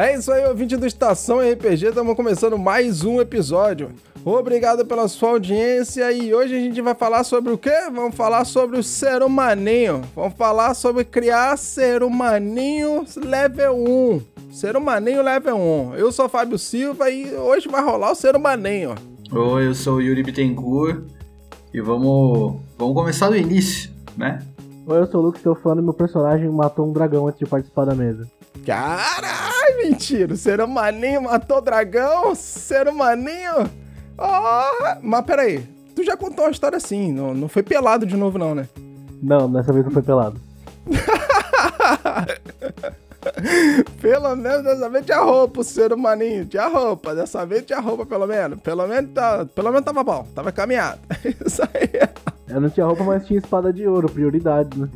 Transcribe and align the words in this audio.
É 0.00 0.16
isso 0.16 0.32
aí, 0.32 0.42
ouvinte 0.46 0.78
do 0.78 0.86
Estação 0.86 1.40
RPG, 1.40 1.88
estamos 1.88 2.16
começando 2.16 2.56
mais 2.56 3.04
um 3.04 3.20
episódio. 3.20 3.90
Obrigado 4.24 4.86
pela 4.86 5.06
sua 5.08 5.32
audiência 5.32 6.10
e 6.10 6.32
hoje 6.32 6.56
a 6.56 6.58
gente 6.58 6.80
vai 6.80 6.94
falar 6.94 7.22
sobre 7.22 7.52
o 7.52 7.58
quê? 7.58 7.82
Vamos 7.92 8.14
falar 8.14 8.46
sobre 8.46 8.78
o 8.78 8.82
ser 8.82 9.22
humaninho. 9.22 10.00
Vamos 10.16 10.32
falar 10.38 10.72
sobre 10.72 11.04
criar 11.04 11.58
ser 11.58 12.02
humaninho 12.02 13.04
level 13.14 13.76
1. 13.76 14.22
Ser 14.50 14.74
humaninho 14.74 15.22
level 15.22 15.58
1. 15.58 15.94
Eu 15.96 16.10
sou 16.10 16.30
Fábio 16.30 16.58
Silva 16.58 17.10
e 17.10 17.34
hoje 17.34 17.68
vai 17.68 17.84
rolar 17.84 18.12
o 18.12 18.14
ser 18.14 18.34
humaninho. 18.34 18.94
Oi, 19.30 19.66
eu 19.66 19.74
sou 19.74 19.96
o 19.96 20.00
Yuri 20.00 20.22
Bittencourt 20.22 21.02
e 21.74 21.80
vamos, 21.82 22.58
vamos 22.78 22.94
começar 22.94 23.28
do 23.28 23.36
início, 23.36 23.90
né? 24.16 24.38
Oi, 24.86 24.98
eu 24.98 25.06
sou 25.06 25.20
o 25.20 25.24
Lucas, 25.24 25.42
seu 25.42 25.54
fã 25.54 25.74
meu 25.74 25.92
personagem 25.92 26.48
matou 26.48 26.88
um 26.88 26.92
dragão 26.94 27.28
antes 27.28 27.38
de 27.38 27.44
participar 27.44 27.84
da 27.84 27.94
mesa. 27.94 28.26
Caralho, 29.70 29.78
mentira. 29.78 30.34
O 30.34 30.36
ser 30.36 30.60
humaninho 30.60 31.22
matou 31.22 31.58
o 31.58 31.60
dragão? 31.60 32.34
Ser 32.34 32.88
humaninho? 32.88 33.70
Oh, 34.18 34.96
mas 35.02 35.24
peraí. 35.24 35.64
Tu 35.94 36.04
já 36.04 36.16
contou 36.16 36.44
uma 36.44 36.50
história 36.50 36.76
assim, 36.76 37.12
não, 37.12 37.34
não 37.34 37.48
foi 37.48 37.62
pelado 37.62 38.06
de 38.06 38.16
novo 38.16 38.38
não, 38.38 38.54
né? 38.54 38.68
Não, 39.22 39.50
dessa 39.50 39.72
vez 39.72 39.84
não 39.84 39.92
foi 39.92 40.02
pelado. 40.02 40.40
pelo 44.00 44.36
menos 44.36 44.64
dessa 44.64 44.88
vez 44.88 45.04
tinha 45.04 45.20
roupa, 45.20 45.60
o 45.60 45.64
ser 45.64 45.92
humaninho. 45.92 46.46
Tinha 46.46 46.68
roupa, 46.68 47.14
dessa 47.14 47.44
vez 47.44 47.64
tinha 47.64 47.80
roupa 47.80 48.06
pelo 48.06 48.26
menos. 48.26 48.60
Pelo 48.60 48.86
menos, 48.86 49.10
tá, 49.12 49.46
pelo 49.46 49.70
menos 49.70 49.84
tava 49.84 50.02
bom, 50.02 50.26
tava 50.34 50.52
caminhado. 50.52 51.00
Isso 51.44 51.62
aí. 51.62 51.90
Eu 52.48 52.60
não 52.60 52.70
tinha 52.70 52.86
roupa, 52.86 53.04
mas 53.04 53.26
tinha 53.26 53.38
espada 53.38 53.72
de 53.72 53.86
ouro, 53.86 54.08
prioridade, 54.08 54.78
né? 54.78 54.88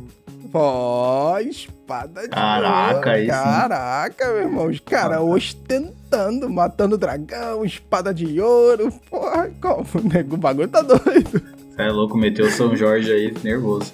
Ó, 0.57 1.37
espada 1.39 2.21
de 2.23 2.29
Caraca, 2.29 3.09
ouro. 3.09 3.19
isso. 3.19 3.27
Caraca, 3.31 4.27
meu 4.27 4.37
irmão. 4.37 4.67
Os 4.67 4.79
caras 4.79 5.19
ostentando, 5.19 6.49
matando 6.49 6.97
dragão, 6.97 7.65
espada 7.65 8.13
de 8.13 8.39
ouro. 8.39 8.91
Porra, 9.09 9.49
como? 9.61 9.85
O 10.33 10.37
bagulho 10.37 10.67
tá 10.67 10.81
doido. 10.81 11.41
Você 11.75 11.81
é 11.81 11.89
louco, 11.89 12.17
meteu 12.17 12.45
o 12.45 12.51
São 12.51 12.75
Jorge 12.75 13.11
aí, 13.11 13.33
nervoso. 13.43 13.93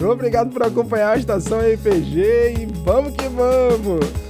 Obrigado 0.00 0.50
por 0.50 0.62
acompanhar 0.62 1.12
a 1.12 1.18
Estação 1.18 1.58
RPG 1.60 2.18
e 2.58 2.66
vamos 2.84 3.14
que 3.14 3.28
vamos! 3.28 4.29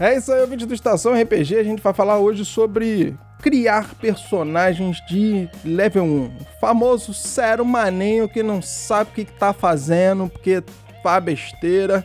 É 0.00 0.16
isso 0.16 0.32
aí, 0.32 0.40
ouvinte 0.40 0.64
do 0.64 0.72
Estação 0.72 1.12
RPG. 1.12 1.58
A 1.58 1.62
gente 1.62 1.82
vai 1.82 1.92
falar 1.92 2.18
hoje 2.18 2.42
sobre 2.42 3.14
criar 3.42 3.94
personagens 3.96 4.96
de 5.06 5.46
level 5.62 6.04
1. 6.04 6.24
O 6.24 6.32
famoso 6.58 7.12
sério 7.12 7.66
maninho 7.66 8.26
que 8.26 8.42
não 8.42 8.62
sabe 8.62 9.10
o 9.10 9.12
que, 9.12 9.26
que 9.26 9.32
tá 9.34 9.52
fazendo, 9.52 10.26
porque 10.30 10.64
faz 11.02 11.22
besteira. 11.22 12.02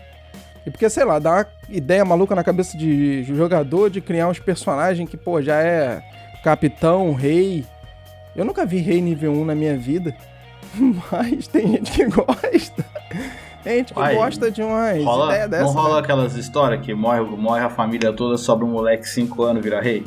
E 0.65 0.69
porque, 0.69 0.89
sei 0.89 1.05
lá, 1.05 1.19
dá 1.19 1.31
uma 1.31 1.47
ideia 1.69 2.03
maluca 2.03 2.35
na 2.35 2.43
cabeça 2.43 2.77
de 2.77 3.23
jogador 3.23 3.89
de 3.89 4.01
criar 4.01 4.27
uns 4.27 4.39
personagens 4.39 5.09
que, 5.09 5.15
pô, 5.15 5.41
já 5.41 5.61
é 5.61 6.03
capitão, 6.43 7.13
rei. 7.13 7.63
Eu 8.35 8.43
nunca 8.43 8.65
vi 8.65 8.79
rei 8.79 8.99
nível 8.99 9.31
1 9.31 9.45
na 9.45 9.55
minha 9.55 9.77
vida, 9.77 10.13
mas 11.09 11.47
tem 11.47 11.65
gente 11.69 11.93
que 11.93 12.05
gosta. 12.07 12.85
Gente 13.65 13.93
que 13.93 13.99
Uai, 13.99 14.15
gosta 14.15 14.51
de 14.51 14.61
umas 14.61 15.03
Rola, 15.03 15.25
ideias 15.33 15.49
dessas. 15.49 15.65
não 15.73 15.81
rola 15.81 15.93
né? 15.95 15.99
aquelas 16.01 16.35
histórias 16.35 16.81
que 16.85 16.93
morre, 16.93 17.21
morre 17.21 17.61
a 17.61 17.69
família 17.69 18.13
toda, 18.13 18.37
sobra 18.37 18.65
um 18.65 18.69
moleque 18.69 19.07
5 19.09 19.43
anos 19.43 19.63
vira 19.63 19.81
rei? 19.81 20.05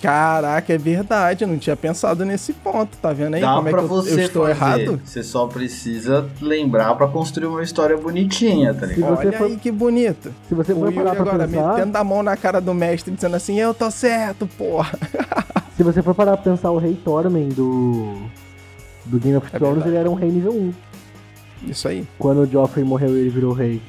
Caraca, 0.00 0.72
é 0.72 0.78
verdade, 0.78 1.44
eu 1.44 1.48
não 1.48 1.58
tinha 1.58 1.76
pensado 1.76 2.24
nesse 2.24 2.54
ponto, 2.54 2.96
tá 2.96 3.12
vendo 3.12 3.34
aí 3.34 3.42
Dá 3.42 3.54
como 3.56 3.68
é 3.68 3.70
pra 3.70 3.80
que 3.80 3.84
eu, 3.84 3.88
você 3.88 4.14
eu 4.14 4.18
estou 4.20 4.46
fazer. 4.46 4.82
errado? 4.84 5.00
Você 5.04 5.22
só 5.22 5.46
precisa 5.46 6.26
lembrar 6.40 6.94
pra 6.94 7.06
construir 7.06 7.48
uma 7.48 7.62
história 7.62 7.98
bonitinha, 7.98 8.72
tá 8.72 8.86
Se 8.86 8.94
ligado? 8.94 9.16
você 9.16 9.26
Olha 9.28 9.36
for- 9.36 9.44
aí 9.48 9.56
que 9.58 9.70
bonito. 9.70 10.32
Se 10.48 10.54
você 10.54 10.74
for 10.74 10.90
parar 10.90 11.10
pra 11.14 11.20
agora 11.22 11.46
pensar, 11.46 11.74
metendo 11.74 11.98
a 11.98 12.04
mão 12.04 12.22
na 12.22 12.34
cara 12.34 12.62
do 12.62 12.72
mestre 12.72 13.12
dizendo 13.14 13.36
assim, 13.36 13.60
eu 13.60 13.74
tô 13.74 13.90
certo, 13.90 14.46
porra. 14.56 14.90
se 15.76 15.82
você 15.82 16.02
for 16.02 16.14
parar 16.14 16.38
pra 16.38 16.50
pensar 16.50 16.70
o 16.70 16.78
rei 16.78 16.94
Tormen 17.04 17.50
do 17.50 18.16
do 19.04 19.18
Game 19.18 19.36
of 19.36 19.46
É 19.52 19.58
Thrones, 19.58 19.74
verdade. 19.84 19.90
ele 19.90 19.98
era 19.98 20.10
um 20.10 20.14
rei 20.14 20.30
nível 20.30 20.52
1. 20.52 20.72
Isso 21.66 21.88
aí. 21.88 22.06
Quando 22.18 22.42
o 22.42 22.46
Joffrey 22.46 22.84
morreu, 22.84 23.16
ele 23.16 23.30
virou 23.30 23.52
rei. 23.52 23.80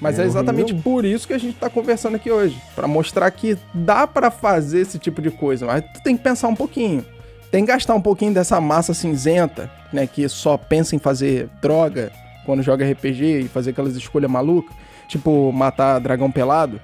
Mas 0.00 0.18
É, 0.18 0.22
é 0.22 0.26
exatamente 0.26 0.74
por 0.74 1.04
isso 1.04 1.26
que 1.26 1.32
a 1.32 1.38
gente 1.38 1.56
tá 1.56 1.70
conversando 1.70 2.16
aqui 2.16 2.30
hoje, 2.30 2.60
Pra 2.74 2.86
mostrar 2.86 3.30
que 3.30 3.56
dá 3.72 4.06
pra 4.06 4.30
fazer 4.30 4.80
esse 4.80 4.98
tipo 4.98 5.22
de 5.22 5.30
coisa, 5.30 5.66
mas 5.66 5.82
tu 5.94 6.02
tem 6.02 6.16
que 6.16 6.22
pensar 6.22 6.48
um 6.48 6.54
pouquinho. 6.54 7.04
Tem 7.50 7.64
que 7.64 7.72
gastar 7.72 7.94
um 7.94 8.00
pouquinho 8.00 8.34
dessa 8.34 8.60
massa 8.60 8.92
cinzenta, 8.92 9.70
né, 9.92 10.06
que 10.06 10.28
só 10.28 10.56
pensa 10.56 10.96
em 10.96 10.98
fazer 10.98 11.48
droga 11.62 12.10
quando 12.44 12.62
joga 12.62 12.84
RPG 12.84 13.40
e 13.40 13.48
fazer 13.48 13.70
aquelas 13.70 13.96
escolhas 13.96 14.30
malucas, 14.30 14.74
tipo 15.08 15.50
matar 15.52 15.98
dragão 16.00 16.30
pelado. 16.30 16.80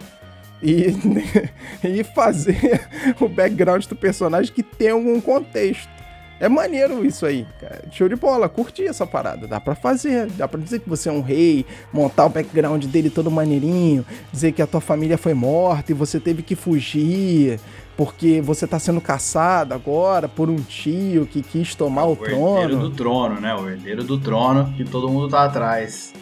E, 0.62 0.94
e 1.82 2.04
fazer 2.04 2.86
o 3.20 3.28
background 3.28 3.84
do 3.86 3.96
personagem 3.96 4.52
que 4.52 4.62
tem 4.62 4.90
algum 4.90 5.20
contexto. 5.20 5.99
É 6.40 6.48
maneiro 6.48 7.04
isso 7.04 7.26
aí, 7.26 7.46
cara. 7.60 7.82
Show 7.92 8.08
de 8.08 8.16
bola, 8.16 8.48
curti 8.48 8.86
essa 8.86 9.06
parada. 9.06 9.46
Dá 9.46 9.60
pra 9.60 9.74
fazer, 9.74 10.26
dá 10.30 10.48
pra 10.48 10.58
dizer 10.58 10.80
que 10.80 10.88
você 10.88 11.10
é 11.10 11.12
um 11.12 11.20
rei, 11.20 11.66
montar 11.92 12.24
o 12.24 12.30
background 12.30 12.82
dele 12.86 13.10
todo 13.10 13.30
maneirinho, 13.30 14.04
dizer 14.32 14.52
que 14.52 14.62
a 14.62 14.66
tua 14.66 14.80
família 14.80 15.18
foi 15.18 15.34
morta 15.34 15.92
e 15.92 15.94
você 15.94 16.18
teve 16.18 16.42
que 16.42 16.54
fugir 16.56 17.60
porque 17.94 18.40
você 18.40 18.66
tá 18.66 18.78
sendo 18.78 18.98
caçado 19.02 19.74
agora 19.74 20.26
por 20.26 20.48
um 20.48 20.56
tio 20.56 21.26
que 21.26 21.42
quis 21.42 21.74
tomar 21.74 22.04
o, 22.04 22.12
O 22.12 22.24
herdeiro 22.24 22.68
trono. 22.70 22.78
do 22.78 22.90
trono, 22.90 23.40
né? 23.40 23.54
O 23.54 23.68
herdeiro 23.68 24.02
do 24.02 24.18
trono 24.18 24.72
que 24.74 24.84
todo 24.84 25.10
mundo 25.10 25.28
tá 25.28 25.44
atrás. 25.44 26.14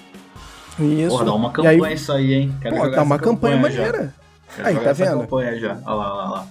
Isso. 0.81 1.11
Porra, 1.11 1.25
dá 1.27 1.35
uma 1.35 1.49
E 1.49 1.53
campanha 1.53 1.87
aí, 1.87 1.95
isso 1.95 2.13
aí, 2.13 2.35
hein? 2.35 2.55
Quero 2.61 2.77
pô, 2.77 2.89
dá 2.89 3.03
uma 3.05 3.19
campanha, 3.21 3.57
já. 3.57 3.63
maneira. 3.63 4.15
Aí, 4.65 4.75
tá 4.77 4.93
vendo? 4.93 5.21
campanha 5.21 5.61
já. 5.61 5.79
Olha 5.85 5.95
lá, 5.95 6.17
olha 6.17 6.31
lá. 6.31 6.47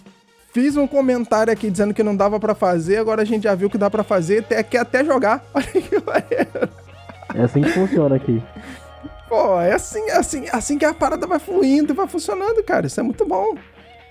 Fiz 0.57 0.75
um 0.75 0.87
comentário 0.87 1.53
aqui 1.53 1.69
dizendo 1.69 1.93
que 1.93 2.01
não 2.01 2.15
dava 2.15 2.39
pra 2.39 2.55
fazer, 2.55 2.97
agora 2.97 3.21
a 3.21 3.25
gente 3.25 3.43
já 3.43 3.53
viu 3.53 3.69
que 3.69 3.77
dá 3.77 3.91
pra 3.91 4.03
fazer, 4.03 4.39
até, 4.39 4.63
quer 4.63 4.79
até 4.79 5.05
jogar. 5.05 5.45
Olha 5.53 5.67
que 5.67 6.03
maneiro. 6.03 6.69
É 7.35 7.43
assim 7.43 7.61
que 7.61 7.69
funciona 7.69 8.15
aqui. 8.15 8.41
Pô, 9.29 9.61
é 9.61 9.73
assim, 9.73 10.01
é 10.09 10.17
assim, 10.17 10.45
é 10.47 10.55
assim 10.55 10.79
que 10.79 10.83
a 10.83 10.95
parada 10.95 11.27
vai 11.27 11.37
fluindo 11.37 11.93
e 11.93 11.95
vai 11.95 12.07
funcionando, 12.07 12.63
cara. 12.63 12.87
Isso 12.87 12.99
é 12.99 13.03
muito 13.03 13.23
bom. 13.23 13.55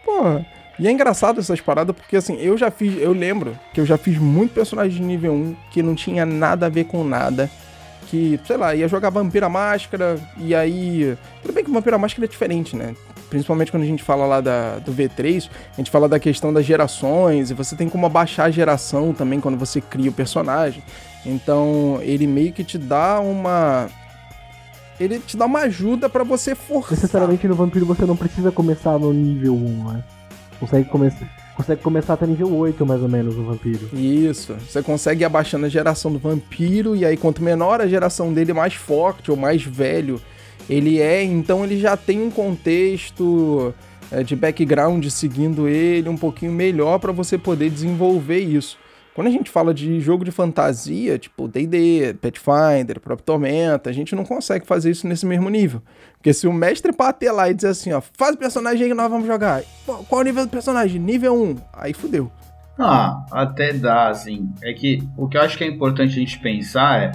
Pô. 0.04 0.40
E 0.78 0.86
é 0.86 0.92
engraçado 0.92 1.40
essas 1.40 1.60
paradas, 1.60 1.96
porque 1.96 2.14
assim, 2.14 2.40
eu 2.40 2.56
já 2.56 2.70
fiz, 2.70 2.96
eu 2.96 3.12
lembro 3.12 3.58
que 3.74 3.80
eu 3.80 3.84
já 3.84 3.98
fiz 3.98 4.16
muito 4.16 4.54
personagem 4.54 5.00
de 5.00 5.02
nível 5.02 5.32
1 5.32 5.56
que 5.72 5.82
não 5.82 5.96
tinha 5.96 6.24
nada 6.24 6.66
a 6.66 6.68
ver 6.68 6.84
com 6.84 7.02
nada. 7.02 7.50
Que, 8.06 8.38
sei 8.46 8.56
lá, 8.56 8.72
ia 8.72 8.86
jogar 8.86 9.10
Vampira 9.10 9.48
Máscara, 9.48 10.16
e 10.36 10.54
aí. 10.54 11.18
Tudo 11.42 11.52
bem 11.52 11.64
que 11.64 11.72
Vampira 11.72 11.98
Máscara 11.98 12.24
é 12.24 12.28
diferente, 12.28 12.76
né? 12.76 12.94
Principalmente 13.28 13.70
quando 13.70 13.82
a 13.82 13.86
gente 13.86 14.02
fala 14.02 14.26
lá 14.26 14.40
da, 14.40 14.78
do 14.78 14.92
V3, 14.92 15.48
a 15.72 15.76
gente 15.76 15.90
fala 15.90 16.08
da 16.08 16.18
questão 16.18 16.52
das 16.52 16.64
gerações, 16.64 17.50
e 17.50 17.54
você 17.54 17.74
tem 17.74 17.88
como 17.88 18.06
abaixar 18.06 18.46
a 18.46 18.50
geração 18.50 19.12
também 19.12 19.40
quando 19.40 19.58
você 19.58 19.80
cria 19.80 20.10
o 20.10 20.12
personagem. 20.12 20.82
Então, 21.24 21.98
ele 22.02 22.26
meio 22.26 22.52
que 22.52 22.62
te 22.62 22.78
dá 22.78 23.20
uma. 23.20 23.88
Ele 24.98 25.18
te 25.18 25.36
dá 25.36 25.44
uma 25.44 25.60
ajuda 25.60 26.08
pra 26.08 26.24
você 26.24 26.54
forçar. 26.54 26.92
Necessariamente 26.92 27.46
no 27.48 27.54
vampiro 27.54 27.84
você 27.84 28.06
não 28.06 28.16
precisa 28.16 28.50
começar 28.52 28.98
no 28.98 29.12
nível 29.12 29.54
1, 29.54 29.92
né? 29.92 30.04
Consegue 30.58 30.88
começar, 30.88 31.26
consegue 31.54 31.82
começar 31.82 32.14
até 32.14 32.26
nível 32.26 32.54
8, 32.54 32.86
mais 32.86 33.02
ou 33.02 33.08
menos, 33.08 33.36
no 33.36 33.44
vampiro. 33.44 33.90
Isso, 33.92 34.54
você 34.54 34.82
consegue 34.82 35.22
ir 35.22 35.26
abaixando 35.26 35.66
a 35.66 35.68
geração 35.68 36.10
do 36.10 36.18
vampiro, 36.18 36.96
e 36.96 37.04
aí 37.04 37.16
quanto 37.16 37.42
menor 37.42 37.80
a 37.80 37.86
geração 37.86 38.32
dele, 38.32 38.54
mais 38.54 38.72
forte 38.72 39.30
ou 39.30 39.36
mais 39.36 39.62
velho 39.62 40.18
ele 40.68 41.00
é, 41.00 41.22
então 41.22 41.64
ele 41.64 41.78
já 41.78 41.96
tem 41.96 42.20
um 42.20 42.30
contexto 42.30 43.74
é, 44.10 44.22
de 44.22 44.34
background 44.34 45.04
seguindo 45.06 45.68
ele 45.68 46.08
um 46.08 46.16
pouquinho 46.16 46.52
melhor 46.52 46.98
para 46.98 47.12
você 47.12 47.38
poder 47.38 47.70
desenvolver 47.70 48.40
isso. 48.40 48.78
Quando 49.14 49.28
a 49.28 49.30
gente 49.30 49.50
fala 49.50 49.72
de 49.72 49.98
jogo 49.98 50.26
de 50.26 50.30
fantasia, 50.30 51.18
tipo 51.18 51.48
D&D, 51.48 52.14
Pathfinder, 52.20 53.00
próprio 53.00 53.24
Tormenta, 53.24 53.88
a 53.88 53.92
gente 53.92 54.14
não 54.14 54.26
consegue 54.26 54.66
fazer 54.66 54.90
isso 54.90 55.08
nesse 55.08 55.24
mesmo 55.24 55.48
nível. 55.48 55.80
Porque 56.18 56.34
se 56.34 56.46
o 56.46 56.52
mestre 56.52 56.92
bater 56.92 57.32
lá 57.32 57.48
e 57.48 57.54
dizer 57.54 57.68
assim, 57.68 57.92
ó, 57.92 58.02
faz 58.02 58.34
o 58.34 58.38
personagem 58.38 58.82
aí 58.82 58.88
que 58.90 58.94
nós 58.94 59.10
vamos 59.10 59.26
jogar. 59.26 59.62
Qual 59.86 60.20
o 60.20 60.22
nível 60.22 60.44
do 60.44 60.50
personagem? 60.50 61.00
Nível 61.00 61.34
1. 61.34 61.56
Aí 61.72 61.94
fudeu. 61.94 62.30
Ah, 62.78 63.24
até 63.32 63.72
dá, 63.72 64.10
assim. 64.10 64.52
É 64.62 64.74
que 64.74 65.02
o 65.16 65.26
que 65.26 65.38
eu 65.38 65.40
acho 65.40 65.56
que 65.56 65.64
é 65.64 65.66
importante 65.66 66.10
a 66.10 66.20
gente 66.20 66.38
pensar 66.38 67.02
é 67.04 67.12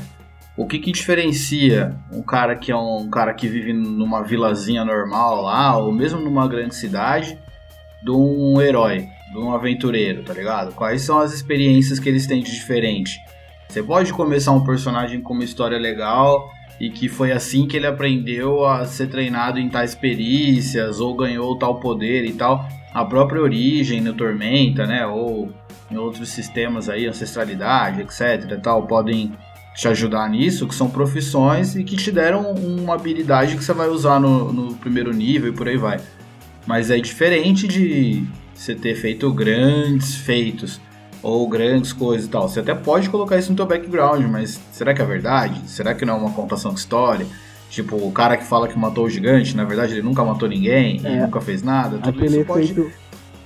o 0.58 0.68
que, 0.68 0.80
que 0.80 0.92
diferencia 0.92 1.96
um 2.12 2.22
cara 2.22 2.56
que 2.56 2.72
é 2.72 2.76
um 2.76 3.10
cara 3.10 3.34
que 3.34 3.48
vive 3.48 3.72
numa 3.74 4.22
vilazinha 4.22 4.84
normal 4.84 5.42
lá, 5.42 5.78
ou 5.78 5.92
mesmo 5.92 6.20
numa 6.20 6.48
grande 6.48 6.76
cidade, 6.76 7.38
de 8.04 8.12
um 8.12 8.60
herói, 8.60 9.08
de 9.32 9.38
um 9.38 9.54
aventureiro, 9.54 10.24
tá 10.24 10.34
ligado? 10.34 10.74
Quais 10.74 11.02
são 11.04 11.20
as 11.20 11.34
experiências 11.34 12.00
que 12.00 12.10
eles 12.10 12.28
têm 12.28 12.44
de 12.44 12.52
diferente? 12.52 13.18
Você 13.70 13.82
pode 13.82 14.12
começar 14.12 14.52
um 14.52 14.66
personagem 14.66 15.22
com 15.22 15.34
uma 15.34 15.46
história 15.46 15.78
legal 15.78 16.52
e 16.80 16.90
que 16.90 17.08
foi 17.08 17.32
assim 17.32 17.68
que 17.68 17.78
ele 17.78 17.88
aprendeu 17.88 18.66
a 18.66 18.86
ser 18.86 19.08
treinado 19.08 19.60
em 19.60 19.70
tais 19.70 19.96
perícias 19.96 21.00
ou 21.00 21.16
ganhou 21.16 21.56
tal 21.58 21.80
poder 21.80 22.26
e 22.26 22.34
tal. 22.34 22.68
A 22.94 23.06
própria 23.06 23.42
origem 23.42 24.02
no 24.02 24.14
Tormenta, 24.14 24.86
né? 24.86 25.06
Ou 25.06 25.54
em 25.90 25.96
outros 25.96 26.30
sistemas 26.30 26.90
aí, 26.90 27.08
ancestralidade, 27.08 28.02
etc. 28.02 28.60
Tal, 28.62 28.88
podem 28.88 29.32
te 29.76 29.88
ajudar 29.88 30.30
nisso, 30.30 30.68
que 30.68 30.76
são 30.76 30.90
profissões 30.90 31.76
e 31.76 31.84
que 31.84 31.96
te 31.96 32.12
deram 32.12 32.52
uma 32.54 32.96
habilidade 32.96 33.56
que 33.56 33.64
você 33.64 33.74
vai 33.74 33.88
usar 33.88 34.20
no, 34.20 34.52
no 34.52 34.76
primeiro 34.76 35.14
nível 35.14 35.52
e 35.52 35.56
por 35.56 35.68
aí 35.68 35.78
vai. 35.78 36.00
Mas 36.66 36.92
é 36.92 37.00
diferente 37.00 37.68
de 37.68 38.24
você 38.54 38.76
ter 38.76 38.96
feito 38.96 39.32
grandes 39.34 40.16
feitos 40.16 40.80
ou 41.24 41.48
grandes 41.48 41.94
coisas 41.94 42.28
e 42.28 42.30
tal. 42.30 42.48
Você 42.50 42.60
até 42.60 42.76
pode 42.76 43.10
colocar 43.10 43.38
isso 43.38 43.50
no 43.52 43.56
teu 43.56 43.66
background, 43.66 44.26
mas 44.26 44.60
será 44.72 44.94
que 44.94 45.02
é 45.02 45.06
verdade? 45.06 45.62
Será 45.68 45.94
que 45.94 46.06
não 46.06 46.16
é 46.16 46.18
uma 46.18 46.32
contação 46.32 46.74
de 46.74 46.80
história? 46.80 47.26
Tipo, 47.70 47.96
o 47.96 48.12
cara 48.12 48.36
que 48.36 48.44
fala 48.44 48.68
que 48.68 48.78
matou 48.78 49.06
o 49.06 49.10
gigante, 49.10 49.56
na 49.56 49.64
verdade 49.64 49.94
ele 49.94 50.02
nunca 50.02 50.24
matou 50.24 50.50
ninguém, 50.50 51.00
é. 51.04 51.08
ele 51.08 51.22
nunca 51.22 51.40
fez 51.40 51.64
nada. 51.64 51.98
Tudo 51.98 52.10
Aquele 52.10 52.38
isso 52.38 52.46
pode... 52.46 52.72
efeito 52.72 53.01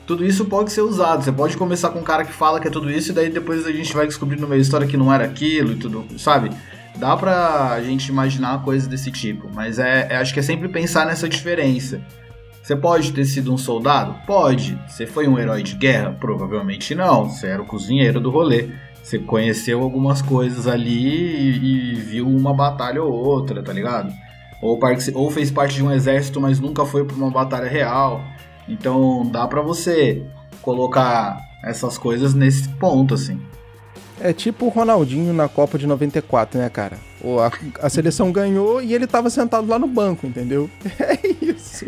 tudo 0.06 0.26
isso 0.26 0.46
pode 0.46 0.72
ser 0.72 0.82
usado. 0.82 1.24
Você 1.24 1.32
pode 1.32 1.58
começar 1.58 1.90
com 1.90 2.00
um 2.00 2.04
cara 2.04 2.24
que 2.24 2.34
fala 2.34 2.60
que 2.60 2.68
é 2.68 2.72
tudo 2.72 2.90
isso, 2.90 3.12
e 3.12 3.14
daí 3.14 3.30
depois 3.30 3.66
a 3.66 3.72
gente 3.72 3.94
vai 3.94 4.08
descobrir 4.08 4.40
no 4.40 4.48
meio 4.48 4.62
da 4.62 4.66
história 4.66 4.88
que 4.88 4.98
não 4.98 5.14
era 5.14 5.26
aquilo 5.26 5.74
e 5.74 5.76
tudo, 5.76 6.06
sabe? 6.18 6.50
Dá 6.98 7.16
pra 7.18 7.82
gente 7.82 8.08
imaginar 8.08 8.64
coisas 8.64 8.88
desse 8.88 9.12
tipo, 9.12 9.50
mas 9.54 9.80
é, 9.80 10.08
é, 10.12 10.16
acho 10.18 10.34
que 10.34 10.40
é 10.40 10.44
sempre 10.44 10.70
pensar 10.70 11.06
nessa 11.06 11.28
diferença. 11.28 12.02
Você 12.62 12.76
pode 12.76 13.12
ter 13.12 13.26
sido 13.26 13.54
um 13.54 13.58
soldado? 13.58 14.16
Pode. 14.26 14.80
Você 14.88 15.06
foi 15.06 15.28
um 15.28 15.38
herói 15.38 15.62
de 15.62 15.76
guerra? 15.76 16.18
Provavelmente 16.20 16.96
não. 16.96 17.30
Você 17.30 17.46
era 17.46 17.62
o 17.62 17.66
cozinheiro 17.66 18.20
do 18.20 18.32
rolê. 18.32 18.70
Você 19.04 19.20
conheceu 19.20 19.84
algumas 19.84 20.20
coisas 20.20 20.66
ali 20.66 20.90
e, 20.90 21.92
e 21.92 21.96
viu 21.96 22.28
uma 22.28 22.56
batalha 22.56 23.04
ou 23.04 23.14
outra, 23.14 23.62
tá 23.62 23.72
ligado? 23.72 24.12
Ou, 24.60 24.80
ou 25.14 25.30
fez 25.30 25.52
parte 25.52 25.76
de 25.76 25.84
um 25.84 25.92
exército, 25.92 26.42
mas 26.42 26.60
nunca 26.60 26.84
foi 26.86 27.06
pra 27.06 27.16
uma 27.16 27.30
batalha 27.30 27.70
real. 27.70 28.24
Então 28.68 29.26
dá 29.26 29.48
para 29.48 29.62
você 29.62 30.24
colocar 30.62 31.40
essas 31.64 31.98
coisas 31.98 32.34
nesse 32.34 32.68
ponto, 32.70 33.14
assim. 33.14 33.40
É 34.20 34.32
tipo 34.32 34.66
o 34.66 34.70
Ronaldinho 34.70 35.34
na 35.34 35.48
Copa 35.50 35.78
de 35.78 35.86
94, 35.86 36.60
né, 36.60 36.70
cara? 36.70 36.98
A, 37.24 37.86
a 37.88 37.90
seleção 37.90 38.32
ganhou 38.32 38.82
e 38.82 38.94
ele 38.94 39.08
tava 39.08 39.30
sentado 39.30 39.68
lá 39.68 39.78
no 39.78 39.88
banco, 39.88 40.26
entendeu? 40.28 40.70
É 41.00 41.20
isso. 41.44 41.86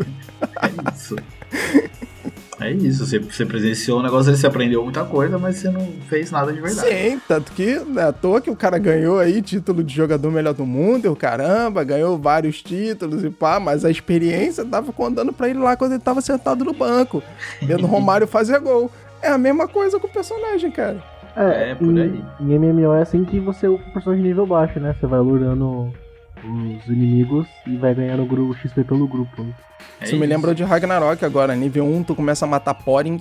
É 0.62 0.92
isso. 0.94 1.16
É 2.60 2.72
isso, 2.72 3.06
você, 3.06 3.20
você 3.20 3.46
presenciou 3.46 4.00
o 4.00 4.02
negócio, 4.02 4.34
você 4.34 4.46
aprendeu 4.46 4.82
muita 4.82 5.04
coisa, 5.04 5.38
mas 5.38 5.56
você 5.56 5.70
não 5.70 5.86
fez 6.08 6.30
nada 6.30 6.52
de 6.52 6.60
verdade. 6.60 6.88
Sim, 6.88 7.20
tanto 7.28 7.52
que 7.52 7.78
não 7.78 8.02
é 8.02 8.06
à 8.06 8.12
toa 8.12 8.40
que 8.40 8.50
o 8.50 8.56
cara 8.56 8.78
ganhou 8.78 9.20
aí 9.20 9.40
título 9.40 9.84
de 9.84 9.94
jogador 9.94 10.30
melhor 10.30 10.54
do 10.54 10.66
mundo, 10.66 11.04
e 11.04 11.08
o 11.08 11.14
caramba, 11.14 11.84
ganhou 11.84 12.18
vários 12.18 12.60
títulos 12.60 13.22
e 13.22 13.30
pá, 13.30 13.60
mas 13.60 13.84
a 13.84 13.90
experiência 13.90 14.64
tava 14.64 14.92
contando 14.92 15.32
pra 15.32 15.48
ele 15.48 15.60
lá 15.60 15.76
quando 15.76 15.92
ele 15.92 16.02
tava 16.02 16.20
sentado 16.20 16.64
no 16.64 16.72
banco, 16.72 17.22
vendo 17.62 17.84
o 17.84 17.86
Romário 17.86 18.26
fazer 18.28 18.58
gol. 18.58 18.90
É 19.22 19.28
a 19.28 19.38
mesma 19.38 19.68
coisa 19.68 19.98
com 20.00 20.06
o 20.06 20.10
personagem, 20.10 20.70
cara. 20.70 21.02
É, 21.36 21.70
é 21.70 21.74
por 21.76 21.96
aí. 21.96 22.22
Em, 22.40 22.52
em 22.52 22.58
MMO 22.58 22.92
é 22.94 23.02
assim 23.02 23.24
que 23.24 23.38
você 23.38 23.68
upa 23.68 23.84
o 23.88 23.92
personagem 23.92 24.22
de 24.22 24.28
nível 24.28 24.46
baixo, 24.46 24.80
né? 24.80 24.94
Você 24.98 25.06
vai 25.06 25.20
lurando 25.20 25.92
os 26.48 26.86
inimigos 26.86 27.46
e 27.66 27.76
vai 27.76 27.94
ganhando 27.94 28.22
o 28.22 28.54
XP 28.54 28.84
pelo 28.84 29.06
grupo. 29.06 29.42
Né? 29.42 29.52
É 30.00 30.04
isso, 30.04 30.14
isso, 30.14 30.20
me 30.20 30.26
lembrou 30.26 30.54
de 30.54 30.64
Ragnarok 30.64 31.24
agora. 31.24 31.54
Nível 31.54 31.86
1, 31.86 32.04
tu 32.04 32.14
começa 32.14 32.44
a 32.44 32.48
matar 32.48 32.74
Poring, 32.74 33.20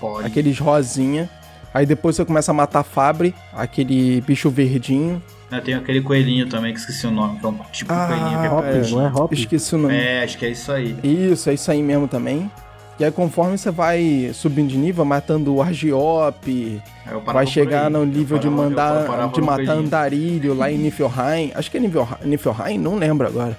Poring. 0.00 0.26
aqueles 0.26 0.58
rosinha. 0.58 1.28
Aí 1.72 1.84
depois 1.84 2.14
você 2.14 2.24
começa 2.24 2.52
a 2.52 2.54
matar 2.54 2.84
Fabre, 2.84 3.34
aquele 3.52 4.20
bicho 4.20 4.48
verdinho. 4.48 5.20
É, 5.50 5.60
tem 5.60 5.74
aquele 5.74 6.00
coelhinho 6.00 6.48
também 6.48 6.72
que 6.72 6.78
esqueci 6.78 7.06
o 7.06 7.10
nome, 7.10 7.38
que 7.38 7.44
é 7.44 7.48
um 7.48 7.58
tipo 7.72 7.92
ah, 7.92 8.06
de 8.06 8.12
coelhinho 8.12 8.40
que 8.40 8.46
é, 8.46 8.78
é, 8.78 8.90
não 8.90 9.06
é 9.06 9.12
Hop? 9.12 9.32
Esqueci 9.32 9.74
o 9.74 9.78
nome. 9.78 9.94
É, 9.94 10.22
acho 10.22 10.38
que 10.38 10.46
é 10.46 10.50
isso 10.50 10.70
aí. 10.70 10.96
Isso, 11.02 11.50
é 11.50 11.54
isso 11.54 11.70
aí 11.70 11.82
mesmo 11.82 12.06
também. 12.06 12.50
E 12.98 13.04
aí 13.04 13.10
conforme 13.10 13.58
você 13.58 13.70
vai 13.70 14.30
subindo 14.32 14.68
de 14.68 14.78
nível, 14.78 15.04
matando 15.04 15.54
o 15.54 15.60
Argiop, 15.60 16.80
vai 17.24 17.46
chegar 17.46 17.90
no 17.90 18.04
nível 18.04 18.38
de 18.38 18.48
mandar 18.48 19.28
de 19.32 19.40
matar 19.40 19.72
Andarilho 19.72 20.54
lá 20.54 20.70
em 20.70 20.78
Niflheim. 20.78 21.50
Acho 21.54 21.70
que 21.70 21.78
é 21.78 21.80
Niflheim, 22.24 22.78
não 22.78 22.96
lembro 22.96 23.26
agora. 23.26 23.58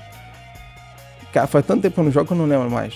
Cara, 1.34 1.48
faz 1.48 1.66
tanto 1.66 1.82
tempo 1.82 1.96
que 1.96 2.00
eu 2.00 2.04
não 2.06 2.12
jogo 2.12 2.28
que 2.28 2.34
eu 2.34 2.38
não 2.38 2.46
lembro 2.46 2.72
mais. 2.72 2.94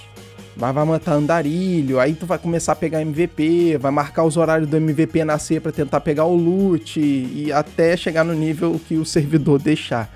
Mas 0.56 0.74
vai 0.74 0.86
matar 0.86 1.14
Andarilho, 1.14 2.00
aí 2.00 2.14
tu 2.14 2.26
vai 2.26 2.38
começar 2.38 2.72
a 2.72 2.76
pegar 2.76 3.02
MVP, 3.02 3.78
vai 3.78 3.92
marcar 3.92 4.24
os 4.24 4.38
horários 4.38 4.70
do 4.70 4.78
MVP 4.78 5.26
nascer 5.26 5.60
para 5.62 5.74
tentar 5.74 6.00
pegar 6.00 6.24
o 6.24 6.36
loot 6.36 7.00
e 7.00 7.52
até 7.52 7.96
chegar 7.98 8.24
no 8.24 8.34
nível 8.34 8.80
que 8.88 8.96
o 8.96 9.06
servidor 9.06 9.60
deixar. 9.60 10.10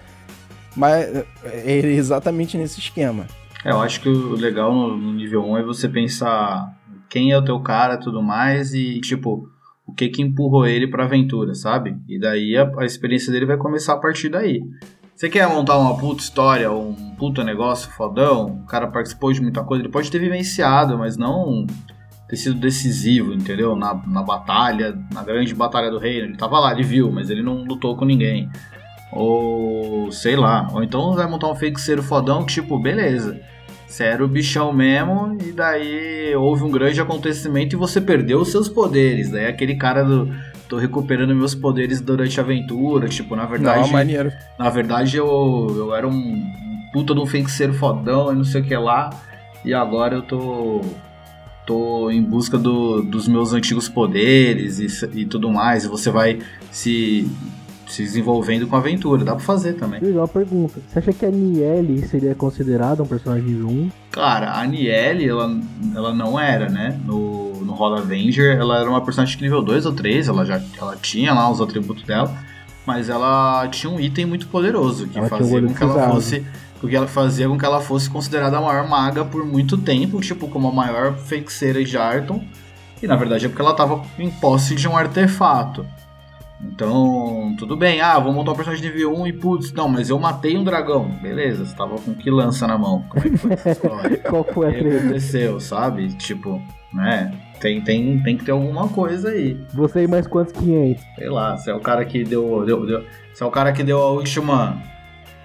Mas 0.76 1.24
é 1.46 1.78
exatamente 1.80 2.58
nesse 2.58 2.80
esquema. 2.80 3.28
É, 3.64 3.72
eu 3.72 3.82
acho 3.82 4.02
que 4.02 4.10
o 4.10 4.36
legal 4.36 4.74
no, 4.74 5.14
nível 5.14 5.44
1 5.46 5.58
é 5.58 5.64
você 5.64 5.88
pensar 5.88 6.74
quem 7.10 7.32
é 7.32 7.38
o 7.38 7.46
teu 7.46 7.60
cara 7.62 7.98
tudo 7.98 8.22
mais 8.22 8.74
e, 8.74 9.00
tipo, 9.00 9.48
o 9.86 9.94
que 9.94 10.10
que 10.10 10.22
empurrou 10.22 10.66
ele 10.66 10.88
pra 10.88 11.06
aventura, 11.06 11.54
sabe? 11.54 11.98
E 12.08 12.20
daí 12.20 12.58
a, 12.58 12.70
a, 12.78 12.86
experiência 12.86 13.32
dele 13.32 13.46
vai 13.46 13.58
começar 13.58 13.94
a 13.94 14.00
partir 14.00 14.30
daí. 14.30 14.62
Você 15.16 15.30
quer 15.30 15.48
montar 15.48 15.78
uma 15.78 15.98
puta 15.98 16.22
história, 16.22 16.72
um 16.72 16.94
puta 17.18 17.44
negócio 17.44 17.90
fodão, 17.92 18.64
o 18.64 18.66
cara 18.66 18.88
participou 18.88 19.32
de 19.32 19.42
muita 19.42 19.64
coisa, 19.64 19.84
ele 19.84 19.92
pode 19.92 20.10
ter 20.10 20.20
vivenciado, 20.20 20.98
mas 20.98 21.16
não 21.16 21.66
ter 22.28 22.36
sido 22.36 22.60
decisivo, 22.60 23.32
entendeu? 23.32 23.76
Na, 23.76 23.94
na 24.08 24.24
batalha, 24.24 24.98
na 25.14 25.24
grande 25.24 25.54
batalha 25.54 25.92
do 25.92 26.00
reino. 26.00 26.28
Ele 26.28 26.38
tava 26.38 26.60
lá, 26.60 26.72
ele 26.72 26.84
viu, 26.84 27.12
mas 27.12 27.30
ele 27.30 27.44
não 27.44 27.64
lutou 27.64 27.96
com 27.96 28.06
ninguém. 28.06 28.50
Ou 29.12 30.12
sei 30.12 30.36
lá. 30.36 30.68
Ou 30.74 30.84
então 30.84 31.14
vai 31.14 31.28
montar 31.28 31.52
um 31.52 31.56
feiticeiro 31.56 32.02
fodão 32.02 32.44
que, 32.44 32.54
tipo, 32.54 32.80
beleza. 32.80 33.40
Você 33.94 34.06
era 34.06 34.26
o 34.26 34.28
bichão 34.28 34.74
mesmo, 34.74 35.38
e 35.40 35.52
daí 35.52 36.36
houve 36.36 36.64
um 36.64 36.72
grande 36.72 37.00
acontecimento 37.00 37.76
e 37.76 37.78
você 37.78 38.02
perdeu 38.02 38.40
os 38.40 38.50
seus 38.50 38.68
poderes. 38.68 39.30
Daí 39.30 39.46
aquele 39.46 39.76
cara 39.76 40.04
do. 40.04 40.34
tô 40.68 40.78
recuperando 40.78 41.36
meus 41.36 41.54
poderes 41.54 42.02
durante 42.02 42.40
a 42.40 42.44
aventura. 42.44 43.08
Tipo, 43.08 43.36
na 43.36 43.46
verdade. 43.46 43.82
Não, 43.82 43.90
maneiro. 43.90 44.32
Na 44.58 44.68
verdade, 44.72 45.18
eu, 45.18 45.72
eu 45.78 45.96
era 45.96 46.08
um 46.08 46.44
puta 46.92 47.14
de 47.14 47.20
um 47.20 47.28
feiticeiro 47.28 47.72
fodão 47.76 48.34
e 48.34 48.36
não 48.36 48.44
sei 48.44 48.62
o 48.62 48.64
que 48.64 48.76
lá. 48.76 49.12
E 49.64 49.76
agora 49.76 50.16
eu 50.16 50.24
tô. 50.24 50.82
tô 51.64 52.10
em 52.10 52.24
busca 52.24 52.58
do, 52.58 53.04
dos 53.04 53.28
meus 53.28 53.54
antigos 53.54 53.88
poderes 53.88 54.80
e, 54.80 55.20
e 55.20 55.24
tudo 55.24 55.52
mais. 55.52 55.86
E 55.86 55.88
você 55.88 56.10
vai 56.10 56.40
se 56.72 57.32
se 57.94 58.04
desenvolvendo 58.04 58.68
com 58.68 58.76
a 58.76 58.80
aventura. 58.80 59.24
Dá 59.24 59.36
pra 59.36 59.44
fazer 59.44 59.74
também. 59.74 60.00
Legal 60.02 60.28
pergunta. 60.28 60.80
Você 60.88 61.00
acha 61.00 61.14
que 61.14 61.26
a 61.26 61.30
Niele 61.30 62.06
seria 62.08 62.34
considerada 62.34 63.04
um 63.04 63.06
personagem 63.06 63.46
nível 63.46 63.68
1? 63.68 63.92
Cara, 64.12 64.60
a 64.60 64.66
Niele, 64.66 65.28
ela, 65.28 65.60
ela 65.96 66.14
não 66.14 66.40
era, 66.40 66.70
né? 66.70 67.00
No, 67.06 67.64
no 67.64 67.74
Hall 67.74 67.96
Avenger, 67.96 68.58
ela 68.58 68.80
era 68.80 68.90
uma 68.90 69.02
personagem 69.02 69.38
de 69.38 69.44
nível 69.44 69.62
2 69.62 69.86
ou 69.86 69.94
3, 69.94 70.28
ela 70.28 70.46
já 70.46 70.62
ela 70.80 70.96
tinha 70.96 71.34
lá 71.34 71.50
os 71.50 71.62
atributos 71.62 72.04
dela, 72.04 72.34
mas 72.86 73.10
ela 73.10 73.68
tinha 73.68 73.92
um 73.92 74.00
item 74.00 74.26
muito 74.26 74.48
poderoso 74.48 75.08
que 75.08 75.18
ela 75.18 75.28
fazia 75.28 75.62
com 75.62 75.74
que 75.74 75.84
ela 75.84 76.12
fosse 76.12 76.46
porque 76.80 76.98
ela 76.98 77.08
fazia 77.08 77.48
com 77.48 77.58
que 77.58 77.66
ela 77.66 77.80
fosse 77.80 78.10
considerada 78.10 78.58
a 78.58 78.62
maior 78.62 78.86
maga 78.90 79.24
por 79.24 79.46
muito 79.46 79.78
tempo, 79.78 80.20
tipo, 80.20 80.50
como 80.50 80.68
a 80.68 80.72
maior 80.74 81.16
feiticeira 81.16 81.82
de 81.82 81.98
Arton. 81.98 82.44
E 83.02 83.08
na 83.08 83.16
verdade 83.16 83.46
é 83.46 83.48
porque 83.48 83.62
ela 83.62 83.72
estava 83.72 84.04
em 84.20 84.30
posse 84.30 84.76
de 84.76 84.86
um 84.86 84.98
artefato. 84.98 85.86
Então, 86.66 87.56
tudo 87.58 87.76
bem. 87.76 88.02
Ah, 88.02 88.18
vou 88.20 88.34
montar 88.34 88.52
um 88.52 88.56
personagem 88.56 88.84
de 88.84 88.92
nível 88.92 89.14
1 89.16 89.28
e 89.28 89.34
putz, 89.34 89.74
não, 89.74 89.88
mas 89.88 90.10
eu 90.10 90.18
matei 90.18 90.58
um 90.58 90.64
dragão. 90.64 91.10
Beleza, 91.22 91.66
você 91.66 91.76
tava 91.76 91.96
com 91.98 92.14
que 92.14 92.32
lança 92.32 92.66
na 92.66 92.78
mão? 92.78 93.04
Como 93.10 93.26
é 93.26 93.30
que 93.30 93.38
foi 93.38 93.54
essa 93.54 93.72
história? 93.72 94.18
Qual 94.30 94.44
foi 94.44 94.68
a 94.68 94.70
O 94.70 94.74
que 94.74 94.98
aconteceu, 94.98 95.60
sabe? 95.60 96.14
Tipo, 96.16 96.62
né? 96.94 97.34
Tem, 97.60 97.82
tem, 97.82 98.22
tem 98.22 98.38
que 98.38 98.46
ter 98.46 98.52
alguma 98.52 98.88
coisa 98.90 99.30
aí. 99.30 99.58
Você 99.74 100.04
e 100.04 100.08
mais 100.08 100.28
quantos 100.28 100.54
500? 100.54 101.04
Sei 101.16 101.30
lá, 101.30 101.56
você 101.58 101.72
é 101.72 101.76
o 101.76 101.80
cara 101.80 102.04
que 102.06 102.24
deu, 102.24 102.66
deu, 102.66 102.86
deu. 102.86 103.06
Você 103.34 103.44
é 103.44 103.48
o 103.48 103.52
cara 103.52 103.72
que 103.72 103.84
deu 103.84 104.02
a 104.02 104.12
última. 104.12 104.82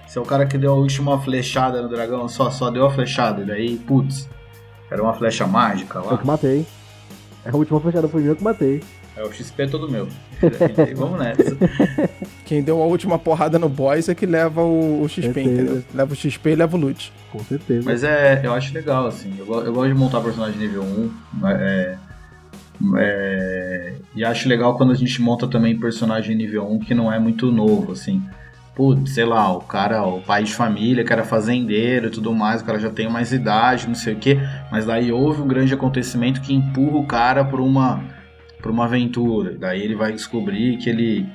Você 0.05 0.17
é 0.17 0.21
o 0.21 0.25
cara 0.25 0.45
que 0.45 0.57
deu 0.57 0.71
a 0.71 0.75
última 0.75 1.19
flechada 1.19 1.81
no 1.81 1.89
dragão, 1.89 2.27
só, 2.27 2.49
só 2.49 2.69
deu 2.69 2.85
a 2.85 2.89
flechada. 2.89 3.41
E 3.41 3.45
daí, 3.45 3.77
putz, 3.77 4.29
era 4.89 5.01
uma 5.01 5.13
flecha 5.13 5.45
mágica 5.45 5.99
lá. 5.99 6.11
Eu 6.11 6.17
que 6.17 6.27
matei. 6.27 6.65
A 7.45 7.55
última 7.55 7.79
flechada 7.79 8.07
foi 8.07 8.27
eu 8.27 8.35
que 8.35 8.43
matei. 8.43 8.81
É 9.19 9.23
o 9.23 9.33
XP 9.33 9.67
todo 9.67 9.91
meu. 9.91 10.07
Vamos 10.95 11.19
nessa. 11.19 11.57
Quem 12.45 12.63
deu 12.63 12.81
a 12.81 12.85
última 12.85 13.19
porrada 13.19 13.59
no 13.59 13.67
boss 13.67 14.07
é 14.07 14.15
que 14.15 14.25
leva 14.25 14.61
o, 14.61 15.03
o 15.03 15.09
XP, 15.09 15.23
Certeza. 15.23 15.49
entendeu? 15.51 15.83
Leva 15.93 16.13
o 16.13 16.15
XP 16.15 16.49
e 16.51 16.55
leva 16.55 16.77
o 16.77 16.79
loot. 16.79 17.11
Com 17.29 17.39
certeza. 17.39 17.81
Mas 17.83 18.01
é, 18.05 18.39
eu 18.45 18.53
acho 18.53 18.73
legal, 18.73 19.07
assim. 19.07 19.33
Eu, 19.37 19.45
eu 19.65 19.73
gosto 19.73 19.89
de 19.89 19.93
montar 19.93 20.21
personagem 20.21 20.57
nível 20.57 20.83
1. 20.83 21.47
É, 21.49 21.97
é, 22.97 23.93
e 24.15 24.23
acho 24.23 24.47
legal 24.47 24.77
quando 24.77 24.93
a 24.93 24.95
gente 24.95 25.21
monta 25.21 25.49
também 25.49 25.77
personagem 25.77 26.33
nível 26.33 26.65
1 26.71 26.79
que 26.79 26.93
não 26.93 27.11
é 27.11 27.19
muito 27.19 27.51
novo, 27.51 27.91
assim. 27.91 28.23
Putz, 28.73 29.15
sei 29.15 29.25
lá, 29.25 29.51
o 29.51 29.59
cara, 29.59 30.01
o 30.05 30.21
pai 30.21 30.45
de 30.45 30.53
família, 30.53 31.03
que 31.03 31.11
era 31.11 31.25
fazendeiro 31.25 32.07
e 32.07 32.09
tudo 32.09 32.33
mais, 32.33 32.61
o 32.61 32.65
cara 32.65 32.79
já 32.79 32.89
tem 32.89 33.09
mais 33.09 33.33
idade, 33.33 33.85
não 33.85 33.95
sei 33.95 34.13
o 34.13 34.17
quê. 34.17 34.39
Mas 34.71 34.85
daí 34.85 35.11
houve 35.11 35.41
um 35.41 35.47
grande 35.47 35.73
acontecimento 35.73 36.39
que 36.39 36.53
empurra 36.53 36.97
o 36.97 37.05
cara 37.05 37.43
pra 37.43 37.61
uma, 37.61 38.01
pra 38.61 38.71
uma 38.71 38.85
aventura. 38.85 39.55
Daí 39.57 39.81
ele 39.81 39.95
vai 39.95 40.11
descobrir 40.11 40.77
que 40.77 40.89
ele 40.89 41.25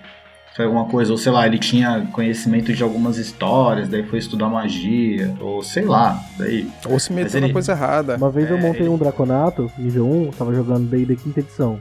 fez 0.55 0.67
alguma 0.69 0.85
coisa, 0.87 1.11
ou 1.11 1.19
sei 1.19 1.33
lá, 1.33 1.47
ele 1.47 1.59
tinha 1.59 2.07
conhecimento 2.13 2.73
de 2.73 2.83
algumas 2.83 3.17
histórias, 3.19 3.89
daí 3.89 4.05
foi 4.05 4.21
estudar 4.21 4.49
magia, 4.49 5.35
ou 5.41 5.63
sei 5.63 5.85
lá, 5.85 6.23
daí. 6.39 6.71
Ou 6.89 6.99
se 7.01 7.13
meteu 7.13 7.39
ele- 7.41 7.49
na 7.49 7.53
coisa 7.53 7.73
errada. 7.73 8.17
Uma 8.17 8.31
vez 8.31 8.49
eu 8.49 8.57
É, 8.57 8.61
montei 8.61 8.83
ele- 8.83 8.89
um 8.89 8.97
Draconato, 8.97 9.71
nível 9.77 10.07
1, 10.09 10.31
tava 10.31 10.55
jogando 10.55 10.89
D&D 10.89 11.17
quinta 11.17 11.41
edição. 11.41 11.81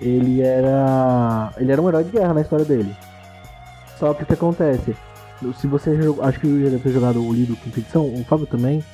Ele 0.00 0.42
era. 0.42 1.52
Ele 1.56 1.72
era 1.72 1.80
um 1.82 1.88
herói 1.88 2.04
de 2.04 2.10
guerra 2.10 2.34
na 2.34 2.42
história 2.42 2.64
dele. 2.64 2.94
Só 3.98 4.12
que 4.12 4.22
o 4.22 4.26
que 4.26 4.34
acontece? 4.34 4.94
Se 5.58 5.66
você. 5.66 5.98
Acho 6.22 6.40
que 6.40 6.46
eu 6.46 6.58
já 6.64 6.68
deve 6.70 6.82
ter 6.82 6.92
jogado 6.92 7.20
o 7.26 7.32
livro 7.32 7.56
quinta 7.56 7.80
edição, 7.80 8.04
o 8.04 8.22
Fábio 8.24 8.46
também. 8.46 8.84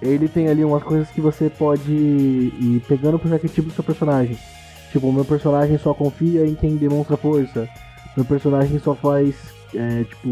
Ele 0.00 0.28
tem 0.28 0.48
ali 0.48 0.64
umas 0.64 0.82
coisas 0.82 1.08
que 1.10 1.20
você 1.20 1.48
pode 1.50 1.90
ir 1.92 2.82
pegando 2.88 3.18
pro 3.18 3.32
arquetipo 3.32 3.68
do 3.68 3.74
seu 3.74 3.84
personagem. 3.84 4.36
Tipo, 4.96 5.12
meu 5.12 5.26
personagem 5.26 5.76
só 5.76 5.92
confia 5.92 6.46
em 6.46 6.54
quem 6.54 6.74
demonstra 6.76 7.18
força. 7.18 7.68
Meu 8.16 8.24
personagem 8.24 8.78
só 8.78 8.94
faz. 8.94 9.36
É, 9.74 10.04
tipo. 10.04 10.30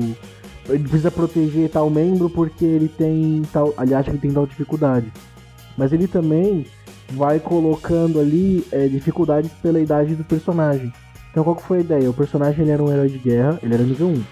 Ele 0.67 0.85
precisa 0.85 1.11
proteger 1.11 1.69
tal 1.69 1.91
membro 1.91 2.31
porque 2.31 2.65
ele 2.65 2.89
tem 2.89 3.43
tal. 3.53 3.75
Ele 3.79 3.95
acha 3.95 4.11
que 4.11 4.17
tem 4.17 4.33
tal 4.33 4.47
dificuldade. 4.47 5.13
Mas 5.77 5.93
ele 5.93 6.09
também 6.09 6.65
vai 7.11 7.39
colocando 7.39 8.19
ali 8.19 8.65
é, 8.73 8.89
dificuldades 8.89 9.53
pela 9.61 9.79
idade 9.79 10.15
do 10.15 10.25
personagem. 10.25 10.91
Então 11.31 11.45
qual 11.45 11.57
que 11.57 11.63
foi 11.63 11.79
a 11.79 11.81
ideia? 11.83 12.09
O 12.09 12.15
personagem 12.15 12.63
ele 12.63 12.71
era 12.71 12.83
um 12.83 12.91
herói 12.91 13.09
de 13.11 13.19
guerra, 13.19 13.59
ele 13.63 13.75
era 13.75 13.83
nível 13.83 14.07
1. 14.09 14.25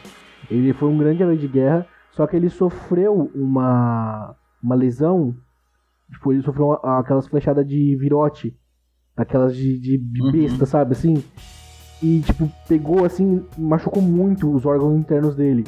Ele 0.51 0.73
foi 0.73 0.89
um 0.89 0.97
grande 0.97 1.23
herói 1.23 1.37
de 1.37 1.47
guerra, 1.47 1.87
só 2.13 2.27
que 2.27 2.37
ele 2.37 2.49
sofreu 2.49 3.31
uma, 3.35 4.35
uma 4.63 4.75
lesão. 4.75 5.35
Tipo, 6.11 6.33
ele 6.33 6.43
sofreu 6.43 6.69
uma- 6.69 7.01
aquelas 7.01 7.27
flechadas 7.27 7.67
de 7.69 7.95
virote. 7.97 8.57
Aquelas 9.17 9.55
de, 9.57 9.79
de, 9.79 9.99
de 9.99 10.23
Uhum. 10.23 10.33
besta, 10.33 10.67
sabe? 10.67 10.93
Assim. 10.93 11.23
E, 12.03 12.21
tipo, 12.21 12.51
pegou 12.69 13.05
assim, 13.05 13.43
machucou 13.57 14.03
muito 14.03 14.53
os 14.53 14.67
órgãos 14.67 14.99
internos 14.99 15.37
dele. 15.37 15.65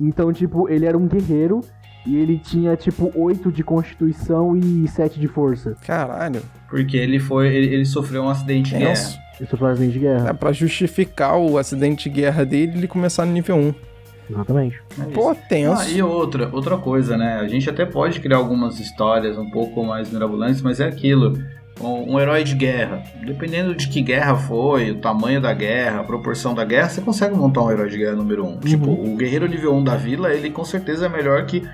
Então, 0.00 0.32
tipo, 0.32 0.68
ele 0.68 0.86
era 0.86 0.96
um 0.96 1.06
guerreiro 1.06 1.60
e 2.06 2.16
ele 2.16 2.38
tinha, 2.38 2.74
tipo, 2.76 3.12
8 3.14 3.52
de 3.52 3.62
constituição 3.62 4.56
e 4.56 4.88
7 4.88 5.20
de 5.20 5.28
força. 5.28 5.76
Caralho. 5.86 6.40
Porque 6.70 6.96
ele 6.96 7.18
foi. 7.18 7.48
Ele, 7.54 7.74
ele 7.74 7.84
sofreu 7.84 8.22
um 8.22 8.28
acidente 8.30 8.70
de 8.72 8.78
guerra. 8.78 8.94
Ele 9.38 9.48
sofreu 9.50 9.68
um 9.68 9.72
acidente 9.72 9.92
de 9.92 9.98
guerra. 9.98 10.30
É 10.30 10.32
pra 10.32 10.52
justificar 10.52 11.36
o 11.38 11.58
acidente 11.58 12.08
de 12.08 12.16
guerra 12.20 12.44
dele 12.46 12.78
ele 12.78 12.88
começar 12.88 13.26
no 13.26 13.32
nível 13.32 13.56
1. 13.56 13.74
Exatamente. 14.30 14.80
É. 14.98 15.04
Pô, 15.12 15.34
tenso. 15.34 15.82
Ah, 15.82 15.88
e 15.90 16.00
outra, 16.02 16.48
outra 16.50 16.78
coisa, 16.78 17.14
né? 17.18 17.34
A 17.40 17.46
gente 17.46 17.68
até 17.68 17.84
pode 17.84 18.20
criar 18.20 18.38
algumas 18.38 18.80
histórias 18.80 19.36
um 19.36 19.50
pouco 19.50 19.84
mais 19.84 20.10
mirabolantes, 20.10 20.62
mas 20.62 20.80
é 20.80 20.86
aquilo. 20.86 21.34
Um, 21.80 22.14
um 22.14 22.20
herói 22.20 22.44
de 22.44 22.54
guerra. 22.54 23.02
Dependendo 23.24 23.74
de 23.74 23.88
que 23.88 24.00
guerra 24.00 24.36
foi, 24.36 24.92
o 24.92 25.00
tamanho 25.00 25.40
da 25.40 25.52
guerra, 25.52 26.00
a 26.00 26.04
proporção 26.04 26.54
da 26.54 26.64
guerra, 26.64 26.88
você 26.88 27.00
consegue 27.00 27.34
montar 27.34 27.62
um 27.62 27.70
herói 27.70 27.88
de 27.88 27.98
guerra 27.98 28.14
número 28.14 28.44
1. 28.44 28.48
Um. 28.48 28.58
Tipo, 28.60 28.90
o 28.90 29.16
guerreiro 29.16 29.48
nível 29.48 29.74
1 29.74 29.84
da 29.84 29.96
vila, 29.96 30.32
ele 30.32 30.50
com 30.50 30.64
certeza 30.64 31.06
é 31.06 31.08
melhor 31.08 31.44
que 31.46 31.66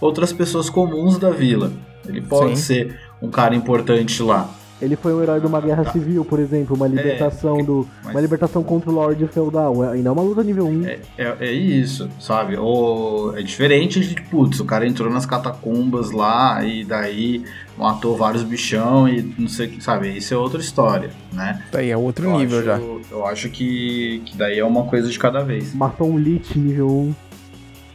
outras 0.00 0.32
pessoas 0.32 0.70
comuns 0.70 1.18
da 1.18 1.30
vila. 1.30 1.72
Ele 2.06 2.20
pode 2.20 2.56
Sim. 2.56 2.62
ser 2.62 3.00
um 3.20 3.30
cara 3.30 3.54
importante 3.54 4.22
lá. 4.22 4.48
Ele 4.80 4.94
foi 4.94 5.12
um 5.12 5.20
herói 5.22 5.40
de 5.40 5.46
uma 5.46 5.60
guerra 5.60 5.84
Tá. 5.84 5.90
civil, 5.92 6.24
por 6.24 6.38
exemplo, 6.38 6.76
uma 6.76 6.86
libertação 6.86 7.58
do. 7.64 7.86
mas- 8.04 8.14
Uma 8.14 8.20
libertação 8.20 8.62
contra 8.62 8.88
o 8.90 8.92
Lorde 8.94 9.26
Feudal. 9.26 9.84
É- 9.84 9.92
Ainda 9.94 10.08
é 10.08 10.12
uma 10.12 10.22
luta 10.22 10.42
nível 10.44 10.66
1. 10.66 10.86
É, 10.86 10.98
é, 11.18 11.36
é 11.40 11.52
isso, 11.52 12.08
sabe? 12.20 12.56
Ou 12.56 13.36
é 13.36 13.42
diferente 13.42 13.98
de, 14.00 14.14
putz, 14.22 14.60
o 14.60 14.64
cara 14.64 14.86
entrou 14.86 15.10
nas 15.12 15.26
catacumbas 15.26 16.12
lá 16.12 16.64
e 16.64 16.84
daí 16.84 17.44
matou 17.76 18.16
vários 18.16 18.42
bichão 18.44 19.08
e 19.08 19.34
não 19.36 19.48
sei 19.48 19.66
o 19.66 19.70
que, 19.70 19.82
sabe? 19.82 20.16
Isso 20.16 20.32
é 20.32 20.36
outra 20.36 20.60
história, 20.60 21.10
né? 21.32 21.60
Aí 21.74 21.90
é 21.90 21.96
outro 21.96 22.26
Eu 22.26 22.38
nível 22.38 22.58
acho, 22.58 22.66
já. 22.66 22.78
Eu 23.10 23.26
acho 23.26 23.48
que, 23.50 24.22
que 24.26 24.36
daí 24.36 24.58
é 24.60 24.64
uma 24.64 24.84
coisa 24.84 25.08
de 25.08 25.18
cada 25.18 25.42
vez. 25.42 25.74
Matou 25.74 26.08
um 26.08 26.16
Lich 26.18 26.56
nível 26.58 26.88
1. 26.88 27.14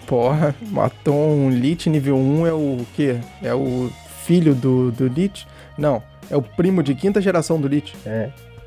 Porra, 0.05 0.53
matou 0.69 1.15
um 1.15 1.49
Lich 1.49 1.89
nível 1.89 2.17
1 2.17 2.45
é 2.45 2.53
o 2.53 2.77
quê? 2.93 3.17
É 3.41 3.53
o 3.55 3.89
filho 4.25 4.53
do, 4.53 4.91
do 4.91 5.07
Lich? 5.07 5.45
Não, 5.77 6.01
é 6.29 6.37
o 6.37 6.41
primo 6.41 6.81
de 6.83 6.93
quinta 6.95 7.19
geração 7.21 7.59
do 7.59 7.67
Lich. 7.67 7.95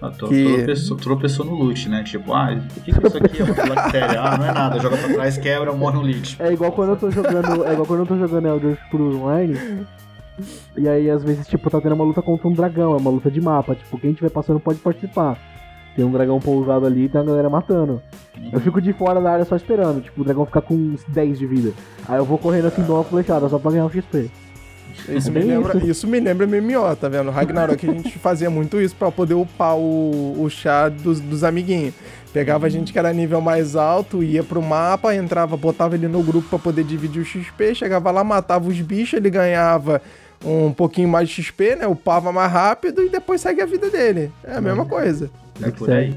Ah, 0.02 0.10
tro- 0.10 0.28
Que- 0.28 0.56
Tropeçou, 0.56 0.96
tropeçou 0.98 1.46
no 1.46 1.54
loot, 1.54 1.88
né? 1.88 2.02
Tipo, 2.04 2.34
ah, 2.34 2.52
o 2.54 2.80
que, 2.82 2.92
que 2.92 3.06
isso 3.06 3.16
aqui 3.16 3.40
é 3.40 3.44
uma 3.44 3.54
bactéria? 3.74 4.20
Ah, 4.20 4.36
não 4.36 4.44
é 4.46 4.52
nada, 4.52 4.78
joga 4.78 4.96
pra 4.98 5.08
trás, 5.14 5.38
quebra, 5.38 5.72
morre 5.72 5.96
um 5.96 6.02
lich. 6.02 6.36
É 6.38 6.52
igual 6.52 6.70
quando 6.72 6.90
eu 6.90 6.96
tô 6.96 7.10
jogando. 7.10 7.64
É 7.64 7.72
igual 7.72 7.86
quando 7.86 8.00
eu 8.00 8.06
tô 8.06 8.16
jogando 8.18 8.46
Elder 8.46 8.76
Scrolls 8.86 9.16
Online. 9.18 9.58
E 10.76 10.86
aí, 10.86 11.08
às 11.08 11.24
vezes, 11.24 11.46
tipo, 11.48 11.70
tá 11.70 11.80
tendo 11.80 11.94
uma 11.94 12.04
luta 12.04 12.20
contra 12.20 12.46
um 12.46 12.52
dragão, 12.52 12.92
é 12.92 12.96
uma 12.98 13.10
luta 13.10 13.30
de 13.30 13.40
mapa. 13.40 13.74
Tipo, 13.74 13.98
quem 13.98 14.10
estiver 14.10 14.28
passando 14.30 14.60
pode 14.60 14.78
participar. 14.80 15.38
Tem 15.96 16.04
um 16.04 16.12
dragão 16.12 16.38
pousado 16.40 16.84
ali 16.84 17.04
e 17.04 17.08
tem 17.08 17.18
a 17.22 17.24
galera 17.24 17.48
matando. 17.48 18.02
Eu 18.52 18.60
fico 18.60 18.82
de 18.82 18.92
fora 18.92 19.18
da 19.18 19.32
área 19.32 19.44
só 19.46 19.56
esperando, 19.56 20.02
tipo, 20.02 20.20
o 20.20 20.24
dragão 20.24 20.44
ficar 20.44 20.60
com 20.60 20.74
uns 20.74 21.02
10 21.08 21.38
de 21.38 21.46
vida. 21.46 21.72
Aí 22.06 22.18
eu 22.18 22.24
vou 22.26 22.36
correndo 22.36 22.66
assim, 22.66 22.82
dou 22.82 22.96
uma 22.98 23.04
flechada 23.04 23.48
só 23.48 23.58
pra 23.58 23.70
ganhar 23.70 23.86
um 23.86 23.90
XP. 23.90 24.30
Isso, 25.08 25.28
É 25.28 25.32
me 25.32 25.42
lembra, 25.42 25.76
isso. 25.78 25.86
isso. 25.86 26.06
me 26.06 26.18
lembra 26.20 26.46
MMO, 26.46 26.96
tá 26.96 27.08
vendo? 27.08 27.30
Ragnarok 27.30 27.88
a 27.88 27.92
gente 27.92 28.18
fazia 28.18 28.50
muito 28.50 28.80
isso 28.80 28.94
pra 28.96 29.10
poder 29.10 29.34
upar 29.34 29.76
o, 29.76 30.42
o 30.42 30.48
chá 30.50 30.88
dos, 30.88 31.20
dos 31.20 31.44
amiguinhos. 31.44 31.94
Pegava 32.32 32.66
a 32.66 32.68
gente 32.68 32.92
que 32.92 32.98
era 32.98 33.12
nível 33.12 33.40
mais 33.40 33.76
alto, 33.76 34.22
ia 34.22 34.42
pro 34.44 34.60
mapa, 34.60 35.14
entrava, 35.14 35.56
botava 35.56 35.94
ele 35.94 36.06
no 36.06 36.22
grupo 36.22 36.48
pra 36.50 36.58
poder 36.58 36.84
dividir 36.84 37.22
o 37.22 37.24
XP, 37.24 37.74
chegava 37.74 38.10
lá, 38.10 38.22
matava 38.22 38.68
os 38.68 38.78
bichos, 38.80 39.14
ele 39.14 39.30
ganhava 39.30 40.02
um 40.44 40.70
pouquinho 40.70 41.08
mais 41.08 41.28
de 41.28 41.42
XP, 41.42 41.76
né? 41.76 41.86
Upava 41.86 42.30
mais 42.32 42.52
rápido 42.52 43.02
e 43.02 43.08
depois 43.08 43.40
segue 43.40 43.62
a 43.62 43.66
vida 43.66 43.88
dele. 43.88 44.30
É 44.44 44.56
a 44.56 44.60
mesma 44.60 44.84
coisa. 44.84 45.30
É 45.62 45.70
por 45.70 45.90
aí. 45.90 46.14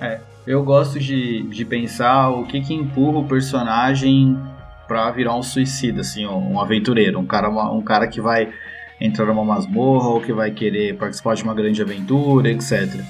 É, 0.00 0.20
eu 0.46 0.62
gosto 0.62 0.98
de, 0.98 1.42
de 1.42 1.64
pensar 1.64 2.30
o 2.30 2.44
que 2.46 2.60
que 2.60 2.72
empurra 2.72 3.18
o 3.18 3.24
personagem 3.26 4.38
pra 4.86 5.10
virar 5.10 5.34
um 5.36 5.42
suicida, 5.42 6.00
assim, 6.00 6.26
um, 6.26 6.52
um 6.54 6.60
aventureiro, 6.60 7.18
um 7.18 7.26
cara, 7.26 7.48
um 7.48 7.82
cara 7.82 8.06
que 8.06 8.20
vai 8.20 8.48
entrar 9.00 9.26
numa 9.26 9.44
masmorra 9.44 10.08
ou 10.08 10.20
que 10.20 10.32
vai 10.32 10.50
querer 10.50 10.96
participar 10.96 11.34
de 11.34 11.42
uma 11.42 11.54
grande 11.54 11.82
aventura, 11.82 12.50
etc. 12.50 13.00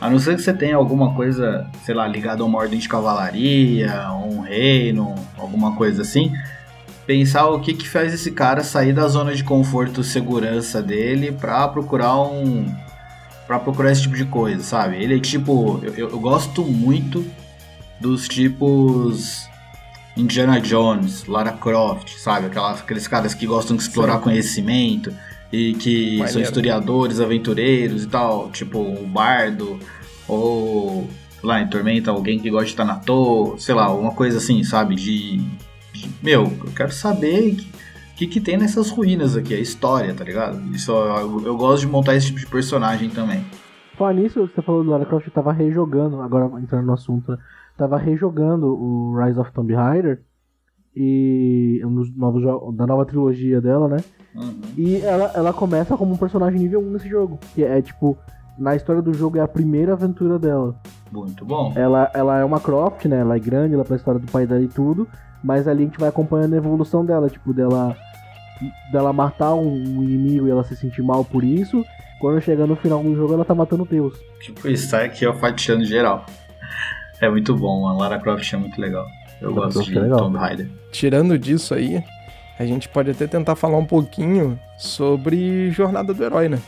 A 0.00 0.08
não 0.10 0.18
ser 0.18 0.36
que 0.36 0.42
você 0.42 0.52
tenha 0.52 0.76
alguma 0.76 1.14
coisa, 1.14 1.66
sei 1.84 1.94
lá, 1.94 2.06
ligada 2.06 2.42
a 2.42 2.46
uma 2.46 2.58
ordem 2.58 2.78
de 2.78 2.88
cavalaria, 2.88 4.10
um 4.12 4.40
reino, 4.40 5.14
alguma 5.38 5.76
coisa 5.76 6.02
assim, 6.02 6.32
pensar 7.06 7.46
o 7.48 7.60
que 7.60 7.74
que 7.74 7.88
faz 7.88 8.12
esse 8.14 8.30
cara 8.32 8.62
sair 8.62 8.92
da 8.92 9.06
zona 9.08 9.34
de 9.34 9.44
conforto, 9.44 10.02
segurança 10.02 10.82
dele 10.82 11.32
pra 11.32 11.66
procurar 11.68 12.20
um 12.22 12.66
Pra 13.46 13.58
procurar 13.58 13.90
esse 13.90 14.02
tipo 14.02 14.14
de 14.14 14.24
coisa, 14.26 14.62
sabe? 14.62 15.02
Ele 15.02 15.16
é 15.16 15.18
tipo, 15.18 15.80
eu- 15.82 16.08
eu 16.10 16.20
gosto 16.20 16.62
muito 16.62 17.26
dos 18.00 18.28
tipos 18.28 19.48
Indiana 20.20 20.60
Jones, 20.60 21.24
Lara 21.26 21.52
Croft, 21.52 22.16
sabe? 22.18 22.46
Aquelas, 22.46 22.80
aqueles 22.80 23.08
caras 23.08 23.34
que 23.34 23.46
gostam 23.46 23.76
de 23.76 23.82
explorar 23.82 24.16
Sim. 24.18 24.22
conhecimento 24.24 25.12
e 25.52 25.74
que 25.74 26.16
são 26.18 26.26
Maneiro. 26.26 26.40
historiadores, 26.42 27.20
aventureiros 27.20 28.04
e 28.04 28.06
tal, 28.06 28.50
tipo 28.50 28.78
o 28.78 29.06
bardo 29.06 29.78
ou 30.28 31.08
lá, 31.42 31.60
em 31.60 31.66
Tormenta, 31.68 32.10
alguém 32.10 32.38
que 32.38 32.50
gosta 32.50 32.66
de 32.66 32.70
estar 32.72 32.84
na 32.84 32.96
toa, 32.96 33.58
sei 33.58 33.74
lá, 33.74 33.84
alguma 33.84 34.12
coisa 34.12 34.38
assim, 34.38 34.62
sabe? 34.62 34.94
De, 34.94 35.38
de- 35.92 36.10
meu, 36.22 36.44
eu 36.44 36.72
quero 36.76 36.92
saber 36.92 37.56
o 38.12 38.14
que, 38.16 38.26
que 38.26 38.40
tem 38.40 38.56
nessas 38.58 38.90
ruínas 38.90 39.36
aqui, 39.36 39.54
a 39.54 39.58
história, 39.58 40.12
tá 40.14 40.22
ligado? 40.22 40.60
Isso, 40.74 40.92
eu, 40.92 41.42
eu 41.46 41.56
gosto 41.56 41.80
de 41.80 41.86
montar 41.88 42.14
esse 42.14 42.26
tipo 42.26 42.38
de 42.38 42.46
personagem 42.46 43.08
também. 43.10 43.44
Falar 43.96 44.12
nisso, 44.14 44.40
você 44.54 44.62
falou 44.62 44.84
do 44.84 44.90
Lara 44.90 45.04
Croft, 45.06 45.26
eu 45.26 45.32
tava 45.32 45.52
rejogando, 45.52 46.20
agora 46.20 46.50
entrando 46.62 46.86
no 46.86 46.92
assunto, 46.92 47.32
né? 47.32 47.38
Tava 47.80 47.96
rejogando 47.96 48.66
o 48.66 49.18
Rise 49.18 49.40
of 49.40 49.50
Tomb 49.52 49.72
Raider 49.74 50.22
e 50.94 51.80
um 51.82 51.94
dos 51.94 52.14
novos 52.14 52.42
da 52.76 52.86
nova 52.86 53.06
trilogia 53.06 53.58
dela, 53.58 53.88
né? 53.88 53.96
Uhum. 54.34 54.60
E 54.76 54.96
ela, 55.00 55.32
ela 55.34 55.52
começa 55.52 55.96
como 55.96 56.12
um 56.12 56.16
personagem 56.16 56.60
nível 56.60 56.80
1 56.80 56.90
nesse 56.90 57.08
jogo, 57.08 57.38
que 57.54 57.64
é 57.64 57.80
tipo 57.80 58.18
na 58.58 58.76
história 58.76 59.00
do 59.00 59.14
jogo 59.14 59.38
é 59.38 59.40
a 59.40 59.48
primeira 59.48 59.94
aventura 59.94 60.38
dela. 60.38 60.78
Muito 61.10 61.42
bom. 61.42 61.72
Ela, 61.74 62.10
ela 62.12 62.38
é 62.38 62.44
uma 62.44 62.60
Croft, 62.60 63.06
né? 63.06 63.20
Ela 63.20 63.36
é 63.36 63.38
grande, 63.38 63.72
ela 63.72 63.82
é 63.82 63.86
pra 63.86 63.96
história 63.96 64.20
do 64.20 64.30
pai 64.30 64.46
dela 64.46 64.60
e 64.60 64.68
tudo. 64.68 65.08
Mas 65.42 65.66
ali 65.66 65.84
a 65.84 65.86
gente 65.86 65.98
vai 65.98 66.10
acompanhando 66.10 66.52
a 66.52 66.58
evolução 66.58 67.02
dela, 67.02 67.30
tipo, 67.30 67.54
dela, 67.54 67.96
dela 68.92 69.10
matar 69.10 69.54
um 69.54 70.02
inimigo 70.02 70.46
e 70.46 70.50
ela 70.50 70.62
se 70.64 70.76
sentir 70.76 71.02
mal 71.02 71.24
por 71.24 71.42
isso. 71.42 71.82
Quando 72.20 72.42
chega 72.42 72.66
no 72.66 72.76
final 72.76 73.02
do 73.02 73.16
jogo, 73.16 73.32
ela 73.32 73.46
tá 73.46 73.54
matando 73.54 73.86
Deus. 73.86 74.14
Tipo, 74.42 74.68
isso 74.68 74.94
aqui, 74.94 75.26
ó, 75.26 75.32
fatiando 75.32 75.86
geral. 75.86 76.26
É 77.20 77.28
muito 77.28 77.54
bom, 77.56 77.86
a 77.86 77.92
Lara 77.92 78.18
Croft 78.18 78.52
é 78.52 78.56
muito 78.56 78.80
legal. 78.80 79.06
Eu 79.40 79.50
Lara 79.50 79.62
gosto 79.66 79.74
Croft 79.78 79.90
de 79.92 79.98
é 79.98 80.02
legal. 80.02 80.18
Tomb 80.20 80.38
Raider. 80.38 80.68
Tirando 80.90 81.38
disso 81.38 81.74
aí, 81.74 82.02
a 82.58 82.64
gente 82.64 82.88
pode 82.88 83.10
até 83.10 83.26
tentar 83.26 83.56
falar 83.56 83.76
um 83.78 83.84
pouquinho 83.84 84.58
sobre 84.78 85.70
Jornada 85.70 86.12
do 86.14 86.22
Herói, 86.24 86.48
né? 86.48 86.58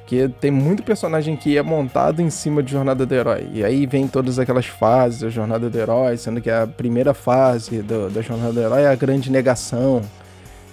Porque 0.00 0.28
tem 0.40 0.50
muito 0.50 0.82
personagem 0.82 1.36
que 1.36 1.56
é 1.56 1.62
montado 1.62 2.20
em 2.20 2.28
cima 2.28 2.62
de 2.62 2.70
Jornada 2.72 3.06
do 3.06 3.14
Herói. 3.14 3.48
E 3.52 3.64
aí 3.64 3.86
vem 3.86 4.06
todas 4.06 4.38
aquelas 4.38 4.66
fases 4.66 5.20
da 5.20 5.30
Jornada 5.30 5.70
do 5.70 5.78
Herói, 5.78 6.16
sendo 6.18 6.40
que 6.40 6.50
a 6.50 6.66
primeira 6.66 7.14
fase 7.14 7.80
do- 7.82 8.10
da 8.10 8.20
Jornada 8.20 8.52
do 8.52 8.60
Herói 8.60 8.82
é 8.82 8.88
a 8.88 8.94
grande 8.94 9.30
negação. 9.30 10.02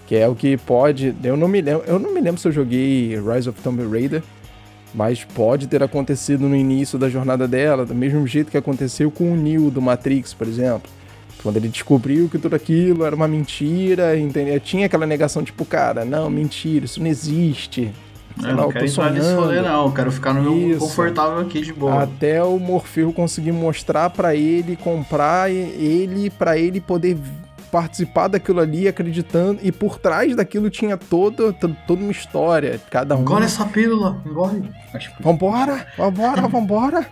Que 0.07 0.15
é 0.15 0.27
o 0.27 0.33
que 0.35 0.57
pode. 0.57 1.15
Eu 1.23 1.37
não 1.37 1.47
me 1.47 1.61
lembro. 1.61 1.83
Eu 1.85 1.99
não 1.99 2.11
me 2.13 2.19
lembro 2.19 2.41
se 2.41 2.47
eu 2.47 2.51
joguei 2.51 3.15
Rise 3.21 3.47
of 3.47 3.61
Tomb 3.61 3.85
Raider. 3.87 4.23
Mas 4.93 5.23
pode 5.23 5.67
ter 5.67 5.83
acontecido 5.83 6.49
no 6.49 6.55
início 6.55 6.97
da 6.97 7.09
jornada 7.09 7.47
dela, 7.47 7.85
do 7.85 7.93
mesmo 7.93 8.25
jeito 8.25 8.49
que 8.49 8.57
aconteceu 8.57 9.11
com 9.11 9.31
o 9.31 9.35
Neo 9.35 9.69
do 9.69 9.81
Matrix, 9.81 10.33
por 10.33 10.47
exemplo. 10.47 10.89
Quando 11.43 11.57
ele 11.57 11.69
descobriu 11.69 12.27
que 12.27 12.37
tudo 12.37 12.55
aquilo 12.55 13.05
era 13.05 13.15
uma 13.15 13.27
mentira, 13.27 14.17
entendeu? 14.17 14.59
Tinha 14.59 14.87
aquela 14.87 15.05
negação, 15.05 15.43
tipo, 15.43 15.63
cara, 15.63 16.03
não, 16.03 16.29
mentira, 16.29 16.85
isso 16.85 16.99
não 16.99 17.07
existe. 17.07 17.93
Sei 18.39 18.51
Eu 18.51 18.55
não 18.55 18.69
quero 18.69 18.85
entrar 18.85 19.11
nesse 19.11 19.33
rolê, 19.33 19.61
não. 19.61 19.85
Eu 19.85 19.91
quero 19.91 20.11
ficar 20.11 20.33
no 20.33 20.41
meu 20.41 20.71
Isso. 20.71 20.79
confortável 20.79 21.39
aqui 21.39 21.61
de 21.61 21.73
boa. 21.73 22.03
Até 22.03 22.41
o 22.41 22.57
Morfeu 22.57 23.11
conseguir 23.11 23.51
mostrar 23.51 24.09
pra 24.09 24.35
ele, 24.35 24.75
comprar 24.77 25.51
ele, 25.51 26.29
pra 26.29 26.57
ele 26.57 26.79
poder 26.79 27.17
participar 27.71 28.27
daquilo 28.27 28.59
ali, 28.59 28.87
acreditando. 28.87 29.59
E 29.63 29.71
por 29.71 29.97
trás 29.99 30.35
daquilo 30.35 30.69
tinha 30.69 30.97
toda, 30.97 31.53
to- 31.53 31.75
toda 31.87 32.01
uma 32.01 32.11
história. 32.11 32.79
Cada 32.89 33.15
um. 33.15 33.21
Engole 33.21 33.45
essa 33.45 33.65
pílula, 33.65 34.21
engole. 34.25 34.69
Vambora, 35.19 35.85
vambora, 35.97 36.47
vambora. 36.47 37.05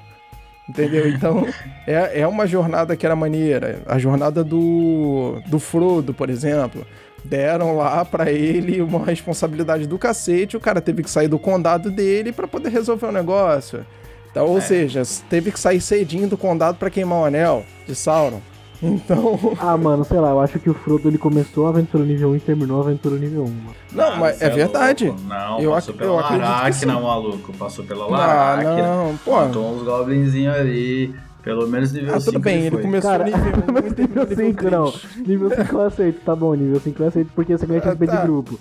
Entendeu? 0.70 1.08
Então, 1.08 1.48
é, 1.88 2.22
é 2.22 2.28
uma 2.28 2.46
jornada 2.46 2.96
que 2.96 3.06
era 3.06 3.16
maneira. 3.16 3.82
A 3.86 3.98
jornada 3.98 4.44
do, 4.44 5.42
do 5.48 5.60
Frodo, 5.60 6.14
por 6.14 6.30
exemplo. 6.30 6.86
Deram 7.24 7.76
lá 7.76 8.06
pra 8.06 8.32
ele 8.32 8.82
uma 8.82 9.04
responsabilidade 9.04 9.88
do 9.88 9.98
cacete, 9.98 10.56
o 10.56 10.60
cara 10.62 10.80
teve 10.80 11.04
que 11.04 11.10
sair 11.10 11.28
do 11.28 11.40
condado 11.40 11.90
dele 11.92 12.32
pra 12.32 12.48
poder 12.48 12.70
resolver 12.70 13.08
o 13.08 13.12
negócio. 13.12 13.86
Então, 14.32 14.46
ou 14.46 14.60
É. 14.60 14.62
seja, 14.62 15.02
teve 15.30 15.52
que 15.52 15.60
sair 15.60 15.82
cedinho 15.82 16.28
do 16.28 16.38
condado 16.38 16.78
pra 16.78 16.90
queimar 16.90 17.20
o 17.20 17.26
anel 17.26 17.66
de 17.88 17.96
Sauron. 17.96 18.40
Então, 18.82 19.40
Ah, 19.60 19.76
mano, 19.78 20.04
sei 20.06 20.20
lá, 20.20 20.30
eu 20.30 20.40
acho 20.40 20.60
que 20.60 20.70
o 20.70 20.74
Frodo 20.74 21.08
ele 21.08 21.18
começou 21.18 21.66
a 21.66 21.70
aventura 21.70 22.04
nível 22.04 22.30
1 22.30 22.36
e 22.36 22.40
terminou 22.40 22.78
a 22.82 22.84
aventura 22.86 23.16
nível 23.18 23.44
1. 23.44 23.48
Mano. 23.48 23.76
não, 23.92 24.06
ah, 24.14 24.16
mas 24.18 24.36
cê 24.38 24.46
é 24.46 24.50
verdade. 24.50 25.14
Não, 25.28 25.60
Eu 25.60 25.72
passou 25.72 25.94
ac- 25.94 25.98
pela 26.00 26.12
eu 26.12 26.20
acredito 26.20 26.44
que 26.46 26.52
Laracna, 26.52 26.94
maluco. 27.00 27.54
Passou 27.54 27.86
pela 27.86 28.06
Ah, 28.06 28.10
Laracna. 28.10 28.88
não, 28.88 29.18
pô. 29.18 29.32
Matou 29.32 29.76
uns 29.76 29.84
goblinzinhos 29.84 30.56
ali. 30.56 31.16
Pelo 31.44 31.66
menos 31.68 31.94
nível 31.94 32.14
Ah, 32.14 32.20
5 32.20 32.34
tudo 32.34 32.44
bem, 32.44 32.60
ele 32.62 32.72
foi. 32.72 32.82
começou 32.82 33.10
Cara, 33.12 33.24
nível 33.24 33.40
1 33.40 33.88
e 33.88 33.94
terminou 33.96 34.26
nível 34.26 34.36
5 34.54 34.70
não. 34.70 34.94
Nível 35.26 35.50
5 35.50 35.76
eu 35.76 35.82
aceito, 35.82 36.20
tá 36.26 36.36
bom, 36.36 36.54
nível 36.54 36.80
5 36.80 37.02
eu 37.04 37.08
aceito 37.08 37.32
porque 37.34 37.58
você 37.58 37.66
ganha 37.66 37.82
Ah, 37.84 37.90
XP 37.92 38.06
tá. 38.06 38.16
de 38.18 38.22
grupo. 38.24 38.60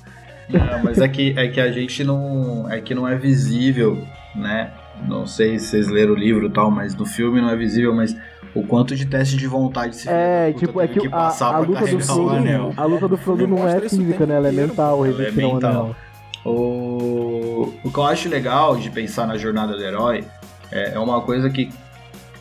Não, 0.49 0.85
mas 0.85 0.99
é 0.99 1.08
que, 1.08 1.35
é 1.37 1.49
que 1.49 1.61
a 1.61 1.73
gente 1.73 2.04
não. 2.04 2.66
É 2.70 2.80
que 2.80 2.94
não 2.94 3.06
é 3.08 3.16
visível, 3.16 3.99
né? 4.37 4.70
Não 5.08 5.26
sei 5.26 5.58
se 5.58 5.66
vocês 5.66 5.88
leram 5.88 6.12
o 6.12 6.16
livro 6.16 6.46
e 6.46 6.50
tal, 6.50 6.70
mas 6.70 6.94
no 6.94 7.04
filme 7.04 7.40
não 7.40 7.50
é 7.50 7.56
visível, 7.56 7.92
mas 7.92 8.16
o 8.56 8.66
quanto 8.66 8.96
de 8.96 9.04
teste 9.06 9.36
de 9.36 9.46
vontade 9.46 9.96
filho 9.96 10.10
É, 10.14 10.52
tipo, 10.52 10.80
é 10.80 10.88
que, 10.88 11.08
passar 11.08 11.50
a, 11.50 11.56
a 11.56 11.58
luta 11.58 11.86
do 11.86 12.00
Frodo, 12.00 12.30
anel. 12.30 12.72
a 12.76 12.84
luta 12.84 13.08
do 13.08 13.16
Frodo 13.16 13.46
não 13.46 13.68
é 13.68 13.80
física, 13.80 14.25
né? 14.26 14.36
Ela 14.36 14.48
é 14.48 14.52
mental, 14.52 15.04
Ela 15.04 15.22
é 15.25 15.28
ao 15.28 15.32
mental. 15.32 15.70
anel. 15.70 15.96
O, 16.44 17.72
o 17.84 17.90
que 17.90 17.98
eu 17.98 18.04
acho 18.04 18.28
legal 18.28 18.76
de 18.76 18.88
pensar 18.90 19.26
na 19.26 19.36
jornada 19.36 19.76
do 19.76 19.82
herói 19.82 20.25
é, 20.70 20.94
é 20.94 20.98
uma 20.98 21.20
coisa 21.20 21.50
que, 21.50 21.70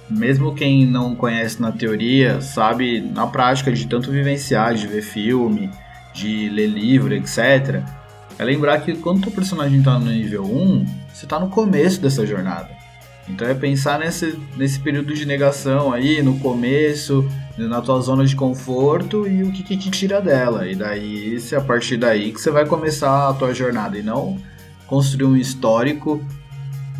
mesmo 0.09 0.53
quem 0.53 0.85
não 0.85 1.15
conhece 1.15 1.61
na 1.61 1.71
teoria, 1.71 2.39
sabe 2.39 3.01
na 3.01 3.27
prática 3.27 3.71
de 3.71 3.87
tanto 3.87 4.11
vivenciar, 4.11 4.75
de 4.75 4.87
ver 4.87 5.01
filme, 5.01 5.69
de 6.13 6.49
ler 6.49 6.67
livro, 6.67 7.13
etc. 7.13 7.81
É 8.37 8.43
lembrar 8.43 8.79
que 8.81 8.95
quando 8.95 9.27
o 9.27 9.31
personagem 9.31 9.81
tá 9.81 9.97
no 9.97 10.05
nível 10.05 10.43
1, 10.43 10.85
você 11.13 11.25
tá 11.25 11.39
no 11.39 11.49
começo 11.49 11.99
dessa 11.99 12.25
jornada. 12.25 12.69
Então 13.27 13.47
é 13.47 13.53
pensar 13.53 13.99
nesse, 13.99 14.37
nesse 14.55 14.79
período 14.79 15.13
de 15.13 15.25
negação 15.25 15.91
aí, 15.91 16.21
no 16.21 16.37
começo, 16.39 17.27
na 17.57 17.81
tua 17.81 17.99
zona 17.99 18.25
de 18.25 18.35
conforto 18.35 19.27
e 19.27 19.43
o 19.43 19.51
que, 19.51 19.63
que 19.63 19.77
te 19.77 19.89
tira 19.89 20.21
dela. 20.21 20.67
E 20.67 20.75
daí, 20.75 21.39
se 21.39 21.55
é 21.55 21.57
a 21.57 21.61
partir 21.61 21.97
daí 21.97 22.31
que 22.31 22.39
você 22.39 22.51
vai 22.51 22.65
começar 22.65 23.29
a 23.29 23.33
tua 23.33 23.53
jornada 23.53 23.97
e 23.97 24.03
não 24.03 24.37
construir 24.85 25.25
um 25.25 25.35
histórico 25.35 26.21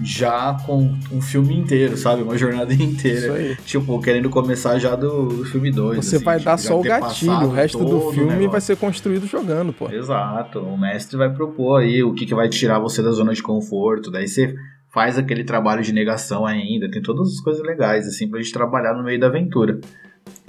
já 0.04 0.58
com 0.66 0.94
um 1.12 1.22
filme 1.22 1.56
inteiro, 1.56 1.96
sabe? 1.96 2.22
Uma 2.22 2.38
jornada 2.38 2.72
Isso 2.74 2.84
inteira. 2.84 3.34
aí. 3.34 3.56
Tipo, 3.66 4.02
querendo 4.02 4.30
começar 4.30 4.78
já 4.78 4.96
do, 4.96 5.46
filme 5.46 5.72
2. 5.72 6.04
Você 6.04 6.20
vai 6.20 6.40
dar 6.40 6.58
só 6.58 6.80
o 6.80 6.84
gatilho, 6.84 7.48
o 7.48 7.52
resto 7.52 7.84
do 7.84 8.12
filme 8.12 8.48
vai 8.48 8.62
ser 8.62 8.76
construído 8.76 9.26
jogando, 9.28 9.72
pô. 9.72 9.90
Exato, 9.90 10.60
o 10.60 10.78
mestre 10.78 11.18
vai 11.18 11.32
propor 11.32 11.82
aí 11.82 12.04
o 12.04 12.14
que, 12.14 12.26
que 12.26 12.36
vai 12.36 12.50
tirar 12.50 12.80
você 12.80 13.02
da 13.02 13.12
zona 13.12 13.34
de 13.34 13.42
conforto, 13.42 14.12
daí 14.12 14.28
você 14.28 14.56
faz 14.96 15.18
aquele 15.18 15.44
trabalho 15.44 15.84
de 15.84 15.92
negação 15.92 16.46
ainda, 16.46 16.90
tem 16.90 17.02
todas 17.02 17.34
as 17.34 17.42
coisas 17.42 17.62
legais, 17.62 18.08
assim, 18.08 18.30
pra 18.30 18.40
gente 18.42 18.54
trabalhar 18.54 18.94
no 18.94 19.04
meio 19.04 19.20
da 19.20 19.28
aventura. 19.28 19.78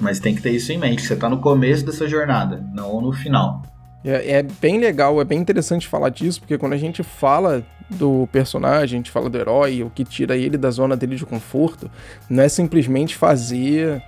Mas 0.00 0.20
tem 0.20 0.36
que 0.36 0.40
ter 0.40 0.50
isso 0.52 0.70
em 0.72 0.78
mente, 0.78 1.02
você 1.02 1.16
tá 1.16 1.28
no 1.28 1.40
começo 1.40 1.84
dessa 1.84 2.06
jornada, 2.08 2.64
não 2.72 3.00
no 3.00 3.12
final. 3.12 3.60
É, 4.04 4.36
é 4.36 4.42
bem 4.44 4.78
legal, 4.78 5.20
é 5.20 5.24
bem 5.24 5.40
interessante 5.40 5.88
falar 5.88 6.10
disso, 6.10 6.38
porque 6.40 6.56
quando 6.56 6.74
a 6.74 6.78
gente 6.78 7.02
fala 7.02 7.66
do 7.90 8.28
personagem, 8.30 8.82
a 8.82 8.98
gente 9.00 9.10
fala 9.10 9.28
do 9.28 9.36
herói, 9.36 9.82
o 9.82 9.90
que 9.90 10.04
tira 10.04 10.36
ele 10.36 10.56
da 10.56 10.70
zona 10.70 10.96
dele 10.96 11.16
de 11.16 11.26
conforto, 11.26 11.90
não 12.30 12.44
é 12.44 12.48
simplesmente 12.48 13.16
fazer, 13.16 14.00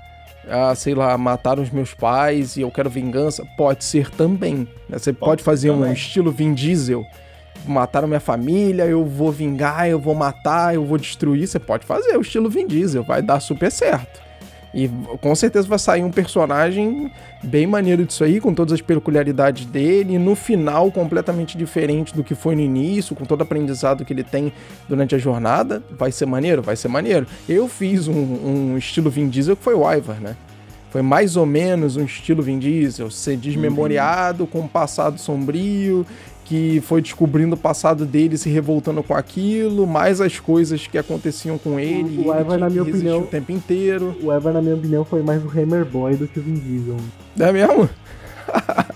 ah, 0.48 0.72
sei 0.76 0.94
lá, 0.94 1.18
matar 1.18 1.58
os 1.58 1.70
meus 1.70 1.94
pais 1.94 2.56
e 2.56 2.60
eu 2.60 2.70
quero 2.70 2.88
vingança. 2.88 3.44
Pode 3.56 3.84
ser 3.84 4.08
também. 4.10 4.68
né? 4.88 4.98
Você 4.98 5.12
pode, 5.12 5.30
Pode 5.30 5.42
fazer 5.42 5.72
um 5.72 5.78
também. 5.80 5.94
estilo 5.94 6.30
Vin 6.30 6.54
Diesel. 6.54 7.04
Mataram 7.66 8.08
minha 8.08 8.20
família, 8.20 8.84
eu 8.84 9.04
vou 9.04 9.30
vingar, 9.30 9.88
eu 9.88 9.98
vou 9.98 10.14
matar, 10.14 10.74
eu 10.74 10.84
vou 10.84 10.98
destruir. 10.98 11.46
Você 11.46 11.58
pode 11.58 11.84
fazer 11.84 12.16
o 12.16 12.20
estilo 12.20 12.48
Vin 12.48 12.66
Diesel, 12.66 13.02
vai 13.02 13.20
dar 13.20 13.40
super 13.40 13.70
certo. 13.70 14.28
E 14.72 14.88
com 15.20 15.34
certeza 15.34 15.66
vai 15.66 15.78
sair 15.78 16.04
um 16.04 16.10
personagem 16.10 17.10
bem 17.42 17.66
maneiro 17.66 18.04
disso 18.04 18.22
aí, 18.22 18.40
com 18.40 18.52
todas 18.52 18.74
as 18.74 18.80
peculiaridades 18.80 19.64
dele, 19.64 20.18
no 20.18 20.34
final 20.34 20.92
completamente 20.92 21.56
diferente 21.56 22.14
do 22.14 22.22
que 22.22 22.34
foi 22.34 22.54
no 22.54 22.60
início, 22.60 23.16
com 23.16 23.24
todo 23.24 23.40
o 23.40 23.42
aprendizado 23.44 24.04
que 24.04 24.12
ele 24.12 24.24
tem 24.24 24.52
durante 24.88 25.14
a 25.14 25.18
jornada. 25.18 25.82
Vai 25.90 26.12
ser 26.12 26.26
maneiro? 26.26 26.62
Vai 26.62 26.76
ser 26.76 26.88
maneiro. 26.88 27.26
Eu 27.48 27.66
fiz 27.66 28.08
um, 28.08 28.12
um 28.12 28.78
estilo 28.78 29.10
Vin 29.10 29.28
Diesel 29.28 29.56
que 29.56 29.64
foi 29.64 29.74
o 29.74 29.90
Ivar, 29.90 30.20
né? 30.20 30.36
Foi 30.90 31.02
mais 31.02 31.36
ou 31.36 31.44
menos 31.44 31.96
um 31.96 32.04
estilo 32.04 32.42
Vin 32.42 32.58
Diesel, 32.58 33.10
ser 33.10 33.36
desmemoriado, 33.36 34.46
com 34.46 34.60
um 34.60 34.68
passado 34.68 35.18
sombrio, 35.18 36.06
que 36.48 36.80
foi 36.80 37.02
descobrindo 37.02 37.54
o 37.54 37.58
passado 37.58 38.06
dele, 38.06 38.38
se 38.38 38.48
revoltando 38.48 39.02
com 39.02 39.14
aquilo, 39.14 39.86
mais 39.86 40.18
as 40.20 40.38
coisas 40.40 40.86
que 40.86 40.96
aconteciam 40.96 41.58
com 41.58 41.78
ele. 41.78 42.02
o 42.02 42.08
e 42.08 42.14
ele 42.14 42.20
Ivar, 42.22 42.44
tinha 42.44 42.58
na 42.58 42.66
que 42.66 42.72
minha 42.72 42.82
opinião- 42.82 43.20
o 43.20 43.26
tempo 43.26 43.52
inteiro. 43.52 44.16
O 44.22 44.32
Evan, 44.32 44.52
na 44.52 44.62
minha 44.62 44.74
opinião, 44.74 45.04
foi 45.04 45.22
mais 45.22 45.44
o 45.44 45.48
Hammer 45.48 45.84
Boy 45.84 46.16
do 46.16 46.26
que 46.26 46.40
o 46.40 46.42
Vin 46.42 46.54
Diesel. 46.54 46.96
É 47.38 47.52
mesmo? 47.52 47.88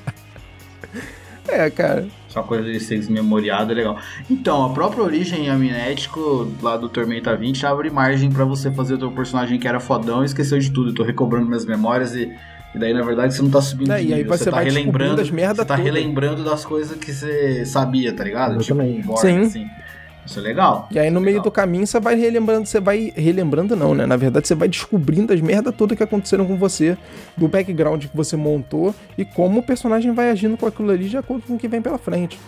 é, 1.48 1.68
cara. 1.70 2.06
Só 2.28 2.42
coisa 2.42 2.64
de 2.70 2.80
ser 2.80 2.98
desmemoriado 2.98 3.72
é 3.72 3.74
legal. 3.74 3.98
Então, 4.30 4.64
a 4.64 4.70
própria 4.70 5.02
origem 5.04 5.50
amnético 5.50 6.50
lá 6.62 6.78
do 6.78 6.88
Tormenta 6.88 7.36
20 7.36 7.66
abre 7.66 7.90
margem 7.90 8.30
pra 8.30 8.44
você 8.46 8.70
fazer 8.70 8.94
o 8.94 8.98
teu 8.98 9.10
personagem 9.12 9.58
que 9.58 9.68
era 9.68 9.78
fodão 9.78 10.22
e 10.22 10.24
esqueceu 10.26 10.58
de 10.58 10.70
tudo. 10.70 10.90
Eu 10.90 10.94
tô 10.94 11.02
recobrando 11.02 11.46
minhas 11.46 11.66
memórias 11.66 12.14
e, 12.14 12.32
e 12.74 12.78
daí, 12.78 12.92
na 12.94 13.02
verdade, 13.02 13.35
você 13.35 13.42
não 13.42 13.50
tá 13.50 13.61
subindo 13.61 13.92
É, 13.92 14.00
de 14.00 14.08
e 14.08 14.12
aí 14.14 14.18
nível, 14.22 14.37
você 14.38 14.50
tá 14.50 14.62
descobrindo 14.62 14.78
relembrando 14.78 15.20
as 15.20 15.30
merda 15.30 15.54
Você 15.62 15.64
tá 15.66 15.76
toda. 15.76 15.88
relembrando 15.88 16.44
das 16.44 16.64
coisas 16.64 16.96
que 16.96 17.12
você 17.12 17.66
sabia, 17.66 18.12
tá 18.14 18.24
ligado? 18.24 18.61
Exatamente. 18.61 18.96
Tipo 19.02 19.12
um 19.12 19.16
Sim. 19.18 19.32
Borg, 19.37 19.46
assim. 19.46 19.66
Isso 20.24 20.38
é 20.38 20.42
legal. 20.42 20.88
E 20.92 21.00
aí 21.00 21.11
no 21.11 21.20
meio 21.20 21.38
Legal. 21.38 21.44
do 21.44 21.50
caminho 21.50 21.85
você 21.85 21.98
vai 21.98 22.14
relembrando, 22.14 22.64
você 22.64 22.78
vai 22.78 23.12
relembrando 23.16 23.74
não, 23.74 23.92
né? 23.92 24.06
Na 24.06 24.16
verdade 24.16 24.46
você 24.46 24.54
vai 24.54 24.68
descobrindo 24.68 25.32
as 25.32 25.40
merda 25.40 25.72
todas 25.72 25.96
que 25.96 26.02
aconteceram 26.04 26.46
com 26.46 26.56
você, 26.56 26.96
do 27.37 27.48
background 27.48 28.04
que 28.06 28.16
você 28.16 28.37
montou 28.37 28.94
e 29.18 29.24
como 29.24 29.58
o 29.58 29.62
personagem 29.64 30.12
vai 30.12 30.30
agindo 30.30 30.56
com 30.56 30.64
aquilo 30.64 30.92
ali 30.92 31.08
de 31.08 31.16
acordo 31.16 31.42
com 31.44 31.54
o 31.54 31.58
que 31.58 31.66
vem 31.66 31.82
pela 31.82 31.98
frente. 31.98 32.38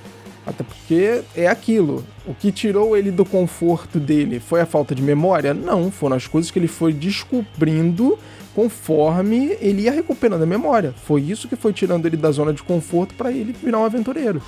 Até 0.47 0.63
porque 0.63 1.23
é 1.35 1.49
aquilo. 1.49 2.05
O 2.25 2.33
que 2.33 2.53
tirou 2.53 2.97
ele 2.97 3.11
do 3.11 3.25
conforto 3.25 3.99
dele 3.99 4.39
foi 4.39 4.61
a 4.61 4.67
falta 4.67 4.95
de 4.95 5.03
memória? 5.03 5.53
Não, 5.53 5.91
foram 5.91 6.15
as 6.15 6.29
coisas 6.29 6.53
que 6.53 6.59
ele 6.61 6.69
foi 6.69 6.93
descobrindo 6.93 8.17
conforme 8.55 9.57
ele 9.61 9.83
ia 9.83 9.93
recuperando 9.93 10.43
a 10.43 10.47
memória. 10.47 10.95
Foi 11.05 11.21
isso 11.21 11.49
que 11.49 11.57
foi 11.57 11.73
tirando 11.73 12.07
ele 12.07 12.17
da 12.17 12.31
zona 12.31 12.53
de 12.53 12.63
conforto 12.63 13.15
para 13.15 13.31
ele 13.31 13.53
virar 13.53 13.79
um 13.79 13.85
aventureiro. 13.85 14.41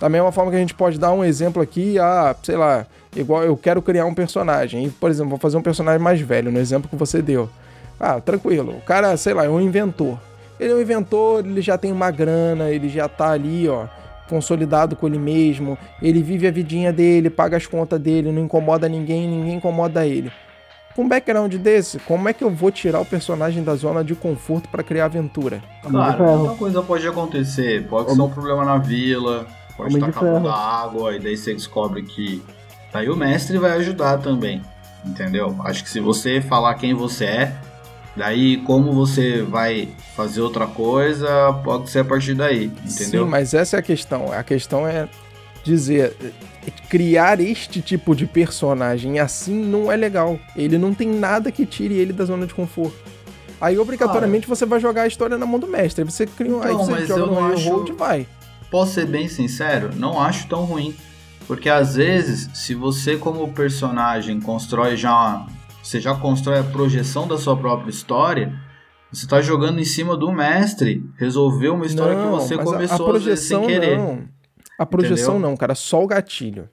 Da 0.00 0.08
mesma 0.08 0.30
forma 0.30 0.50
que 0.50 0.56
a 0.56 0.60
gente 0.60 0.74
pode 0.74 0.98
dar 0.98 1.12
um 1.12 1.24
exemplo 1.24 1.60
aqui, 1.62 1.98
ah, 1.98 2.34
sei 2.42 2.56
lá, 2.56 2.86
igual 3.16 3.42
eu 3.42 3.56
quero 3.56 3.82
criar 3.82 4.04
um 4.04 4.14
personagem. 4.14 4.86
E, 4.86 4.90
por 4.90 5.10
exemplo, 5.10 5.30
vou 5.30 5.38
fazer 5.38 5.56
um 5.56 5.62
personagem 5.62 6.00
mais 6.00 6.20
velho, 6.20 6.52
no 6.52 6.58
exemplo 6.58 6.88
que 6.88 6.96
você 6.96 7.20
deu. 7.20 7.48
Ah, 7.98 8.20
tranquilo. 8.20 8.76
O 8.76 8.80
cara, 8.80 9.16
sei 9.16 9.34
lá, 9.34 9.44
é 9.44 9.48
um 9.48 9.60
inventor. 9.60 10.18
Ele 10.58 10.72
é 10.72 10.74
um 10.74 10.80
inventor, 10.80 11.44
ele 11.44 11.60
já 11.60 11.76
tem 11.76 11.92
uma 11.92 12.10
grana, 12.10 12.70
ele 12.70 12.88
já 12.88 13.08
tá 13.08 13.30
ali, 13.30 13.68
ó, 13.68 13.86
consolidado 14.28 14.94
com 14.94 15.06
ele 15.06 15.18
mesmo, 15.18 15.78
ele 16.02 16.22
vive 16.22 16.46
a 16.46 16.50
vidinha 16.50 16.92
dele, 16.92 17.30
paga 17.30 17.56
as 17.56 17.66
contas 17.66 18.00
dele, 18.00 18.30
não 18.30 18.42
incomoda 18.42 18.88
ninguém, 18.88 19.28
ninguém 19.28 19.54
incomoda 19.54 20.06
ele. 20.06 20.30
Com 20.98 21.04
um 21.04 21.08
background 21.08 21.54
desse, 21.54 21.96
como 22.00 22.28
é 22.28 22.32
que 22.32 22.42
eu 22.42 22.50
vou 22.50 22.72
tirar 22.72 22.98
o 22.98 23.04
personagem 23.04 23.62
da 23.62 23.76
zona 23.76 24.02
de 24.02 24.16
conforto 24.16 24.68
para 24.68 24.82
criar 24.82 25.04
aventura? 25.04 25.62
Claro, 25.80 26.38
muita 26.38 26.56
coisa 26.56 26.82
pode 26.82 27.06
acontecer. 27.06 27.86
Pode 27.86 28.12
ser 28.12 28.20
um 28.20 28.28
problema 28.28 28.64
na 28.64 28.78
vila, 28.78 29.46
pode 29.76 29.94
estar 29.94 30.08
acabando 30.08 30.48
a 30.48 30.56
água, 30.56 31.14
e 31.14 31.20
daí 31.20 31.36
você 31.36 31.54
descobre 31.54 32.02
que. 32.02 32.42
Daí 32.92 33.08
o 33.08 33.14
mestre 33.14 33.58
vai 33.58 33.76
ajudar 33.76 34.18
também. 34.18 34.60
Entendeu? 35.06 35.54
Acho 35.60 35.84
que 35.84 35.88
se 35.88 36.00
você 36.00 36.40
falar 36.40 36.74
quem 36.74 36.94
você 36.94 37.26
é, 37.26 37.56
Daí, 38.16 38.56
como 38.62 38.92
você 38.92 39.42
vai 39.42 39.90
fazer 40.16 40.40
outra 40.40 40.66
coisa, 40.66 41.52
pode 41.62 41.88
ser 41.90 42.00
a 42.00 42.04
partir 42.04 42.34
daí, 42.34 42.64
entendeu? 42.64 43.22
Sim, 43.22 43.30
mas 43.30 43.54
essa 43.54 43.76
é 43.76 43.78
a 43.78 43.82
questão. 43.82 44.32
A 44.32 44.42
questão 44.42 44.84
é 44.88 45.08
dizer, 45.68 46.16
criar 46.88 47.40
este 47.40 47.80
tipo 47.80 48.14
de 48.14 48.26
personagem 48.26 49.18
assim 49.18 49.54
não 49.54 49.90
é 49.90 49.96
legal. 49.96 50.38
Ele 50.56 50.78
não 50.78 50.92
tem 50.92 51.08
nada 51.08 51.52
que 51.52 51.66
tire 51.66 51.94
ele 51.94 52.12
da 52.12 52.24
zona 52.24 52.46
de 52.46 52.54
conforto. 52.54 52.96
Aí, 53.60 53.78
obrigatoriamente, 53.78 54.46
você 54.46 54.64
vai 54.64 54.78
jogar 54.80 55.02
a 55.02 55.06
história 55.06 55.36
na 55.36 55.44
mão 55.44 55.58
do 55.58 55.66
mestre. 55.66 56.02
Aí 56.02 56.10
você 56.10 56.26
cria 56.26 56.54
um. 56.54 56.58
Então, 56.58 56.70
aí 56.70 56.76
você 56.76 57.06
joga 57.06 57.26
no 57.26 57.52
acho... 57.52 57.68
hold 57.68 57.88
e 57.88 57.92
vai. 57.92 58.26
Posso 58.70 58.94
ser 58.94 59.06
bem 59.06 59.28
sincero? 59.28 59.90
Não 59.96 60.20
acho 60.20 60.48
tão 60.48 60.64
ruim. 60.64 60.94
Porque 61.46 61.68
às 61.68 61.96
vezes, 61.96 62.48
se 62.54 62.74
você, 62.74 63.16
como 63.16 63.52
personagem, 63.52 64.40
constrói 64.40 64.96
já 64.96 65.46
você 65.82 66.00
já 66.00 66.14
constrói 66.14 66.58
a 66.58 66.64
projeção 66.64 67.26
da 67.26 67.38
sua 67.38 67.56
própria 67.56 67.88
história, 67.88 68.52
você 69.10 69.24
está 69.24 69.40
jogando 69.40 69.80
em 69.80 69.84
cima 69.84 70.16
do 70.18 70.30
mestre 70.30 71.02
resolver 71.16 71.70
uma 71.70 71.86
história 71.86 72.14
não, 72.14 72.24
que 72.24 72.28
você 72.42 72.58
começou 72.58 73.06
a, 73.06 73.08
a 73.08 73.12
projeção, 73.12 73.60
sem 73.60 73.68
querer. 73.68 73.96
Não. 73.96 74.28
A 74.78 74.86
projeção 74.86 75.34
Entendeu? 75.34 75.50
não, 75.50 75.56
cara, 75.56 75.74
só 75.74 76.02
o 76.02 76.06
gatilho. 76.06 76.68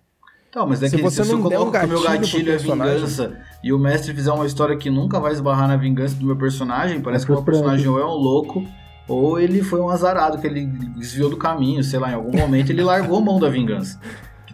Então, 0.49 0.65
mas 0.65 0.81
é 0.81 0.87
se 0.87 0.95
que 0.95 1.01
você 1.01 1.23
se 1.23 1.31
não 1.31 1.49
der 1.49 1.59
um 1.59 1.69
gatilho 1.69 1.93
que 1.93 1.97
o 1.97 2.01
meu 2.01 2.19
gatilho 2.19 2.53
é 2.53 2.57
vingança 2.57 3.37
e 3.61 3.73
o 3.73 3.79
mestre 3.79 4.13
fizer 4.13 4.31
uma 4.31 4.45
história 4.45 4.77
que 4.77 4.89
nunca 4.89 5.19
vai 5.19 5.33
esbarrar 5.33 5.67
na 5.67 5.75
vingança 5.75 6.15
do 6.15 6.25
meu 6.25 6.37
personagem, 6.37 7.01
parece 7.01 7.23
é 7.23 7.25
que 7.25 7.31
o 7.33 7.35
meu 7.35 7.43
personagem 7.43 7.87
ou 7.87 7.99
é 7.99 8.05
um 8.05 8.13
louco 8.13 8.65
ou 9.07 9.39
ele 9.39 9.61
foi 9.61 9.81
um 9.81 9.89
azarado, 9.89 10.37
que 10.37 10.47
ele 10.47 10.65
desviou 10.65 11.29
do 11.29 11.37
caminho, 11.37 11.83
sei 11.83 11.99
lá, 11.99 12.11
em 12.11 12.15
algum 12.15 12.37
momento 12.37 12.69
ele 12.69 12.83
largou 12.83 13.19
mão 13.19 13.39
da 13.39 13.49
vingança 13.49 13.99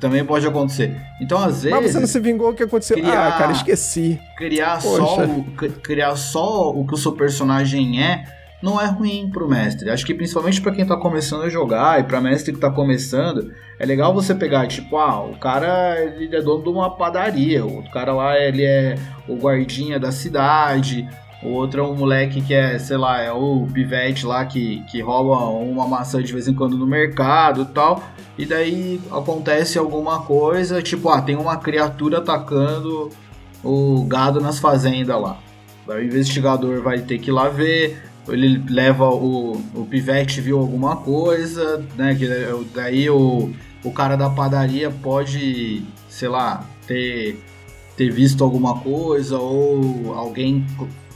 também 0.01 0.25
pode 0.25 0.45
acontecer. 0.45 0.99
Então, 1.21 1.37
às 1.37 1.63
vezes. 1.63 1.69
Mas 1.69 1.91
você 1.91 1.99
não 1.99 2.07
se 2.07 2.19
vingou 2.19 2.49
o 2.49 2.53
que 2.53 2.63
aconteceu? 2.63 2.97
Criar, 2.97 3.27
ah, 3.27 3.37
cara, 3.37 3.51
esqueci. 3.51 4.19
Criar 4.35 4.81
só, 4.81 5.23
o, 5.23 5.43
criar 5.83 6.15
só 6.15 6.71
o 6.71 6.85
que 6.85 6.95
o 6.95 6.97
seu 6.97 7.13
personagem 7.13 8.03
é 8.03 8.25
não 8.61 8.79
é 8.79 8.85
ruim 8.85 9.29
pro 9.31 9.49
mestre. 9.49 9.89
Acho 9.89 10.05
que 10.05 10.13
principalmente 10.13 10.61
para 10.61 10.71
quem 10.71 10.85
tá 10.85 10.95
começando 10.95 11.43
a 11.43 11.49
jogar 11.49 11.99
e 11.99 12.03
para 12.03 12.21
mestre 12.21 12.53
que 12.53 12.59
tá 12.59 12.69
começando, 12.69 13.51
é 13.79 13.85
legal 13.85 14.13
você 14.13 14.35
pegar, 14.35 14.67
tipo, 14.67 14.97
ah, 14.97 15.23
o 15.23 15.37
cara 15.37 15.99
ele 15.99 16.35
é 16.35 16.41
dono 16.41 16.63
de 16.63 16.69
uma 16.69 16.95
padaria, 16.95 17.65
o 17.65 17.83
cara 17.91 18.13
lá 18.13 18.37
ele 18.37 18.63
é 18.63 18.95
o 19.27 19.35
guardinha 19.35 19.99
da 19.99 20.11
cidade, 20.11 21.07
o 21.43 21.49
outro 21.49 21.81
é 21.81 21.83
um 21.83 21.95
moleque 21.95 22.39
que 22.41 22.53
é, 22.53 22.77
sei 22.77 22.97
lá, 22.97 23.19
é 23.19 23.31
o 23.31 23.65
pivete 23.73 24.27
lá 24.27 24.45
que, 24.45 24.83
que 24.83 25.01
rouba 25.01 25.43
uma 25.45 25.87
maçã 25.87 26.21
de 26.21 26.31
vez 26.31 26.47
em 26.47 26.53
quando 26.53 26.77
no 26.77 26.85
mercado 26.85 27.63
e 27.63 27.65
tal. 27.65 28.03
E 28.37 28.45
daí 28.45 29.01
acontece 29.11 29.79
alguma 29.79 30.21
coisa, 30.21 30.81
tipo, 30.81 31.09
ah, 31.09 31.21
tem 31.21 31.35
uma 31.35 31.57
criatura 31.57 32.19
atacando 32.19 33.09
o 33.63 34.03
gado 34.05 34.39
nas 34.39 34.59
fazendas 34.59 35.19
lá. 35.19 35.39
O 35.87 35.99
investigador 35.99 36.81
vai 36.81 36.99
ter 36.99 37.17
que 37.17 37.31
ir 37.31 37.33
lá 37.33 37.49
ver, 37.49 38.10
ele 38.27 38.63
leva 38.69 39.09
o, 39.09 39.53
o 39.73 39.85
pivete 39.85 40.41
viu 40.41 40.59
alguma 40.59 40.97
coisa, 40.97 41.83
né? 41.97 42.15
Que 42.15 42.27
daí 42.73 43.09
o, 43.09 43.51
o 43.83 43.91
cara 43.91 44.15
da 44.15 44.29
padaria 44.29 44.91
pode, 44.91 45.83
sei 46.09 46.29
lá, 46.29 46.63
ter, 46.85 47.39
ter 47.97 48.11
visto 48.11 48.43
alguma 48.43 48.79
coisa, 48.79 49.37
ou 49.37 50.13
alguém 50.13 50.65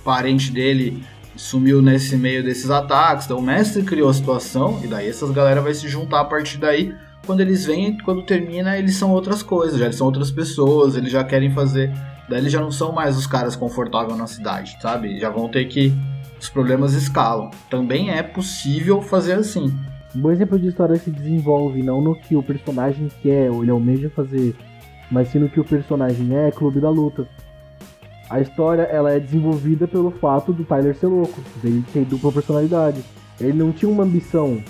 parente 0.04 0.52
dele 0.52 1.04
sumiu 1.36 1.82
nesse 1.82 2.16
meio 2.16 2.44
desses 2.44 2.70
ataques. 2.70 3.26
Então 3.26 3.40
o 3.40 3.42
mestre 3.42 3.84
criou 3.84 4.10
a 4.10 4.14
situação 4.14 4.80
e 4.84 4.88
daí 4.88 5.10
essas 5.10 5.32
galera 5.32 5.62
vai 5.62 5.74
se 5.74 5.88
juntar 5.88 6.22
a 6.22 6.26
partir 6.26 6.58
daí. 6.58 6.94
Quando 7.26 7.42
eles 7.42 7.66
vêm, 7.66 7.98
quando 7.98 8.22
termina, 8.22 8.78
eles 8.78 8.96
são 8.96 9.12
outras 9.12 9.42
coisas, 9.42 9.80
já 9.80 9.86
eles 9.86 9.98
são 9.98 10.06
outras 10.06 10.30
pessoas, 10.30 10.96
eles 10.96 11.12
já 11.12 11.24
querem 11.24 11.52
fazer. 11.52 11.92
Daí 12.30 12.40
eles 12.40 12.52
já 12.52 12.62
não 12.62 12.72
são 12.72 12.92
mais 12.92 13.18
os 13.18 13.26
caras 13.26 13.56
confortáveis 13.56 14.18
na 14.18 14.28
cidade, 14.28 14.78
sabe? 14.82 15.20
Já 15.20 15.30
vão 15.30 15.50
ter 15.50 15.66
que. 15.66 15.94
Os 16.40 16.50
problemas 16.50 16.94
escalam. 16.94 17.50
Também 17.70 18.12
é 18.12 18.22
possível 18.22 19.02
fazer 19.02 19.34
assim. 19.34 19.74
Um 20.16 20.22
bom 20.22 20.32
exemplo 20.32 20.58
de 20.58 20.68
história 20.68 20.96
se 20.96 21.12
desenvolve 21.12 21.84
não 21.84 22.02
no 22.02 22.16
que 22.16 22.36
o 22.36 22.44
personagem 22.44 23.12
quer 23.22 23.52
ou 23.52 23.64
ele 23.64 23.72
almeja 23.72 24.10
fazer, 24.10 24.56
mas 25.12 25.28
sim 25.28 25.40
no 25.40 25.50
que 25.50 25.60
o 25.60 25.66
personagem 25.66 26.36
é, 26.36 26.52
Clube 26.52 26.80
da 26.80 26.90
Luta. 26.90 27.28
A 28.30 28.40
história 28.40 28.84
ela 28.84 29.12
é 29.12 29.20
desenvolvida 29.20 29.88
pelo 29.88 30.12
fato 30.12 30.52
do 30.54 30.64
Tyler 30.64 30.96
ser 30.96 31.08
louco, 31.08 31.42
dele 31.62 31.84
ter 31.94 32.06
dupla 32.06 32.32
personalidade. 32.32 33.04
Ele 33.40 33.54
não 33.54 33.72
tinha 33.72 33.92
uma 33.92 34.04
ambição, 34.04 34.64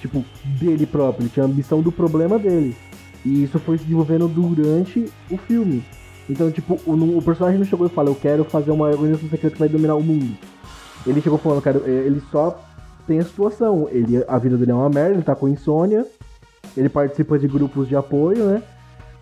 tipo, 0.00 0.24
dele 0.44 0.84
próprio, 0.84 1.22
ele 1.22 1.30
tinha 1.30 1.46
a 1.46 1.48
ambição 1.48 1.80
do 1.80 1.92
problema 1.92 2.38
dele. 2.38 2.76
E 3.24 3.44
isso 3.44 3.58
foi 3.60 3.78
se 3.78 3.84
desenvolvendo 3.84 4.28
durante 4.28 5.06
o 5.30 5.38
filme. 5.38 5.84
Então, 6.28 6.50
tipo, 6.50 6.78
o, 6.84 7.18
o 7.18 7.22
personagem 7.22 7.58
não 7.58 7.66
chegou 7.66 7.86
e 7.86 7.90
falou, 7.90 8.12
eu 8.12 8.20
quero 8.20 8.44
fazer 8.44 8.70
uma 8.70 8.88
organização 8.88 9.28
secreta 9.30 9.54
que 9.54 9.60
vai 9.60 9.68
dominar 9.68 9.94
o 9.94 10.02
mundo. 10.02 10.36
Ele 11.06 11.20
chegou 11.20 11.38
falando, 11.38 11.62
quero, 11.62 11.82
é, 11.86 11.90
ele 11.90 12.22
só 12.30 12.58
tem 13.06 13.18
a 13.18 13.24
situação. 13.24 13.88
Ele, 13.90 14.24
a 14.26 14.38
vida 14.38 14.56
dele 14.56 14.70
é 14.70 14.74
uma 14.74 14.88
merda, 14.88 15.14
ele 15.14 15.22
tá 15.22 15.34
com 15.34 15.48
insônia, 15.48 16.06
ele 16.76 16.88
participa 16.88 17.38
de 17.38 17.48
grupos 17.48 17.88
de 17.88 17.96
apoio, 17.96 18.44
né? 18.44 18.62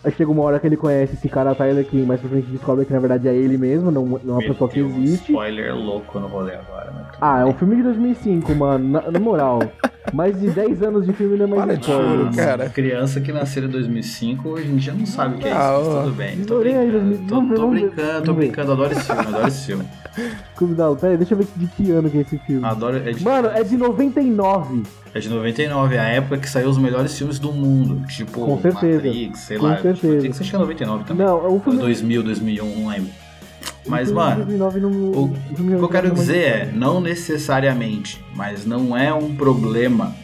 Aí 0.07 0.12
chega 0.12 0.31
uma 0.31 0.45
hora 0.45 0.61
que 0.61 0.66
ele 0.69 0.77
conhece 0.77 1.14
esse 1.14 1.29
cara 1.29 1.53
Tyler 1.53 1.85
que 1.85 1.97
mais 1.97 2.21
pra 2.21 2.31
frente 2.31 2.47
descobre 2.47 2.85
que 2.85 2.92
na 2.92 3.01
verdade 3.01 3.27
é 3.27 3.35
ele 3.35 3.59
mesmo, 3.59 3.90
não, 3.90 4.07
não 4.07 4.35
é 4.35 4.38
uma 4.38 4.40
pessoa 4.40 4.71
que 4.71 4.79
existe. 4.79 5.33
Um 5.33 5.35
spoiler 5.35 5.75
louco 5.75 6.21
no 6.21 6.29
rolê 6.29 6.55
agora, 6.55 6.92
né? 6.92 7.07
Ah, 7.21 7.40
é 7.40 7.45
um 7.45 7.53
filme 7.53 7.75
de 7.75 7.83
2005, 7.83 8.55
mano, 8.55 8.88
na, 8.88 9.11
na 9.11 9.19
moral. 9.19 9.59
mais 10.12 10.38
de 10.38 10.49
10 10.49 10.81
anos 10.85 11.07
de 11.07 11.12
filme 11.12 11.37
não 11.37 11.61
é 11.61 11.66
mais 11.66 11.81
spoiler, 11.81 12.37
cara. 12.37 12.69
Criança 12.69 13.21
que 13.21 13.33
nasceu 13.33 13.64
em 13.64 13.69
2005 13.69 14.49
hoje 14.49 14.69
em 14.69 14.77
dia 14.77 14.92
não 14.92 15.07
sabe 15.07 15.35
o 15.35 15.38
que 15.38 15.49
é 15.49 15.51
isso, 15.51 15.59
ah, 15.59 15.81
mas 15.85 16.05
tudo 16.05 16.14
bem. 16.14 16.45
Tô 16.45 16.59
brincando, 16.61 17.19
tô, 17.27 17.55
tô 17.55 17.69
brincando, 17.69 18.25
tô 18.25 18.33
brincando, 18.33 18.73
adoro 18.73 18.92
esse 18.92 19.03
filme, 19.03 19.27
adoro 19.27 19.49
esse 19.49 19.66
filme. 19.66 19.85
Luta, 20.61 21.01
peraí, 21.01 21.16
deixa 21.16 21.35
eu 21.35 21.38
ver 21.38 21.49
de 21.57 21.66
que 21.66 21.90
ano 21.90 22.09
que 22.09 22.19
é 22.19 22.21
esse 22.21 22.38
filme. 22.38 22.64
Adoro, 22.64 22.97
é 22.97 23.12
de... 23.12 23.25
Mano, 23.25 23.49
é 23.49 23.64
de 23.64 23.77
99. 23.77 24.85
É 25.14 25.19
de 25.19 25.29
99, 25.29 25.95
é 25.95 25.99
a 25.99 26.09
época 26.09 26.38
que 26.38 26.49
saiu 26.49 26.69
os 26.69 26.77
melhores 26.77 27.16
filmes 27.16 27.38
do 27.38 27.53
mundo. 27.53 28.07
Tipo, 28.07 28.45
Com 28.45 28.61
certeza. 28.61 28.97
Matrix, 28.97 29.38
sei 29.40 29.59
Com 29.59 29.66
lá. 29.66 29.79
Certeza. 29.81 30.40
Acho 30.40 30.51
que 30.51 30.57
é 30.57 30.59
99 30.59 31.05
também. 31.05 31.27
Não, 31.27 31.45
é 31.45 31.49
um 31.49 31.61
filme... 31.61 31.79
2000, 31.79 32.23
2001, 32.23 32.81
não 32.81 32.88
lembro. 32.88 33.11
Mas, 33.87 34.11
mano, 34.11 34.45
o, 35.14 35.25
o 35.25 35.55
que 35.55 35.73
eu 35.73 35.88
quero 35.88 36.11
dizer 36.11 36.38
é, 36.38 36.73
não 36.73 37.01
necessariamente, 37.01 38.23
mas 38.35 38.66
não 38.66 38.97
é 38.97 39.14
um 39.14 39.35
problema 39.37 40.14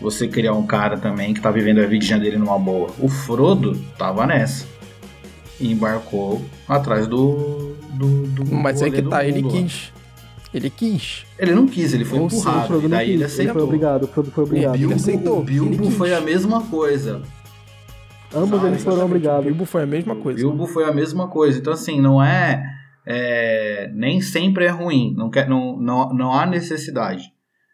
você 0.00 0.26
criar 0.26 0.54
um 0.54 0.66
cara 0.66 0.96
também 0.96 1.32
que 1.32 1.40
tá 1.40 1.50
vivendo 1.50 1.80
a 1.80 1.86
vidinha 1.86 2.18
dele 2.18 2.36
numa 2.36 2.58
boa. 2.58 2.90
O 2.98 3.08
Frodo 3.08 3.76
tava 3.98 4.26
nessa. 4.26 4.66
E 5.60 5.70
embarcou 5.70 6.42
atrás 6.68 7.06
do. 7.06 7.74
do, 7.90 8.26
do 8.26 8.54
mas 8.54 8.82
é 8.82 8.90
que 8.90 9.02
tá, 9.02 9.24
ele 9.24 9.42
quis. 9.42 9.92
Ele 10.54 10.70
quis. 10.70 11.26
Ele 11.36 11.52
não 11.52 11.66
quis, 11.66 11.92
ele 11.92 12.04
foi 12.04 12.20
Ou 12.20 12.26
empurrado. 12.26 12.80
Sim, 12.80 12.86
e 12.86 12.88
daí 12.88 13.10
ele 13.10 13.24
aceitou. 13.24 13.44
Ele 13.44 13.52
foi 13.52 13.62
obrigado, 13.62 14.02
o 14.04 14.06
Frodo 14.06 14.30
foi 14.30 14.44
obrigado. 14.44 14.74
O 14.76 14.78
Bilbo, 14.78 14.94
aceitou. 14.94 15.38
O 15.40 15.42
Bilbo 15.42 15.90
foi 15.90 16.14
a 16.14 16.20
mesma 16.20 16.62
coisa. 16.62 17.22
Ambos 18.32 18.62
ah, 18.62 18.68
eles 18.68 18.84
foram 18.84 19.04
obrigados. 19.04 19.40
O 19.40 19.48
Bilbo 19.48 19.64
foi 19.64 19.82
a 19.82 19.86
mesma 19.86 20.14
coisa. 20.14 20.46
O 20.46 20.50
Bilbo 20.50 20.66
foi 20.68 20.84
a 20.84 20.92
mesma 20.92 21.28
coisa. 21.28 21.58
Então, 21.58 21.72
assim, 21.72 22.00
não 22.00 22.22
é. 22.22 22.62
é 23.04 23.90
nem 23.92 24.20
sempre 24.20 24.64
é 24.64 24.70
ruim. 24.70 25.12
Não, 25.16 25.28
quer, 25.28 25.48
não, 25.48 25.76
não, 25.76 26.08
não 26.10 26.32
há 26.32 26.46
necessidade. 26.46 27.32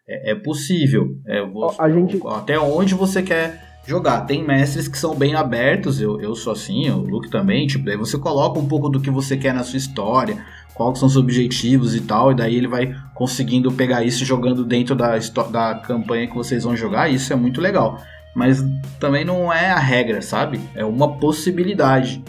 É, 0.09 0.31
é 0.31 0.35
possível. 0.35 1.15
É, 1.27 1.45
você, 1.45 1.79
a 1.79 1.87
gente... 1.87 2.19
Até 2.25 2.59
onde 2.59 2.95
você 2.95 3.21
quer 3.21 3.71
jogar. 3.85 4.21
Tem 4.21 4.45
mestres 4.45 4.87
que 4.87 4.97
são 4.97 5.15
bem 5.15 5.35
abertos, 5.35 5.99
eu, 5.99 6.19
eu 6.21 6.35
sou 6.35 6.53
assim, 6.53 6.89
o 6.89 6.99
Luke 6.99 7.29
também, 7.29 7.67
tipo, 7.67 7.85
daí 7.85 7.97
você 7.97 8.17
coloca 8.17 8.59
um 8.59 8.67
pouco 8.67 8.89
do 8.89 8.99
que 8.99 9.09
você 9.09 9.35
quer 9.35 9.53
na 9.53 9.63
sua 9.63 9.77
história, 9.77 10.43
quais 10.85 10.99
são 10.99 11.07
os 11.07 11.17
objetivos 11.17 11.95
e 11.95 12.01
tal, 12.01 12.31
e 12.31 12.35
daí 12.35 12.55
ele 12.55 12.67
vai 12.67 12.95
conseguindo 13.13 13.71
pegar 13.71 14.03
isso 14.03 14.25
jogando 14.25 14.65
dentro 14.65 14.95
da, 14.95 15.17
da 15.51 15.75
campanha 15.75 16.27
que 16.27 16.35
vocês 16.35 16.63
vão 16.63 16.75
jogar, 16.75 17.09
e 17.09 17.15
isso 17.15 17.31
é 17.31 17.35
muito 17.35 17.61
legal. 17.61 17.99
Mas 18.35 18.63
também 18.99 19.25
não 19.25 19.51
é 19.51 19.71
a 19.71 19.79
regra, 19.79 20.21
sabe? 20.21 20.59
É 20.73 20.85
uma 20.85 21.17
possibilidade. 21.17 22.23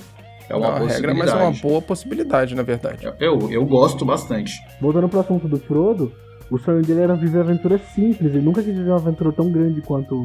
É 0.49 0.57
uma 0.57 0.73
não, 0.73 0.87
possibilidade. 0.87 1.07
regra, 1.07 1.15
mas 1.15 1.29
é 1.31 1.35
uma 1.35 1.61
boa 1.61 1.81
possibilidade, 1.81 2.55
na 2.55 2.63
verdade. 2.63 3.07
Eu, 3.21 3.51
eu 3.51 3.65
gosto 3.65 4.05
bastante. 4.05 4.53
Voltando 4.81 5.09
pro 5.09 5.21
assunto 5.21 5.49
do 5.49 5.59
Frodo, 5.59 6.13
o 6.51 6.59
sonho 6.59 6.83
dele 6.83 7.01
era 7.01 7.15
viver 7.15 7.41
aventuras 7.41 7.81
simples, 7.95 8.35
ele 8.35 8.43
nunca 8.45 8.63
quis 8.63 8.75
viver 8.75 8.91
uma 8.91 8.97
aventura 8.97 9.33
tão 9.33 9.51
grande 9.51 9.81
quanto 9.81 10.25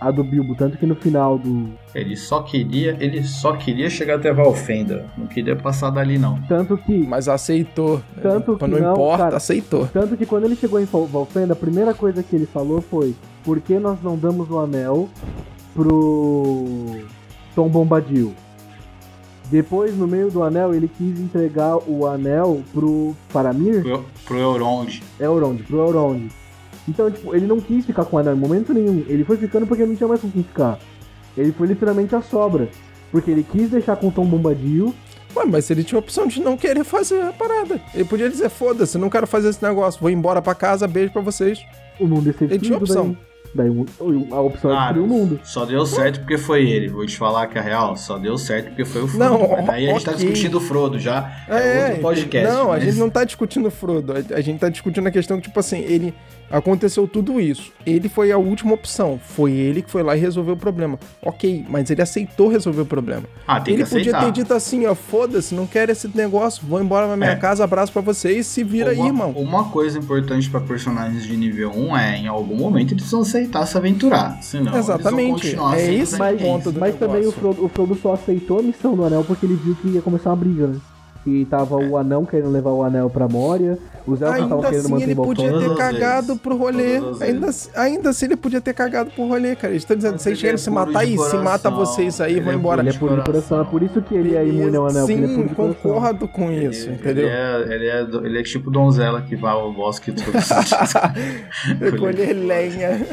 a 0.00 0.10
do 0.10 0.22
Bilbo, 0.22 0.54
tanto 0.54 0.76
que 0.76 0.86
no 0.86 0.94
final 0.94 1.38
do. 1.38 1.70
Ele 1.94 2.16
só 2.16 2.42
queria, 2.42 2.96
ele 3.00 3.22
só 3.24 3.56
queria 3.56 3.88
chegar 3.88 4.16
até 4.16 4.32
Valfenda, 4.32 5.06
não 5.16 5.26
queria 5.26 5.56
passar 5.56 5.90
dali 5.90 6.18
não. 6.18 6.40
Tanto 6.42 6.76
que. 6.76 6.98
Mas 6.98 7.28
aceitou. 7.28 8.02
Tanto 8.20 8.56
que 8.56 8.66
não, 8.66 8.78
não 8.78 8.92
importa, 8.92 9.24
cara, 9.24 9.36
aceitou. 9.36 9.86
Tanto 9.88 10.16
que 10.16 10.26
quando 10.26 10.44
ele 10.44 10.56
chegou 10.56 10.80
em 10.80 10.84
Valfenda, 10.84 11.52
a 11.52 11.56
primeira 11.56 11.94
coisa 11.94 12.22
que 12.22 12.36
ele 12.36 12.46
falou 12.46 12.80
foi: 12.80 13.14
por 13.44 13.60
que 13.60 13.78
nós 13.78 14.02
não 14.02 14.16
damos 14.16 14.50
o 14.50 14.58
anel 14.58 15.08
pro 15.74 17.04
Tom 17.54 17.68
Bombadil. 17.68 18.34
Depois, 19.50 19.96
no 19.96 20.08
meio 20.08 20.30
do 20.30 20.42
anel, 20.42 20.74
ele 20.74 20.88
quis 20.88 21.20
entregar 21.20 21.76
o 21.88 22.06
anel 22.06 22.62
pro 22.72 23.14
Faramir. 23.28 23.82
Pro, 23.82 24.04
pro 24.24 24.38
Elrond. 24.38 25.02
Elrond, 25.20 25.62
pro 25.62 25.86
Elrond. 25.86 26.28
Então, 26.88 27.10
tipo, 27.10 27.34
ele 27.34 27.46
não 27.46 27.60
quis 27.60 27.84
ficar 27.84 28.04
com 28.04 28.18
anel 28.18 28.34
em 28.34 28.38
momento 28.38 28.72
nenhum. 28.72 29.04
Ele 29.08 29.24
foi 29.24 29.36
ficando 29.36 29.66
porque 29.66 29.84
não 29.84 29.96
tinha 29.96 30.08
mais 30.08 30.20
com 30.20 30.30
quem 30.30 30.42
ficar. 30.42 30.78
Ele 31.36 31.52
foi 31.52 31.66
literalmente 31.66 32.14
a 32.14 32.22
sobra. 32.22 32.68
Porque 33.10 33.30
ele 33.30 33.42
quis 33.42 33.70
deixar 33.70 33.96
com 33.96 34.08
o 34.08 34.12
Tom 34.12 34.24
Bombadil. 34.26 34.94
Ué, 35.34 35.44
mas 35.44 35.70
ele 35.70 35.84
tinha 35.84 35.98
a 35.98 36.00
opção 36.00 36.26
de 36.26 36.40
não 36.40 36.56
querer 36.56 36.84
fazer 36.84 37.20
a 37.22 37.32
parada. 37.32 37.80
Ele 37.94 38.04
podia 38.04 38.28
dizer, 38.28 38.48
foda-se, 38.48 38.96
não 38.96 39.10
quero 39.10 39.26
fazer 39.26 39.48
esse 39.50 39.62
negócio, 39.62 40.00
vou 40.00 40.10
embora 40.10 40.40
pra 40.40 40.54
casa, 40.54 40.86
beijo 40.88 41.12
pra 41.12 41.20
vocês. 41.22 41.58
O 42.00 42.06
mundo 42.06 42.30
é 42.30 42.44
Ele 42.44 42.58
tinha 42.58 42.78
opção. 42.78 43.16
Daí. 43.54 43.70
Daí 43.70 44.28
a 44.32 44.40
opção 44.40 44.70
é 44.70 44.74
Ah, 44.76 44.84
destruir 44.92 45.04
o 45.04 45.06
mundo. 45.08 45.40
Só 45.42 45.64
deu 45.64 45.86
certo 45.86 46.20
porque 46.20 46.36
foi 46.36 46.68
ele. 46.68 46.88
Vou 46.88 47.06
te 47.06 47.16
falar 47.16 47.46
que 47.46 47.58
a 47.58 47.62
real, 47.62 47.96
só 47.96 48.18
deu 48.18 48.36
certo 48.36 48.68
porque 48.68 48.84
foi 48.84 49.02
o 49.02 49.08
Frodo. 49.08 49.24
Não, 49.24 49.48
Mas 49.48 49.66
Daí 49.66 49.88
a 49.88 49.92
gente 49.92 50.04
tá 50.04 50.12
discutindo 50.12 50.58
o 50.58 50.60
Frodo 50.60 50.98
já. 50.98 51.30
É, 51.48 51.86
outro 51.88 52.02
podcast. 52.02 52.52
Não, 52.52 52.64
a 52.64 52.68
mas- 52.74 52.84
gente 52.84 52.98
não 52.98 53.08
tá 53.08 53.24
discutindo 53.24 53.66
o 53.66 53.70
Frodo. 53.70 54.12
A, 54.12 54.36
a 54.36 54.40
gente 54.40 54.58
tá 54.58 54.68
discutindo 54.68 55.06
a 55.06 55.10
questão 55.10 55.38
que, 55.38 55.44
tipo 55.44 55.58
assim, 55.58 55.78
ele. 55.78 56.12
Aconteceu 56.50 57.08
tudo 57.08 57.40
isso. 57.40 57.72
Ele 57.84 58.08
foi 58.08 58.30
a 58.32 58.38
última 58.38 58.72
opção. 58.74 59.18
Foi 59.22 59.52
ele 59.52 59.82
que 59.82 59.90
foi 59.90 60.02
lá 60.02 60.16
e 60.16 60.20
resolveu 60.20 60.54
o 60.54 60.56
problema. 60.56 60.98
Ok, 61.22 61.64
mas 61.68 61.90
ele 61.90 62.02
aceitou 62.02 62.48
resolver 62.48 62.82
o 62.82 62.86
problema. 62.86 63.24
Ah, 63.46 63.60
tem 63.60 63.74
ele 63.74 63.84
que 63.84 63.90
podia 63.90 64.12
aceitar. 64.12 64.24
ter 64.24 64.32
dito 64.32 64.54
assim, 64.54 64.86
ó, 64.86 64.94
foda-se, 64.94 65.54
não 65.54 65.66
quero 65.66 65.92
esse 65.92 66.08
negócio, 66.14 66.62
vou 66.66 66.80
embora 66.80 67.06
pra 67.06 67.16
minha 67.16 67.30
É. 67.30 67.36
casa, 67.36 67.64
abraço 67.64 67.92
pra 67.92 68.02
vocês, 68.02 68.46
se 68.46 68.62
vira 68.62 68.90
aí, 68.90 68.98
uma, 68.98 69.06
irmão. 69.08 69.30
Uma 69.32 69.64
coisa 69.70 69.98
importante 69.98 70.48
pra 70.48 70.60
personagens 70.60 71.24
de 71.24 71.36
nível 71.36 71.70
1 71.70 71.96
é, 71.96 72.18
em 72.18 72.26
algum 72.28 72.56
momento, 72.56 72.92
eles 72.92 73.02
precisam 73.02 73.20
aceitar 73.22 73.66
se 73.66 73.76
aventurar. 73.76 74.38
Senão, 74.42 74.76
Exatamente. 74.76 75.46
eles 75.46 75.54
vão 75.54 75.70
continuar 75.70 75.78
É 75.78 76.32
ponto 76.36 76.72
do 76.72 76.80
Mas 76.80 76.94
também 76.96 77.26
o. 77.26 77.32
Frodo, 77.32 77.64
o 77.64 77.68
Frodo 77.68 77.94
só 77.96 78.14
aceitou 78.14 78.60
a 78.60 78.62
missão 78.62 78.94
do 78.94 79.04
anel 79.04 79.24
porque 79.24 79.46
ele 79.46 79.54
viu 79.56 79.74
que 79.76 79.88
ia 79.88 80.02
começar 80.02 80.30
uma 80.30 80.36
briga, 80.36 80.66
né? 80.68 80.76
E 81.26 81.44
tava 81.46 81.76
o 81.76 81.96
anão 81.96 82.24
querendo 82.24 82.50
levar 82.50 82.70
o 82.70 82.84
anel 82.84 83.10
pra 83.10 83.26
Moria, 83.26 83.76
os 84.06 84.22
elfos 84.22 84.42
estavam 84.42 84.60
querendo 84.62 84.78
assim 84.78 84.90
manter 84.92 85.02
ele 85.04 85.14
podia 85.16 85.52
ter 85.52 85.60
Todas 85.64 85.76
cagado 85.78 86.26
vezes. 86.28 86.40
pro 86.42 86.56
rolê. 86.56 87.00
Ainda, 87.20 87.48
ainda 87.74 88.10
assim 88.10 88.26
ele 88.26 88.36
podia 88.36 88.60
ter 88.60 88.72
cagado 88.72 89.10
pro 89.10 89.26
rolê, 89.26 89.56
cara. 89.56 89.72
Eles 89.72 89.82
estão 89.82 89.96
dizendo, 89.96 90.18
vocês 90.18 90.38
querem 90.40 90.54
é 90.54 90.56
se 90.56 90.70
matar 90.70 91.00
aí? 91.00 91.18
Se 91.18 91.36
mata 91.38 91.68
vocês 91.68 92.20
aí, 92.20 92.34
Ele 92.34 92.40
vão 92.42 92.52
é 92.52 92.56
embora. 92.56 92.80
Ele 92.80 92.90
é 92.90 92.92
puro 92.92 93.16
de 93.16 93.22
coração, 93.24 93.60
é 93.60 93.64
por 93.64 93.82
isso 93.82 94.00
que 94.02 94.14
ele 94.14 94.36
é 94.36 94.46
imune 94.46 94.76
ao 94.76 94.86
anel, 94.86 95.02
é 95.02 95.06
Sim, 95.06 95.26
de 95.48 95.54
coração. 95.54 95.74
concordo 95.74 96.28
com 96.28 96.52
isso, 96.52 96.86
Ele- 96.90 96.94
entendeu? 96.94 97.26
Ele 97.26 97.34
é, 97.34 97.74
ele, 97.74 97.86
é, 97.88 98.00
ele 98.26 98.38
é 98.38 98.42
tipo 98.44 98.70
donzela 98.70 99.20
que 99.22 99.34
vai 99.34 99.50
ao 99.50 99.72
bosque 99.72 100.12
tudo. 100.12 100.30
Colher 101.98 102.32
lenha. 102.38 103.04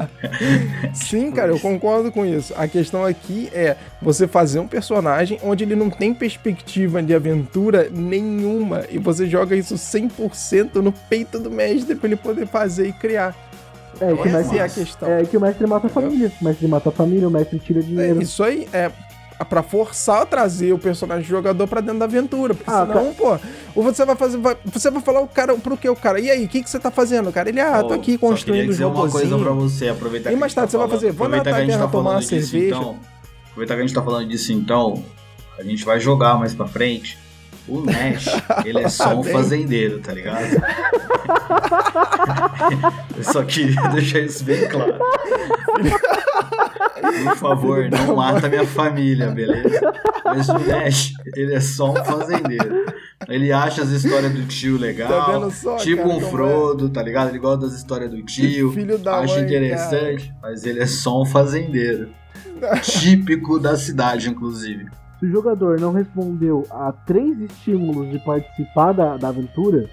Sim, 0.94 1.30
cara, 1.32 1.50
eu 1.52 1.58
concordo 1.60 2.10
com 2.10 2.24
isso. 2.24 2.52
A 2.56 2.66
questão 2.66 3.04
aqui 3.04 3.50
é 3.52 3.76
você 4.00 4.26
fazer 4.26 4.58
um 4.58 4.66
personagem 4.66 5.38
onde 5.42 5.64
ele 5.64 5.74
não 5.76 5.90
tem 5.90 6.14
perspectiva 6.14 6.98
de 7.10 7.14
aventura 7.16 7.88
nenhuma 7.92 8.84
e 8.88 8.96
você 8.98 9.26
joga 9.26 9.56
isso 9.56 9.74
100% 9.74 10.76
no 10.76 10.92
peito 10.92 11.40
do 11.40 11.50
mestre 11.50 11.96
pra 11.96 12.06
ele 12.06 12.14
poder 12.16 12.46
fazer 12.46 12.86
e 12.86 12.92
criar. 12.92 13.34
É, 14.00 14.06
que 14.14 14.20
o 14.20 14.24
Essa 14.24 14.38
mestre, 14.38 14.58
é 14.58 14.62
a 14.62 14.68
questão. 14.68 15.08
é 15.08 15.24
que 15.24 15.36
o 15.36 15.40
mestre 15.40 15.66
mata 15.66 15.88
a 15.88 15.90
família. 15.90 16.32
O 16.40 16.44
mestre 16.44 16.68
mata 16.68 16.88
a 16.88 16.92
família, 16.92 17.26
o 17.26 17.30
mestre 17.30 17.58
tira 17.58 17.80
É, 17.80 17.82
dinheiro. 17.82 18.22
isso 18.22 18.42
aí 18.44 18.68
é 18.72 18.90
pra 19.48 19.62
forçar 19.62 20.22
a 20.22 20.26
trazer 20.26 20.72
o 20.72 20.78
personagem 20.78 21.24
jogador 21.24 21.66
pra 21.66 21.80
dentro 21.80 21.98
da 21.98 22.04
aventura. 22.04 22.54
Porque 22.54 22.70
Ah, 22.70 22.86
senão, 22.86 23.12
pô, 23.14 23.36
ou 23.74 23.82
você 23.82 24.04
vai 24.04 24.14
fazer. 24.14 24.38
vai- 24.38 24.56
você 24.66 24.90
vai 24.90 25.02
falar 25.02 25.20
o 25.20 25.26
cara 25.26 25.54
pro 25.56 25.76
que 25.76 25.88
o 25.88 25.96
cara? 25.96 26.20
E 26.20 26.30
aí, 26.30 26.44
o 26.44 26.48
que, 26.48 26.62
que 26.62 26.70
você 26.70 26.78
tá 26.78 26.90
fazendo, 26.90 27.32
cara? 27.32 27.48
Ele, 27.48 27.58
ah, 27.60 27.82
tô 27.82 27.92
aqui 27.94 28.16
construindo 28.16 28.56
queria 28.58 28.70
os 28.70 28.76
dizer 28.76 28.84
uma 28.84 29.08
coisa 29.10 29.26
pra 29.36 29.48
robozinhos. 29.48 29.72
você, 29.72 29.88
aproveitar 29.88 30.30
E 30.30 30.34
que 30.34 30.38
mais 30.38 30.44
a 30.44 30.48
gente 30.50 30.54
tarde 30.56 30.66
tá 30.66 30.70
você 30.70 30.76
vai 30.76 30.86
falando- 30.86 31.00
fazer, 31.00 31.12
vou 31.12 31.28
na 31.28 31.36
aproveitar 31.38 31.56
que 31.56 31.56
a 31.56 31.66
gente 31.66 31.70
taverna 31.72 31.86
tá 31.86 31.90
falando 31.90 32.04
tomar 32.04 32.14
uma 32.16 32.20
disso, 32.20 32.50
cerveja. 32.52 32.76
Então, 32.76 32.96
aproveitar 33.50 33.74
que 33.74 33.80
a 33.80 33.86
gente 33.86 33.94
tá 33.94 34.02
falando 34.02 34.28
disso 34.28 34.52
então, 34.52 35.04
a 35.60 35.64
gente 35.64 35.84
vai 35.84 36.00
jogar 36.00 36.38
mais 36.38 36.54
pra 36.54 36.66
frente. 36.66 37.18
O 37.68 37.82
Nash, 37.82 38.26
ele 38.64 38.80
é 38.80 38.88
só 38.88 39.14
um 39.14 39.22
Bem. 39.22 39.32
fazendeiro, 39.32 40.00
tá 40.00 40.12
ligado? 40.12 40.40
Eu 43.16 43.24
só 43.24 43.42
queria 43.44 43.80
deixar 43.92 44.20
isso 44.20 44.42
bem 44.44 44.66
claro. 44.68 44.98
Por 47.24 47.36
favor, 47.36 47.88
não 47.90 48.16
mata 48.16 48.48
minha 48.48 48.66
família, 48.66 49.30
beleza? 49.30 49.80
Mas 50.24 50.48
o 50.48 50.58
Nash, 50.58 51.12
ele 51.36 51.54
é 51.54 51.60
só 51.60 51.92
um 51.92 52.04
fazendeiro. 52.04 52.86
Ele 53.28 53.52
acha 53.52 53.82
as 53.82 53.90
histórias 53.90 54.32
do 54.32 54.46
tio 54.46 54.78
legal. 54.78 55.42
Tá 55.42 55.50
só, 55.50 55.76
tipo 55.76 56.02
cara, 56.02 56.08
um 56.08 56.20
como 56.20 56.30
Frodo, 56.30 56.88
tá 56.88 57.02
ligado? 57.02 57.28
Ele 57.28 57.38
gosta 57.38 57.66
das 57.66 57.74
histórias 57.74 58.10
do 58.10 58.22
tio. 58.22 58.72
filho 58.72 58.98
da 58.98 59.18
acha 59.18 59.34
mãe, 59.34 59.44
interessante, 59.44 60.32
mas 60.42 60.64
ele 60.64 60.80
é 60.80 60.86
só 60.86 61.22
um 61.22 61.26
fazendeiro. 61.26 62.08
Típico 62.82 63.58
da 63.58 63.76
cidade, 63.76 64.28
inclusive. 64.28 64.86
Se 65.20 65.26
o 65.26 65.30
jogador 65.30 65.78
não 65.78 65.92
respondeu 65.92 66.66
a 66.70 66.90
três 66.92 67.38
estímulos 67.40 68.10
de 68.10 68.18
participar 68.20 68.92
da, 68.92 69.18
da 69.18 69.28
aventura, 69.28 69.84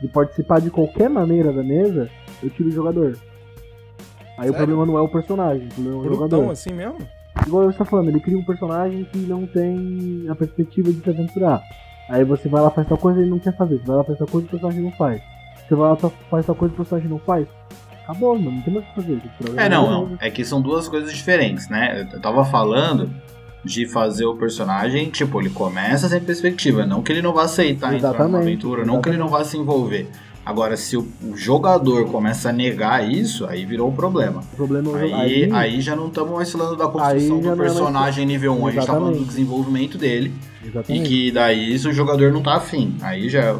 de 0.00 0.08
participar 0.08 0.60
de 0.60 0.70
qualquer 0.70 1.08
maneira 1.08 1.50
da 1.52 1.62
mesa, 1.62 2.10
eu 2.42 2.50
tiro 2.50 2.68
o 2.68 2.72
jogador. 2.72 3.16
Aí 4.36 4.50
o 4.50 4.52
Sério? 4.52 4.54
problema 4.56 4.84
não 4.84 4.98
é 4.98 5.00
o 5.00 5.08
personagem, 5.08 5.66
o 5.68 5.74
problema 5.74 5.96
é 5.96 5.98
o 5.98 6.02
Brutão 6.02 6.28
jogador. 6.28 6.52
assim 6.52 6.74
mesmo? 6.74 6.98
Igual 7.46 7.64
você 7.72 7.78
tá 7.78 7.84
falando, 7.84 8.08
ele 8.08 8.20
cria 8.20 8.36
um 8.36 8.44
personagem 8.44 9.04
que 9.04 9.18
não 9.18 9.46
tem 9.46 10.26
a 10.28 10.34
perspectiva 10.34 10.92
de 10.92 11.00
se 11.00 11.10
aventurar. 11.10 11.62
Aí 12.10 12.22
você 12.22 12.48
vai 12.48 12.60
lá 12.60 12.70
faz 12.70 12.86
tal 12.86 12.98
coisa 12.98 13.20
e 13.20 13.22
ele 13.22 13.30
não 13.30 13.38
quer 13.38 13.56
fazer. 13.56 13.78
Você 13.78 13.86
vai 13.86 13.96
lá 13.96 14.04
faz 14.04 14.18
tal 14.18 14.28
coisa 14.28 14.44
e 14.44 14.48
o 14.48 14.50
personagem 14.50 14.82
não 14.82 14.92
faz. 14.92 15.22
Você 15.66 15.74
vai 15.74 15.88
lá 15.88 15.96
faz 15.96 16.46
tal 16.46 16.54
coisa 16.54 16.72
e 16.72 16.74
o 16.74 16.76
personagem 16.76 17.10
não 17.10 17.18
faz. 17.20 17.48
Acabou, 18.04 18.38
mano. 18.38 18.52
Não 18.52 18.62
tem 18.62 18.74
mais 18.74 18.86
o 18.86 18.88
que 18.90 18.94
fazer. 18.96 19.22
É, 19.56 19.68
não, 19.68 19.86
jogar. 19.86 20.10
não. 20.10 20.18
É 20.20 20.30
que 20.30 20.44
são 20.44 20.60
duas 20.60 20.86
coisas 20.88 21.10
diferentes, 21.14 21.70
né? 21.70 22.06
Eu 22.12 22.20
tava 22.20 22.44
falando 22.44 23.10
de 23.64 23.86
fazer 23.86 24.26
o 24.26 24.34
personagem, 24.34 25.08
tipo, 25.08 25.40
ele 25.40 25.50
começa 25.50 26.08
sem 26.08 26.20
perspectiva. 26.20 26.84
Não 26.84 27.02
que 27.02 27.12
ele 27.12 27.22
não 27.22 27.32
vá 27.32 27.44
aceitar 27.44 27.94
entrar 27.94 28.10
numa 28.10 28.18
Exatamente, 28.18 28.42
aventura, 28.42 28.84
não 28.84 29.00
que 29.00 29.08
ele 29.08 29.16
não 29.16 29.28
vá 29.28 29.44
se 29.44 29.56
envolver. 29.56 30.08
Agora, 30.44 30.76
se 30.76 30.94
o, 30.94 31.08
o 31.22 31.34
jogador 31.34 32.06
começa 32.10 32.50
a 32.50 32.52
negar 32.52 33.10
isso, 33.10 33.46
aí 33.46 33.64
virou 33.64 33.88
um 33.88 33.94
problema. 33.94 34.42
O 34.52 34.56
problema 34.56 35.00
é 35.00 35.06
o 35.06 35.14
Aí, 35.16 35.50
aí 35.50 35.80
já 35.80 35.96
não 35.96 36.08
estamos 36.08 36.34
mais 36.34 36.52
falando 36.52 36.76
da 36.76 36.86
construção 36.86 37.36
Aí 37.36 37.42
do 37.42 37.52
é 37.52 37.56
personagem 37.56 38.26
nível 38.26 38.52
1, 38.52 38.66
a 38.66 38.70
gente 38.70 38.80
tá 38.80 38.86
falando 38.86 39.04
do 39.04 39.10
Exatamente. 39.12 39.28
desenvolvimento 39.30 39.96
dele. 39.96 40.34
E 40.62 40.68
Exatamente. 40.68 41.08
que 41.08 41.32
daí 41.32 41.74
isso 41.74 41.88
o 41.88 41.92
jogador 41.94 42.30
não 42.30 42.42
tá 42.42 42.56
afim. 42.56 42.94
Aí 43.00 43.30
já 43.30 43.58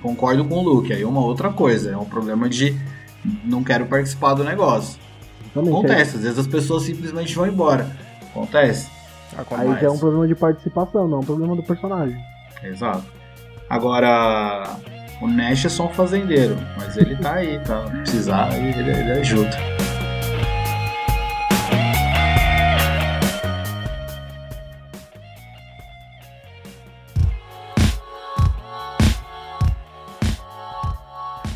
concordo 0.00 0.46
com 0.46 0.54
o 0.56 0.62
Luke. 0.62 0.94
Aí 0.94 1.02
é 1.02 1.06
uma 1.06 1.20
outra 1.20 1.50
coisa. 1.50 1.90
É 1.90 1.96
um 1.96 2.06
problema 2.06 2.48
de 2.48 2.74
não 3.44 3.62
quero 3.62 3.84
participar 3.84 4.32
do 4.32 4.42
negócio. 4.42 4.98
Exatamente. 5.44 5.72
Acontece, 5.72 6.16
às 6.16 6.22
vezes 6.22 6.38
as 6.38 6.46
pessoas 6.46 6.84
simplesmente 6.84 7.34
vão 7.34 7.46
embora. 7.46 7.86
Acontece. 8.30 8.93
Aí, 9.36 9.68
aí 9.68 9.80
já 9.80 9.86
é 9.88 9.90
um 9.90 9.98
problema 9.98 10.28
de 10.28 10.34
participação, 10.34 11.08
não 11.08 11.18
é 11.18 11.20
um 11.20 11.24
problema 11.24 11.56
do 11.56 11.62
personagem. 11.62 12.16
Exato. 12.62 13.04
Agora, 13.68 14.76
o 15.20 15.26
Nash 15.26 15.64
é 15.64 15.68
só 15.68 15.86
um 15.86 15.88
fazendeiro, 15.88 16.56
mas 16.76 16.96
ele 16.96 17.16
tá 17.16 17.34
aí, 17.34 17.58
tá? 17.60 17.84
Se 17.86 17.90
precisar, 17.90 18.56
ele, 18.56 18.78
ele 18.78 19.12
ajuda. 19.12 19.74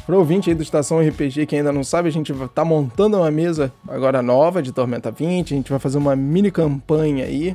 Pro 0.08 0.16
ouvinte 0.16 0.48
aí 0.48 0.56
do 0.56 0.62
Estação 0.62 1.06
RPG 1.06 1.44
que 1.44 1.54
ainda 1.54 1.70
não 1.70 1.84
sabe, 1.84 2.08
a 2.08 2.10
gente 2.10 2.32
tá 2.54 2.64
montando 2.64 3.18
uma 3.18 3.30
mesa 3.30 3.70
agora 3.86 4.22
nova 4.22 4.62
de 4.62 4.72
Tormenta 4.72 5.10
20. 5.10 5.52
A 5.52 5.56
gente 5.58 5.70
vai 5.70 5.78
fazer 5.78 5.98
uma 5.98 6.16
mini 6.16 6.50
campanha 6.50 7.26
aí 7.26 7.54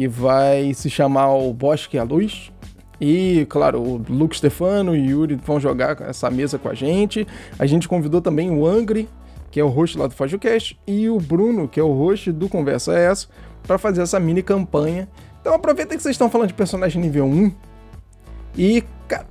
que 0.00 0.08
vai 0.08 0.72
se 0.72 0.88
chamar 0.88 1.34
o 1.34 1.52
Bosque 1.52 1.98
à 1.98 2.02
Luz. 2.02 2.50
E, 2.98 3.46
claro, 3.50 3.82
o 3.82 4.02
Luke 4.08 4.34
Stefano 4.34 4.96
e 4.96 5.00
o 5.00 5.10
Yuri 5.10 5.34
vão 5.34 5.60
jogar 5.60 6.00
essa 6.00 6.30
mesa 6.30 6.58
com 6.58 6.70
a 6.70 6.74
gente. 6.74 7.26
A 7.58 7.66
gente 7.66 7.86
convidou 7.86 8.22
também 8.22 8.50
o 8.50 8.66
Angry, 8.66 9.10
que 9.50 9.60
é 9.60 9.62
o 9.62 9.68
host 9.68 9.98
lá 9.98 10.06
do 10.06 10.14
FajoCast, 10.14 10.80
e 10.86 11.10
o 11.10 11.20
Bruno, 11.20 11.68
que 11.68 11.78
é 11.78 11.82
o 11.82 11.92
host 11.92 12.32
do 12.32 12.48
Conversa 12.48 12.94
é 12.94 13.10
Essa, 13.10 13.28
para 13.62 13.76
fazer 13.76 14.00
essa 14.00 14.18
mini 14.18 14.42
campanha. 14.42 15.06
Então 15.38 15.52
aproveita 15.52 15.94
que 15.94 16.02
vocês 16.02 16.14
estão 16.14 16.30
falando 16.30 16.48
de 16.48 16.54
personagem 16.54 16.98
nível 16.98 17.26
1 17.26 17.52
e 18.56 18.82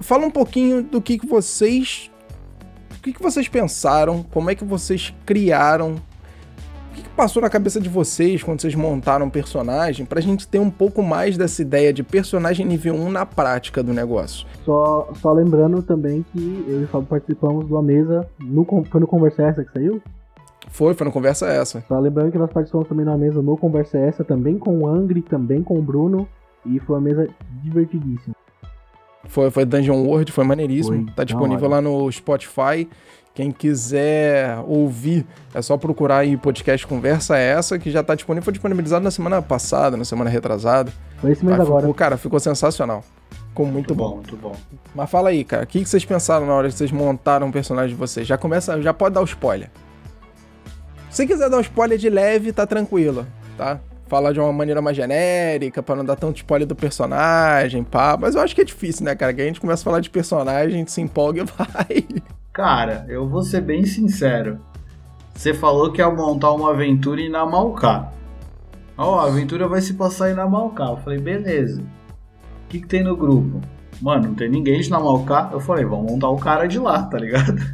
fala 0.01 0.27
um 0.27 0.31
pouquinho 0.31 0.83
do 0.83 1.01
que, 1.01 1.17
que 1.17 1.25
vocês 1.25 2.11
o 2.95 3.01
que, 3.01 3.11
que 3.11 3.23
vocês 3.23 3.47
pensaram? 3.47 4.21
Como 4.21 4.51
é 4.51 4.53
que 4.53 4.63
vocês 4.63 5.15
criaram? 5.25 5.95
O 6.99 7.01
que, 7.01 7.07
que 7.07 7.15
passou 7.15 7.41
na 7.41 7.49
cabeça 7.49 7.79
de 7.79 7.87
vocês 7.87 8.43
quando 8.43 8.59
vocês 8.59 8.75
montaram 8.75 9.27
um 9.27 9.29
personagem? 9.29 10.05
Pra 10.05 10.19
gente 10.19 10.45
ter 10.45 10.59
um 10.59 10.69
pouco 10.69 11.01
mais 11.01 11.37
dessa 11.37 11.61
ideia 11.61 11.93
de 11.93 12.03
personagem 12.03 12.65
nível 12.65 12.93
1 12.93 13.09
na 13.09 13.25
prática 13.25 13.81
do 13.81 13.93
negócio. 13.93 14.45
Só, 14.65 15.09
só 15.21 15.31
lembrando 15.31 15.81
também 15.81 16.25
que 16.33 16.65
eu 16.67 16.81
e 16.81 16.83
o 16.83 16.87
Fábio 16.87 17.07
participamos 17.07 17.67
de 17.67 17.71
uma 17.71 17.81
mesa 17.81 18.27
no, 18.37 18.65
foi 18.91 18.99
no 18.99 19.07
Conversa 19.07 19.43
Essa 19.43 19.63
que 19.63 19.71
saiu? 19.71 20.01
Foi, 20.67 20.93
foi 20.93 21.05
no 21.05 21.11
conversa 21.11 21.47
essa. 21.47 21.83
Só 21.87 21.97
lembrando 21.99 22.31
que 22.31 22.37
nós 22.37 22.51
participamos 22.51 22.87
também 22.87 23.05
de 23.05 23.11
uma 23.11 23.17
mesa 23.17 23.41
no 23.41 23.57
Conversa 23.57 23.97
Essa, 23.97 24.23
também 24.23 24.59
com 24.59 24.79
o 24.79 24.87
Angry, 24.87 25.21
também 25.21 25.63
com 25.63 25.79
o 25.79 25.81
Bruno, 25.81 26.27
e 26.65 26.79
foi 26.79 26.95
uma 26.97 27.01
mesa 27.01 27.27
divertidíssima. 27.63 28.35
Foi, 29.29 29.51
foi 29.51 29.65
Dungeon 29.65 30.03
World, 30.03 30.31
foi 30.31 30.43
maneiríssimo. 30.43 31.05
Foi 31.05 31.13
tá 31.15 31.23
disponível 31.23 31.69
lá 31.69 31.81
no 31.81 32.11
Spotify. 32.11 32.87
Quem 33.39 33.51
quiser 33.51 34.57
ouvir, 34.67 35.25
é 35.53 35.61
só 35.61 35.77
procurar 35.77 36.17
aí 36.17 36.35
podcast 36.35 36.85
Conversa 36.85 37.37
é 37.37 37.51
essa, 37.51 37.79
que 37.79 37.89
já 37.89 38.03
tá 38.03 38.13
disponível. 38.13 38.43
Foi 38.43 38.51
disponibilizado 38.51 39.01
na 39.01 39.11
semana 39.11 39.41
passada, 39.41 39.95
na 39.95 40.03
semana 40.03 40.29
retrasada. 40.29 40.91
Foi 41.19 41.31
esse 41.31 41.45
mês 41.45 41.57
Mas 41.57 41.65
agora. 41.65 41.83
ficou, 41.83 41.93
cara, 41.93 42.17
ficou 42.17 42.37
sensacional. 42.37 43.01
Ficou 43.47 43.65
muito, 43.65 43.95
bom. 43.95 44.15
muito 44.15 44.35
bom. 44.35 44.53
Mas 44.93 45.09
fala 45.09 45.29
aí, 45.29 45.45
cara, 45.45 45.63
o 45.63 45.67
que, 45.67 45.81
que 45.81 45.87
vocês 45.87 46.03
pensaram 46.03 46.45
na 46.45 46.53
hora 46.53 46.67
que 46.67 46.73
vocês 46.73 46.91
montaram 46.91 47.47
o 47.47 47.51
personagem 47.53 47.91
de 47.91 47.95
vocês? 47.95 48.27
Já 48.27 48.37
começa, 48.37 48.81
já 48.81 48.93
pode 48.93 49.15
dar 49.15 49.21
o 49.21 49.23
spoiler. 49.23 49.71
Se 51.09 51.25
quiser 51.25 51.49
dar 51.49 51.59
um 51.59 51.61
spoiler 51.61 51.97
de 51.97 52.09
leve, 52.09 52.51
tá 52.51 52.67
tranquilo, 52.67 53.25
tá? 53.57 53.79
Falar 54.09 54.33
de 54.33 54.41
uma 54.41 54.51
maneira 54.51 54.81
mais 54.81 54.97
genérica, 54.97 55.81
pra 55.81 55.95
não 55.95 56.03
dar 56.03 56.17
tanto 56.17 56.35
spoiler 56.35 56.67
do 56.67 56.75
personagem, 56.75 57.85
pá. 57.85 58.17
Mas 58.19 58.35
eu 58.35 58.41
acho 58.41 58.53
que 58.53 58.59
é 58.59 58.65
difícil, 58.65 59.05
né, 59.05 59.15
cara? 59.15 59.33
Que 59.33 59.41
a 59.41 59.45
gente 59.45 59.61
começa 59.61 59.81
a 59.81 59.85
falar 59.85 60.01
de 60.01 60.09
personagem, 60.09 60.75
a 60.75 60.77
gente 60.79 60.91
se 60.91 60.99
empolga 60.99 61.43
e 61.43 61.45
vai. 61.57 62.38
Cara, 62.53 63.05
eu 63.07 63.27
vou 63.27 63.41
ser 63.43 63.61
bem 63.61 63.85
sincero. 63.85 64.59
Você 65.33 65.53
falou 65.53 65.91
que 65.91 66.01
ia 66.01 66.09
montar 66.09 66.51
uma 66.51 66.71
aventura 66.71 67.21
em 67.21 67.29
Namalcá. 67.29 68.11
Ó, 68.97 69.19
a 69.19 69.27
aventura 69.27 69.67
vai 69.67 69.81
se 69.81 69.93
passar 69.93 70.29
em 70.31 70.33
Namalcá. 70.33 70.85
Eu 70.87 70.97
falei, 70.97 71.19
beleza. 71.19 71.81
O 71.81 72.67
que, 72.67 72.81
que 72.81 72.87
tem 72.87 73.03
no 73.03 73.15
grupo? 73.15 73.61
Mano, 74.01 74.29
não 74.29 74.35
tem 74.35 74.49
ninguém 74.49 74.81
de 74.81 74.89
Namalcá. 74.89 75.49
Eu 75.53 75.59
falei, 75.59 75.85
vamos 75.85 76.11
montar 76.11 76.29
o 76.29 76.37
cara 76.37 76.67
de 76.67 76.79
lá, 76.79 77.03
tá 77.03 77.17
ligado? 77.17 77.55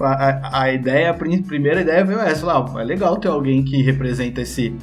A, 0.00 0.60
a- 0.62 0.72
ideia, 0.72 1.10
a 1.10 1.14
prim- 1.14 1.42
primeira 1.42 1.80
ideia 1.80 2.04
veio 2.04 2.20
essa. 2.20 2.46
Lá, 2.46 2.64
é 2.80 2.84
legal 2.84 3.16
ter 3.16 3.26
alguém 3.28 3.64
que 3.64 3.82
representa 3.82 4.42
esse, 4.42 4.76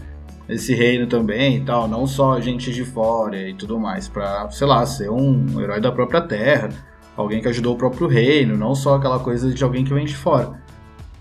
esse 0.50 0.74
reino 0.76 1.08
também 1.08 1.58
e 1.58 1.62
tal. 1.63 1.88
Não 1.88 2.06
só 2.06 2.38
gente 2.41 2.74
de 2.74 2.84
fora 2.84 3.38
e 3.38 3.54
tudo 3.54 3.80
mais. 3.80 4.10
Pra, 4.10 4.50
sei 4.52 4.67
lá, 4.67 4.86
ser 4.86 5.10
um 5.10 5.62
herói 5.62 5.80
da 5.80 5.89
própria 5.89 6.19
terra 6.21 6.67
alguém 7.15 7.41
que 7.41 7.47
ajudou 7.47 7.75
o 7.75 7.78
próprio 7.78 8.08
reino, 8.08 8.58
não 8.58 8.75
só 8.75 8.95
aquela 8.95 9.19
coisa 9.19 9.54
de 9.54 9.63
alguém 9.63 9.84
que 9.84 9.93
vem 9.93 10.06
de 10.06 10.15
fora. 10.15 10.62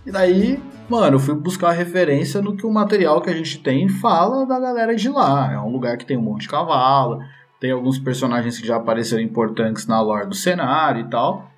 E 0.04 0.10
daí, 0.10 0.60
mano, 0.88 1.16
eu 1.16 1.20
fui 1.20 1.34
buscar 1.34 1.72
referência 1.72 2.42
no 2.42 2.56
que 2.56 2.66
o 2.66 2.72
material 2.72 3.20
que 3.20 3.30
a 3.30 3.34
gente 3.34 3.58
tem 3.58 3.88
fala 3.88 4.44
da 4.44 4.58
galera 4.60 4.94
de 4.94 5.08
lá. 5.08 5.52
É 5.52 5.58
um 5.58 5.70
lugar 5.70 5.96
que 5.96 6.04
tem 6.04 6.16
um 6.16 6.22
monte 6.22 6.42
de 6.42 6.48
cavalo, 6.48 7.20
tem 7.58 7.70
alguns 7.70 7.98
personagens 7.98 8.58
que 8.58 8.66
já 8.66 8.76
apareceram 8.76 9.22
importantes 9.22 9.86
na 9.86 10.00
lore 10.00 10.26
do 10.26 10.34
cenário 10.34 11.00
e 11.00 11.08
tal. 11.08 11.50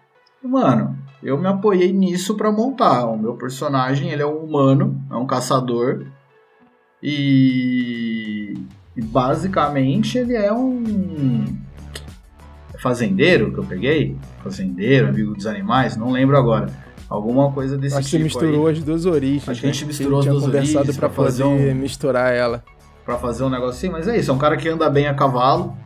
E, 0.43 0.47
mano, 0.47 0.97
eu 1.23 1.37
me 1.37 1.49
apoiei 1.49 1.93
nisso 1.93 2.37
pra 2.37 2.53
montar. 2.53 3.07
O 3.07 3.19
meu 3.19 3.35
personagem, 3.35 4.11
ele 4.11 4.23
é 4.23 4.27
um 4.27 4.45
humano, 4.45 5.03
é 5.11 5.17
um 5.17 5.27
caçador. 5.27 6.07
E, 7.03 8.55
e 8.97 9.03
basicamente 9.03 10.19
ele 10.19 10.35
é 10.35 10.53
um 10.53 11.45
fazendeiro 12.79 13.53
que 13.53 13.59
eu 13.59 13.65
peguei, 13.65 14.17
fazendeiro, 14.43 15.09
amigo 15.09 15.35
dos 15.35 15.47
animais, 15.47 15.97
não 15.97 16.11
lembro 16.11 16.37
agora. 16.37 16.67
Alguma 17.09 17.53
coisa 17.53 17.79
desse 17.79 17.97
acho 17.97 18.05
que 18.05 18.11
você 18.11 18.17
tipo 18.17 18.25
misturou 18.25 18.67
aí, 18.67 18.73
as 18.73 18.83
duas 18.83 19.07
origens. 19.07 19.49
Acho 19.49 19.61
que 19.61 19.67
a 19.67 19.69
né? 19.69 19.73
gente 19.73 19.87
misturou 19.87 20.21
tinha 20.21 20.33
as 20.33 20.39
duas 20.41 20.45
conversado 20.47 20.79
origens 20.79 20.97
pra 20.99 21.09
pra 21.09 21.25
fazer 21.25 21.45
um- 21.45 21.75
misturar 21.75 22.33
ela. 22.35 22.65
Pra 23.05 23.17
fazer 23.19 23.45
um 23.45 23.49
negocinho, 23.51 23.93
mas 23.93 24.09
é 24.09 24.19
isso, 24.19 24.31
é 24.31 24.35
um 24.35 24.39
cara 24.39 24.57
que 24.57 24.69
anda 24.69 24.91
bem 24.91 25.07
a 25.07 25.15
cavalo, 25.15 25.77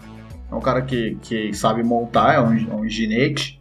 é 0.51 0.55
um 0.55 0.61
cara 0.61 0.81
que, 0.83 1.17
que 1.21 1.53
sabe 1.53 1.83
montar, 1.83 2.35
é 2.35 2.41
um, 2.41 2.55
é 2.57 2.75
um 2.75 2.89
ginete. 2.89 3.61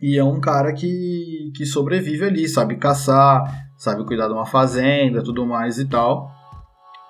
E 0.00 0.18
é 0.18 0.24
um 0.24 0.40
cara 0.40 0.72
que, 0.72 1.52
que 1.56 1.64
sobrevive 1.64 2.24
ali, 2.24 2.48
sabe 2.48 2.76
caçar, 2.76 3.68
sabe 3.78 4.04
cuidar 4.04 4.26
de 4.26 4.34
uma 4.34 4.44
fazenda, 4.44 5.22
tudo 5.22 5.46
mais 5.46 5.78
e 5.78 5.84
tal. 5.86 6.31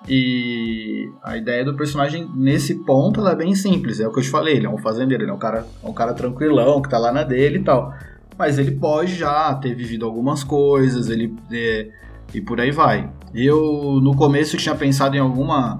E 0.07 1.09
a 1.23 1.37
ideia 1.37 1.63
do 1.63 1.75
personagem 1.75 2.29
nesse 2.35 2.75
ponto 2.83 3.21
ela 3.21 3.31
é 3.31 3.35
bem 3.35 3.55
simples, 3.55 3.99
é 3.99 4.07
o 4.07 4.11
que 4.11 4.19
eu 4.19 4.23
te 4.23 4.29
falei, 4.29 4.57
ele 4.57 4.65
é 4.65 4.69
um 4.69 4.77
fazendeiro, 4.77 5.23
ele 5.23 5.31
é 5.31 5.33
um 5.33 5.39
cara, 5.39 5.65
é 5.81 5.87
um 5.87 5.93
cara 5.93 6.13
tranquilão, 6.13 6.81
que 6.81 6.89
tá 6.89 6.97
lá 6.97 7.11
na 7.11 7.23
dele 7.23 7.59
e 7.59 7.63
tal. 7.63 7.93
Mas 8.37 8.57
ele 8.57 8.71
pode 8.71 9.15
já 9.15 9.53
ter 9.55 9.73
vivido 9.73 10.05
algumas 10.05 10.43
coisas, 10.43 11.09
ele 11.09 11.33
é, 11.51 11.89
e 12.33 12.41
por 12.41 12.59
aí 12.59 12.71
vai. 12.71 13.09
Eu 13.33 13.99
no 14.01 14.15
começo 14.15 14.57
tinha 14.57 14.75
pensado 14.75 15.15
em 15.15 15.19
alguma 15.19 15.79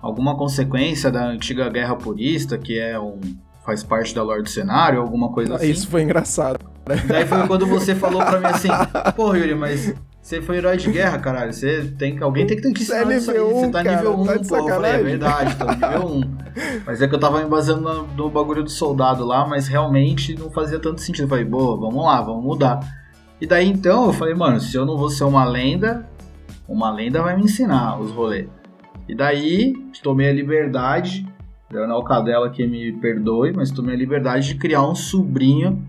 alguma 0.00 0.36
consequência 0.36 1.12
da 1.12 1.24
antiga 1.24 1.68
guerra 1.68 1.94
purista, 1.94 2.58
que 2.58 2.78
é 2.78 2.98
um 2.98 3.20
faz 3.64 3.84
parte 3.84 4.12
da 4.12 4.22
lore 4.24 4.42
do 4.42 4.48
cenário, 4.48 5.00
alguma 5.00 5.30
coisa 5.30 5.54
assim. 5.54 5.70
Isso 5.70 5.88
foi 5.88 6.02
engraçado. 6.02 6.58
Daí 7.06 7.24
foi 7.24 7.46
quando 7.46 7.64
você 7.64 7.94
falou 7.94 8.20
pra 8.24 8.40
mim 8.40 8.46
assim, 8.46 8.68
pô 9.14 9.34
Yuri, 9.34 9.54
mas 9.54 9.94
você 10.22 10.40
foi 10.40 10.58
herói 10.58 10.76
de 10.76 10.88
guerra, 10.88 11.18
caralho. 11.18 11.52
Você 11.52 11.92
tem 11.98 12.14
que. 12.14 12.22
Alguém 12.22 12.46
tem 12.46 12.56
que 12.56 12.62
ter 12.62 12.72
te 12.72 12.84
Você 12.84 12.94
é 12.94 13.02
ensinar 13.02 13.16
isso 13.16 13.30
aí. 13.32 13.38
Você 13.38 13.66
um, 13.66 13.70
tá 13.72 13.82
cara, 13.82 13.96
nível 13.96 14.20
1, 14.20 14.24
tá 14.24 14.36
de 14.36 14.48
pô. 14.48 14.56
Eu 14.56 14.66
falei, 14.68 14.92
é 14.92 15.02
verdade, 15.02 15.56
tô 15.56 15.66
nível 15.66 16.06
1. 16.06 16.36
Mas 16.86 17.02
é 17.02 17.08
que 17.08 17.14
eu 17.14 17.18
tava 17.18 17.42
me 17.42 17.50
baseando 17.50 17.80
no, 17.82 18.06
no 18.06 18.30
bagulho 18.30 18.62
do 18.62 18.70
soldado 18.70 19.24
lá, 19.24 19.44
mas 19.44 19.66
realmente 19.66 20.38
não 20.38 20.48
fazia 20.48 20.78
tanto 20.78 21.00
sentido. 21.00 21.24
Eu 21.24 21.28
falei, 21.28 21.44
boa, 21.44 21.76
vamos 21.76 22.04
lá, 22.04 22.22
vamos 22.22 22.44
mudar. 22.44 22.78
E 23.40 23.46
daí 23.46 23.68
então 23.68 24.06
eu 24.06 24.12
falei, 24.12 24.32
mano, 24.32 24.60
se 24.60 24.76
eu 24.76 24.86
não 24.86 24.96
vou 24.96 25.10
ser 25.10 25.24
uma 25.24 25.44
lenda, 25.44 26.08
uma 26.68 26.88
lenda 26.92 27.20
vai 27.20 27.36
me 27.36 27.42
ensinar 27.42 27.98
os 27.98 28.12
rolês. 28.12 28.48
E 29.08 29.16
daí 29.16 29.74
tomei 30.04 30.28
a 30.28 30.32
liberdade, 30.32 31.26
Leonel 31.68 32.02
Cadela 32.04 32.48
que 32.48 32.64
me 32.64 32.92
perdoe, 32.92 33.52
mas 33.52 33.72
tomei 33.72 33.96
a 33.96 33.98
liberdade 33.98 34.46
de 34.46 34.54
criar 34.54 34.88
um 34.88 34.94
sobrinho 34.94 35.84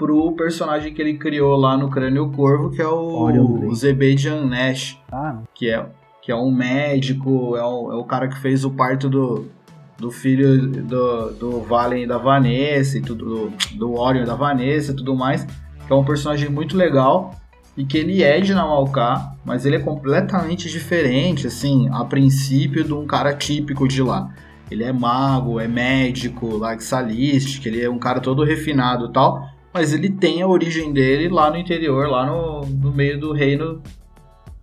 pro 0.00 0.32
personagem 0.32 0.94
que 0.94 1.02
ele 1.02 1.18
criou 1.18 1.54
lá 1.56 1.76
no 1.76 1.90
Crânio 1.90 2.30
Corvo, 2.30 2.70
que 2.70 2.80
é 2.80 2.88
o, 2.88 3.66
o 3.68 3.74
Zebedian 3.74 4.46
Nash, 4.46 4.98
Ah, 5.12 5.40
que 5.54 5.68
é, 5.68 5.84
que 6.22 6.32
é 6.32 6.34
um 6.34 6.50
médico, 6.50 7.54
é 7.54 7.62
o, 7.62 7.92
é 7.92 7.96
o 7.96 8.04
cara 8.04 8.26
que 8.26 8.38
fez 8.38 8.64
o 8.64 8.70
parto 8.70 9.10
do, 9.10 9.44
do 9.98 10.10
filho 10.10 10.66
do, 10.68 11.32
do 11.32 11.60
Valen 11.60 12.04
e 12.04 12.06
da 12.06 12.16
Vanessa, 12.16 12.96
e 12.96 13.02
tudo, 13.02 13.50
do, 13.50 13.76
do 13.76 13.92
Orion 13.92 14.22
e 14.22 14.26
da 14.26 14.34
Vanessa 14.34 14.92
e 14.92 14.96
tudo 14.96 15.14
mais, 15.14 15.44
que 15.44 15.92
é 15.92 15.94
um 15.94 16.02
personagem 16.02 16.48
muito 16.48 16.78
legal 16.78 17.34
e 17.76 17.84
que 17.84 17.98
ele 17.98 18.22
é 18.22 18.40
de 18.40 18.54
Namalcá, 18.54 19.34
mas 19.44 19.66
ele 19.66 19.76
é 19.76 19.80
completamente 19.80 20.70
diferente, 20.70 21.46
assim, 21.46 21.90
a 21.92 22.06
princípio 22.06 22.82
de 22.84 22.94
um 22.94 23.06
cara 23.06 23.34
típico 23.34 23.86
de 23.86 24.02
lá. 24.02 24.34
Ele 24.70 24.82
é 24.82 24.92
mago, 24.94 25.60
é 25.60 25.68
médico, 25.68 26.56
laxalístico, 26.56 27.68
ele 27.68 27.82
é 27.82 27.90
um 27.90 27.98
cara 27.98 28.18
todo 28.18 28.42
refinado 28.44 29.06
e 29.06 29.12
tal, 29.12 29.59
mas 29.72 29.92
ele 29.92 30.10
tem 30.10 30.42
a 30.42 30.48
origem 30.48 30.92
dele 30.92 31.28
lá 31.28 31.50
no 31.50 31.56
interior, 31.56 32.08
lá 32.08 32.26
no, 32.26 32.62
no 32.66 32.92
meio 32.92 33.18
do 33.18 33.32
reino 33.32 33.82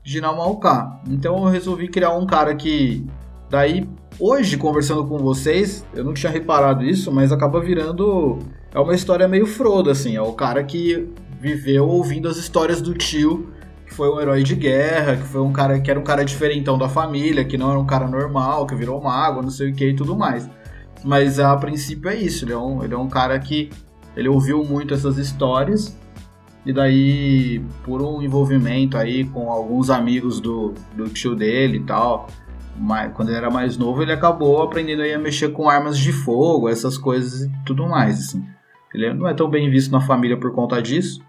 de 0.04 0.22
Namalcá. 0.22 1.00
Então 1.08 1.38
eu 1.38 1.52
resolvi 1.52 1.88
criar 1.88 2.14
um 2.14 2.26
cara 2.26 2.56
que 2.56 3.06
daí 3.50 3.88
hoje 4.20 4.58
conversando 4.58 5.06
com 5.06 5.18
vocês, 5.18 5.86
eu 5.94 6.04
não 6.04 6.14
tinha 6.14 6.32
reparado 6.32 6.84
isso, 6.84 7.12
mas 7.12 7.32
acaba 7.32 7.60
virando 7.60 8.40
é 8.74 8.80
uma 8.80 8.94
história 8.94 9.28
meio 9.28 9.46
Frodo 9.46 9.90
assim, 9.90 10.16
é 10.16 10.22
o 10.22 10.34
cara 10.34 10.64
que 10.64 11.08
viveu 11.40 11.88
ouvindo 11.88 12.28
as 12.28 12.38
histórias 12.38 12.82
do 12.82 12.94
tio, 12.94 13.52
que 13.86 13.94
foi 13.94 14.10
um 14.10 14.20
herói 14.20 14.44
de 14.44 14.56
guerra, 14.56 15.16
que 15.16 15.24
foi 15.24 15.42
um 15.42 15.52
cara 15.52 15.80
que 15.80 15.90
era 15.90 16.00
um 16.00 16.04
cara 16.04 16.26
diferentão 16.26 16.78
da 16.78 16.90
família, 16.90 17.46
que 17.46 17.58
não 17.58 17.70
era 17.70 17.80
um 17.80 17.86
cara 17.86 18.08
normal, 18.08 18.68
que 18.68 18.76
virou 18.76 19.02
mago, 19.02 19.42
não 19.42 19.50
sei 19.50 19.72
o 19.72 19.74
que 19.74 19.90
e 19.90 19.96
tudo 19.96 20.16
mais. 20.16 20.50
Mas 21.04 21.40
a 21.40 21.56
princípio 21.56 22.10
é 22.10 22.16
isso, 22.16 22.44
ele 22.44 22.54
é 22.54 22.58
um, 22.58 22.84
ele 22.84 22.94
é 22.94 22.98
um 22.98 23.08
cara 23.08 23.38
que 23.40 23.70
ele 24.18 24.28
ouviu 24.28 24.64
muito 24.66 24.96
essas 24.96 25.18
histórias 25.18 25.96
e 26.66 26.74
daí, 26.74 27.64
por 27.86 28.02
um 28.02 28.22
envolvimento 28.22 28.98
aí 28.98 29.24
com 29.24 29.50
alguns 29.50 29.90
amigos 29.92 30.42
do, 30.42 30.74
do 30.96 31.08
tio 31.08 31.36
dele 31.36 31.78
e 31.78 31.84
tal, 31.84 32.28
mas 32.76 33.14
quando 33.14 33.30
ele 33.30 33.38
era 33.38 33.50
mais 33.50 33.78
novo, 33.78 34.02
ele 34.02 34.12
acabou 34.12 34.62
aprendendo 34.64 35.04
a 35.04 35.18
mexer 35.20 35.50
com 35.50 35.70
armas 35.70 35.98
de 35.98 36.12
fogo, 36.12 36.68
essas 36.68 36.98
coisas 36.98 37.44
e 37.44 37.52
tudo 37.64 37.88
mais, 37.88 38.20
assim. 38.20 38.44
Ele 38.94 39.14
não 39.14 39.28
é 39.28 39.34
tão 39.34 39.48
bem 39.48 39.70
visto 39.70 39.92
na 39.92 40.02
família 40.02 40.36
por 40.36 40.52
conta 40.52 40.82
disso, 40.82 41.22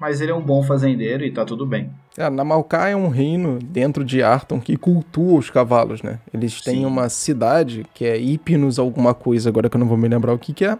mas 0.00 0.20
ele 0.20 0.30
é 0.30 0.34
um 0.34 0.40
bom 0.40 0.62
fazendeiro 0.62 1.24
e 1.24 1.32
tá 1.32 1.44
tudo 1.44 1.66
bem. 1.66 1.90
É, 2.16 2.30
Namalcá 2.30 2.88
é 2.88 2.94
um 2.94 3.08
reino 3.08 3.58
dentro 3.58 4.04
de 4.04 4.22
Arton 4.22 4.60
que 4.60 4.76
cultua 4.76 5.38
os 5.38 5.50
cavalos, 5.50 6.00
né? 6.00 6.20
Eles 6.32 6.60
têm 6.60 6.76
Sim. 6.76 6.86
uma 6.86 7.08
cidade 7.08 7.84
que 7.92 8.04
é 8.04 8.16
Hipnos 8.16 8.78
alguma 8.78 9.12
coisa, 9.12 9.48
agora 9.48 9.68
que 9.68 9.76
eu 9.76 9.80
não 9.80 9.88
vou 9.88 9.98
me 9.98 10.08
lembrar 10.08 10.32
o 10.32 10.38
que 10.38 10.52
que 10.52 10.64
é. 10.64 10.78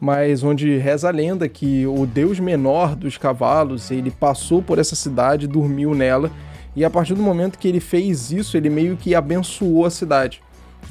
Mas 0.00 0.44
onde 0.44 0.76
reza 0.76 1.08
a 1.08 1.12
lenda 1.12 1.48
que 1.48 1.86
o 1.86 2.06
deus 2.06 2.38
menor 2.38 2.94
dos 2.94 3.18
cavalos, 3.18 3.90
ele 3.90 4.10
passou 4.10 4.62
por 4.62 4.78
essa 4.78 4.94
cidade, 4.94 5.48
dormiu 5.48 5.94
nela, 5.94 6.30
e 6.76 6.84
a 6.84 6.90
partir 6.90 7.14
do 7.14 7.22
momento 7.22 7.58
que 7.58 7.66
ele 7.66 7.80
fez 7.80 8.30
isso, 8.30 8.56
ele 8.56 8.70
meio 8.70 8.96
que 8.96 9.14
abençoou 9.14 9.84
a 9.84 9.90
cidade. 9.90 10.40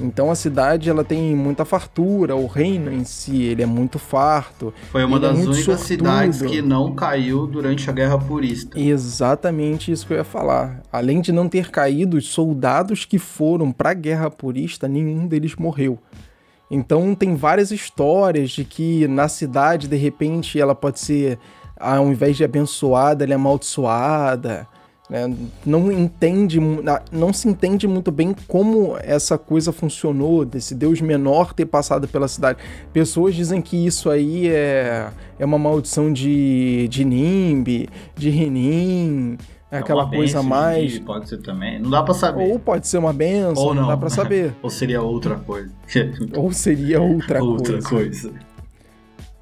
Então 0.00 0.30
a 0.30 0.34
cidade 0.34 0.88
ela 0.88 1.02
tem 1.02 1.34
muita 1.34 1.64
fartura, 1.64 2.36
o 2.36 2.46
reino 2.46 2.92
em 2.92 3.04
si 3.04 3.42
ele 3.42 3.62
é 3.62 3.66
muito 3.66 3.98
farto. 3.98 4.72
Foi 4.92 5.04
uma 5.04 5.16
é 5.16 5.20
das 5.20 5.36
muito 5.36 5.50
únicas 5.52 5.64
sortudo. 5.64 5.86
cidades 5.86 6.42
que 6.42 6.62
não 6.62 6.94
caiu 6.94 7.46
durante 7.46 7.88
a 7.90 7.92
Guerra 7.92 8.18
Purista. 8.18 8.78
Exatamente 8.78 9.90
isso 9.90 10.06
que 10.06 10.12
eu 10.12 10.18
ia 10.18 10.24
falar. 10.24 10.82
Além 10.92 11.20
de 11.20 11.32
não 11.32 11.48
ter 11.48 11.70
caído, 11.70 12.16
os 12.16 12.28
soldados 12.28 13.04
que 13.04 13.18
foram 13.18 13.72
para 13.72 13.90
a 13.90 13.94
Guerra 13.94 14.30
Purista, 14.30 14.86
nenhum 14.86 15.26
deles 15.26 15.56
morreu. 15.56 15.98
Então 16.70 17.14
tem 17.14 17.34
várias 17.34 17.70
histórias 17.70 18.50
de 18.50 18.64
que 18.64 19.08
na 19.08 19.28
cidade, 19.28 19.88
de 19.88 19.96
repente, 19.96 20.60
ela 20.60 20.74
pode 20.74 21.00
ser, 21.00 21.38
ao 21.78 22.08
invés 22.08 22.36
de 22.36 22.44
abençoada, 22.44 23.24
ela 23.24 23.32
é 23.32 23.36
amaldiçoada. 23.36 24.68
né? 25.08 25.34
Não 25.64 25.90
entende, 25.90 26.58
não 27.10 27.32
se 27.32 27.48
entende 27.48 27.88
muito 27.88 28.12
bem 28.12 28.34
como 28.46 28.98
essa 29.00 29.38
coisa 29.38 29.72
funcionou, 29.72 30.44
desse 30.44 30.74
deus 30.74 31.00
menor 31.00 31.54
ter 31.54 31.64
passado 31.64 32.06
pela 32.06 32.28
cidade. 32.28 32.58
Pessoas 32.92 33.34
dizem 33.34 33.62
que 33.62 33.86
isso 33.86 34.10
aí 34.10 34.48
é, 34.48 35.08
é 35.38 35.44
uma 35.44 35.58
maldição 35.58 36.12
de, 36.12 36.86
de 36.88 37.02
Nimbi, 37.02 37.88
de 38.14 38.28
Renin, 38.28 39.38
é 39.70 39.78
aquela 39.78 40.08
coisa 40.08 40.42
mais. 40.42 40.98
Pode 41.00 41.28
ser 41.28 41.38
também. 41.38 41.78
Não 41.80 41.90
dá 41.90 42.02
pra 42.02 42.14
saber. 42.14 42.50
Ou 42.50 42.58
pode 42.58 42.86
ser 42.86 42.98
uma 42.98 43.12
benção, 43.12 43.62
Ou 43.62 43.74
não. 43.74 43.82
não 43.82 43.88
dá 43.88 43.96
pra 43.96 44.08
saber. 44.10 44.54
Ou 44.62 44.70
seria 44.70 45.02
outra 45.02 45.36
coisa. 45.36 45.70
Ou 46.34 46.52
seria 46.52 47.00
outra, 47.00 47.42
outra 47.44 47.80
coisa. 47.82 47.82
Outra 47.82 47.88
coisa. 47.90 48.47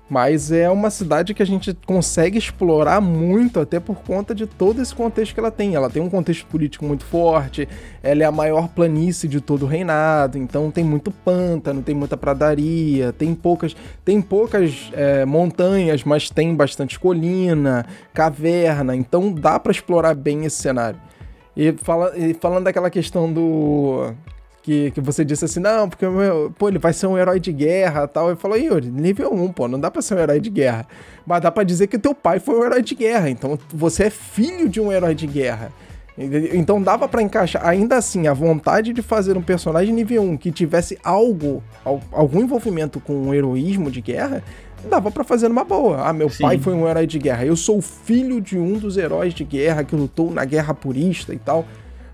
Mas 0.09 0.53
é 0.53 0.71
uma 0.71 0.89
cidade 0.89 1.35
que 1.35 1.43
a 1.43 1.47
gente 1.47 1.77
consegue 1.85 2.39
explorar 2.39 3.01
muito, 3.01 3.59
até 3.59 3.81
por 3.81 3.97
conta 3.97 4.35
de 4.35 4.47
todo 4.47 4.81
esse 4.81 4.95
contexto 4.95 5.35
que 5.35 5.41
ela 5.41 5.51
tem. 5.51 5.75
Ela 5.75 5.91
tem 5.91 6.01
um 6.01 6.09
contexto 6.09 6.47
político 6.47 6.85
muito 6.85 7.05
forte, 7.05 7.69
ela 8.03 8.23
é 8.23 8.27
a 8.27 8.31
maior 8.31 8.69
planície 8.69 9.29
de 9.29 9.41
todo 9.41 9.65
o 9.65 9.67
reinado, 9.67 10.39
então 10.39 10.71
tem 10.71 10.85
muito 10.85 11.11
pântano, 11.11 11.83
tem 11.83 11.95
muita 11.95 12.17
pradaria, 12.17 13.13
tem 13.13 13.35
poucas, 13.35 13.75
tem 14.05 14.23
poucas 14.23 14.91
é, 14.93 15.25
montanhas, 15.25 16.05
mas 16.05 16.31
tem 16.31 16.55
bastante 16.55 17.01
colina, 17.01 17.85
caverna, 18.15 18.95
então 18.95 19.33
dá 19.33 19.59
para 19.59 19.73
explorar 19.73 20.15
bem 20.15 20.45
esse 20.45 20.63
cenário. 20.63 21.01
E, 21.57 21.73
fala, 21.73 22.17
e 22.17 22.35
falando 22.35 22.65
daquela 22.65 22.91
questão 22.91 23.33
do 23.33 24.13
que, 24.67 24.91
que 24.91 25.01
você 25.01 25.25
disse 25.25 25.45
assim, 25.45 25.61
não, 25.61 25.89
porque 25.89 26.05
meu, 26.09 26.53
pô, 26.59 26.69
ele 26.69 26.81
vai 26.81 26.93
ser 26.93 27.07
um 27.07 27.17
herói 27.17 27.39
de 27.39 27.53
guerra 27.53 28.09
tal. 28.09 28.31
Eu 28.31 28.37
falou, 28.37 28.59
Yuri, 28.59 28.91
nível 28.91 29.33
1, 29.33 29.53
pô, 29.53 29.69
não 29.69 29.79
dá 29.79 29.93
pra 29.93 30.03
ser 30.03 30.17
um 30.17 30.19
herói 30.19 30.41
de 30.41 30.51
guerra. 30.51 30.89
Mas 31.25 31.41
dá 31.41 31.53
pra 31.53 31.63
dizer 31.63 31.87
que 31.87 31.97
teu 31.97 32.13
pai 32.13 32.41
foi 32.41 32.59
um 32.59 32.65
herói 32.65 32.83
de 32.83 32.97
guerra, 32.97 33.31
então 33.31 33.57
você 33.73 34.05
é 34.05 34.11
filho 34.11 34.69
de 34.69 34.81
um 34.81 34.91
herói 34.91 35.15
de 35.15 35.25
guerra. 35.29 35.71
Então 36.19 36.83
dava 36.83 37.07
para 37.07 37.23
encaixar, 37.23 37.65
ainda 37.65 37.97
assim, 37.97 38.27
a 38.27 38.33
vontade 38.33 38.93
de 38.93 39.03
fazer 39.03 39.37
um 39.37 39.43
personagem 39.43 39.95
nível 39.95 40.23
1 40.23 40.37
que 40.37 40.51
tivesse 40.51 40.99
algo, 41.05 41.63
algum 42.11 42.41
envolvimento 42.41 42.99
com 42.99 43.15
um 43.15 43.33
heroísmo 43.33 43.89
de 43.89 44.01
guerra, 44.01 44.43
dava 44.91 45.13
para 45.13 45.23
fazer 45.23 45.47
numa 45.47 45.63
boa. 45.63 46.09
Ah, 46.09 46.13
meu 46.13 46.29
Sim. 46.29 46.43
pai 46.43 46.59
foi 46.59 46.75
um 46.75 46.89
herói 46.89 47.07
de 47.07 47.21
guerra, 47.21 47.45
eu 47.45 47.55
sou 47.55 47.81
filho 47.81 48.41
de 48.41 48.59
um 48.59 48.79
dos 48.79 48.97
heróis 48.97 49.33
de 49.33 49.45
guerra 49.45 49.85
que 49.85 49.95
lutou 49.95 50.33
na 50.33 50.45
guerra 50.45 50.75
purista 50.75 51.33
e 51.33 51.39
tal 51.39 51.65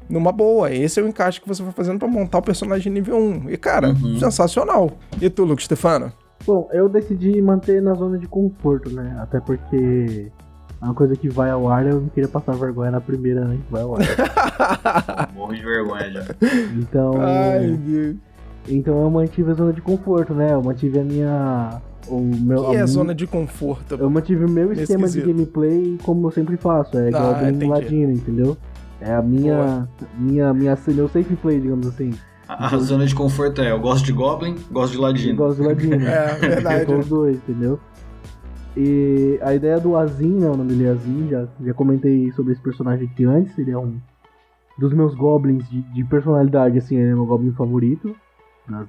numa 0.08 0.32
boa. 0.32 0.72
Esse 0.72 1.00
é 1.00 1.02
o 1.02 1.08
encaixe 1.08 1.40
que 1.40 1.48
você 1.48 1.62
vai 1.62 1.72
fazendo 1.72 1.98
para 1.98 2.08
montar 2.08 2.38
o 2.38 2.42
personagem 2.42 2.92
nível 2.92 3.16
1. 3.16 3.50
E, 3.50 3.56
cara, 3.56 3.88
uhum. 3.90 4.18
sensacional. 4.18 4.90
E 5.20 5.28
tu, 5.28 5.44
Luke 5.44 5.62
Stefano? 5.62 6.12
Bom, 6.44 6.68
eu 6.72 6.88
decidi 6.88 7.40
manter 7.40 7.80
na 7.80 7.94
zona 7.94 8.18
de 8.18 8.26
conforto, 8.26 8.90
né? 8.90 9.16
Até 9.20 9.40
porque 9.40 10.30
é 10.80 10.84
uma 10.84 10.94
coisa 10.94 11.14
que 11.14 11.28
vai 11.28 11.50
ao 11.50 11.68
ar, 11.68 11.86
eu 11.86 12.00
não 12.00 12.08
queria 12.08 12.28
passar 12.28 12.52
vergonha 12.52 12.90
na 12.90 13.00
primeira, 13.00 13.44
né? 13.44 13.58
Vai 13.70 13.82
ao 13.82 13.94
ar. 13.94 15.30
Morro 15.32 15.54
de 15.54 15.62
vergonha 15.62 16.10
já. 16.10 16.24
Então. 16.76 17.12
Ai, 17.20 17.70
Deus. 17.70 18.16
Então 18.68 19.02
eu 19.02 19.10
mantive 19.10 19.50
a 19.50 19.54
zona 19.54 19.72
de 19.72 19.80
conforto, 19.80 20.34
né? 20.34 20.52
Eu 20.52 20.62
mantive 20.62 20.98
a 20.98 21.04
minha. 21.04 21.80
O 22.08 22.20
meu, 22.20 22.70
que 22.70 22.76
é 22.76 22.80
a 22.80 22.86
zona 22.86 23.14
de 23.14 23.26
conforto? 23.28 23.94
Eu 23.94 24.10
mantive 24.10 24.44
o 24.44 24.48
meu 24.48 24.72
esquema 24.72 25.08
de 25.08 25.20
gameplay 25.20 25.98
como 26.02 26.26
eu 26.26 26.32
sempre 26.32 26.56
faço. 26.56 26.98
É 26.98 27.08
igual 27.08 27.30
ah, 27.30 27.52
bem 27.52 27.68
ladino, 27.68 28.12
entendeu? 28.12 28.56
É 29.04 29.14
a 29.14 29.20
minha, 29.22 29.88
minha, 30.16 30.54
minha, 30.54 30.78
meu 30.88 31.08
safe 31.08 31.34
play, 31.36 31.60
digamos 31.60 31.88
assim. 31.88 32.12
A, 32.48 32.72
a 32.72 32.78
zona 32.78 33.04
de 33.04 33.14
conforto 33.14 33.60
é, 33.60 33.72
eu 33.72 33.80
gosto 33.80 34.04
de 34.04 34.12
Goblin, 34.12 34.56
gosto 34.70 34.92
de 34.92 34.98
Ladino. 34.98 35.32
Eu 35.32 35.36
gosto 35.36 35.60
de 35.60 35.66
Ladino. 35.66 35.94
é, 36.06 36.34
verdade. 36.34 36.86
São 36.86 36.98
os 37.00 37.08
dois, 37.08 37.36
entendeu? 37.36 37.80
E 38.76 39.40
a 39.42 39.54
ideia 39.54 39.80
do 39.80 39.96
Azim, 39.96 40.38
né, 40.38 40.48
o 40.48 40.56
nome 40.56 40.70
dele 40.70 40.86
é 40.86 40.90
Azim, 40.90 41.28
já, 41.28 41.48
já 41.60 41.74
comentei 41.74 42.30
sobre 42.32 42.52
esse 42.52 42.62
personagem 42.62 43.08
aqui 43.08 43.24
antes, 43.24 43.58
ele 43.58 43.72
é 43.72 43.78
um 43.78 43.98
dos 44.78 44.94
meus 44.94 45.14
goblins 45.16 45.68
de, 45.68 45.82
de 45.82 46.04
personalidade, 46.04 46.78
assim, 46.78 46.96
ele 46.96 47.10
é 47.10 47.14
meu 47.14 47.26
goblin 47.26 47.52
favorito. 47.52 48.14
Das 48.68 48.88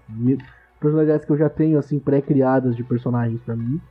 personalidades 0.79 1.25
que 1.25 1.31
eu 1.31 1.37
já 1.37 1.49
tenho, 1.49 1.79
assim, 1.79 1.97
pré-criadas 1.97 2.75
de 2.75 2.83
personagens 2.83 3.41
para 3.41 3.55
mim. 3.55 3.81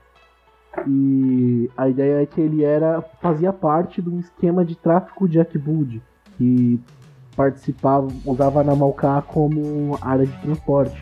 E 0.87 1.69
a 1.77 1.89
ideia 1.89 2.23
é 2.23 2.27
que 2.27 2.41
ele 2.41 2.63
era 2.63 3.03
fazia 3.21 3.53
parte 3.53 4.01
de 4.01 4.09
um 4.09 4.21
esquema 4.21 4.65
de 4.65 4.77
tráfico 4.77 5.29
de 5.29 5.41
Akbud 5.41 6.01
que 6.43 6.81
participava, 7.37 8.09
usava 8.25 8.65
Namalcá 8.65 9.23
como 9.23 9.97
área 10.03 10.27
de 10.27 10.37
transporte. 10.39 11.01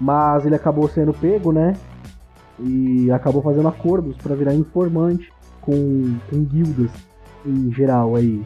Mas 0.00 0.46
ele 0.46 0.54
acabou 0.54 0.88
sendo 0.88 1.12
pego, 1.12 1.52
né? 1.52 1.74
E 2.60 3.10
acabou 3.10 3.42
fazendo 3.42 3.68
acordos 3.68 4.16
para 4.16 4.34
virar 4.36 4.54
informante 4.54 5.32
com, 5.60 6.16
com 6.30 6.44
guildas 6.44 6.90
em 7.44 7.72
geral 7.72 8.14
aí. 8.14 8.42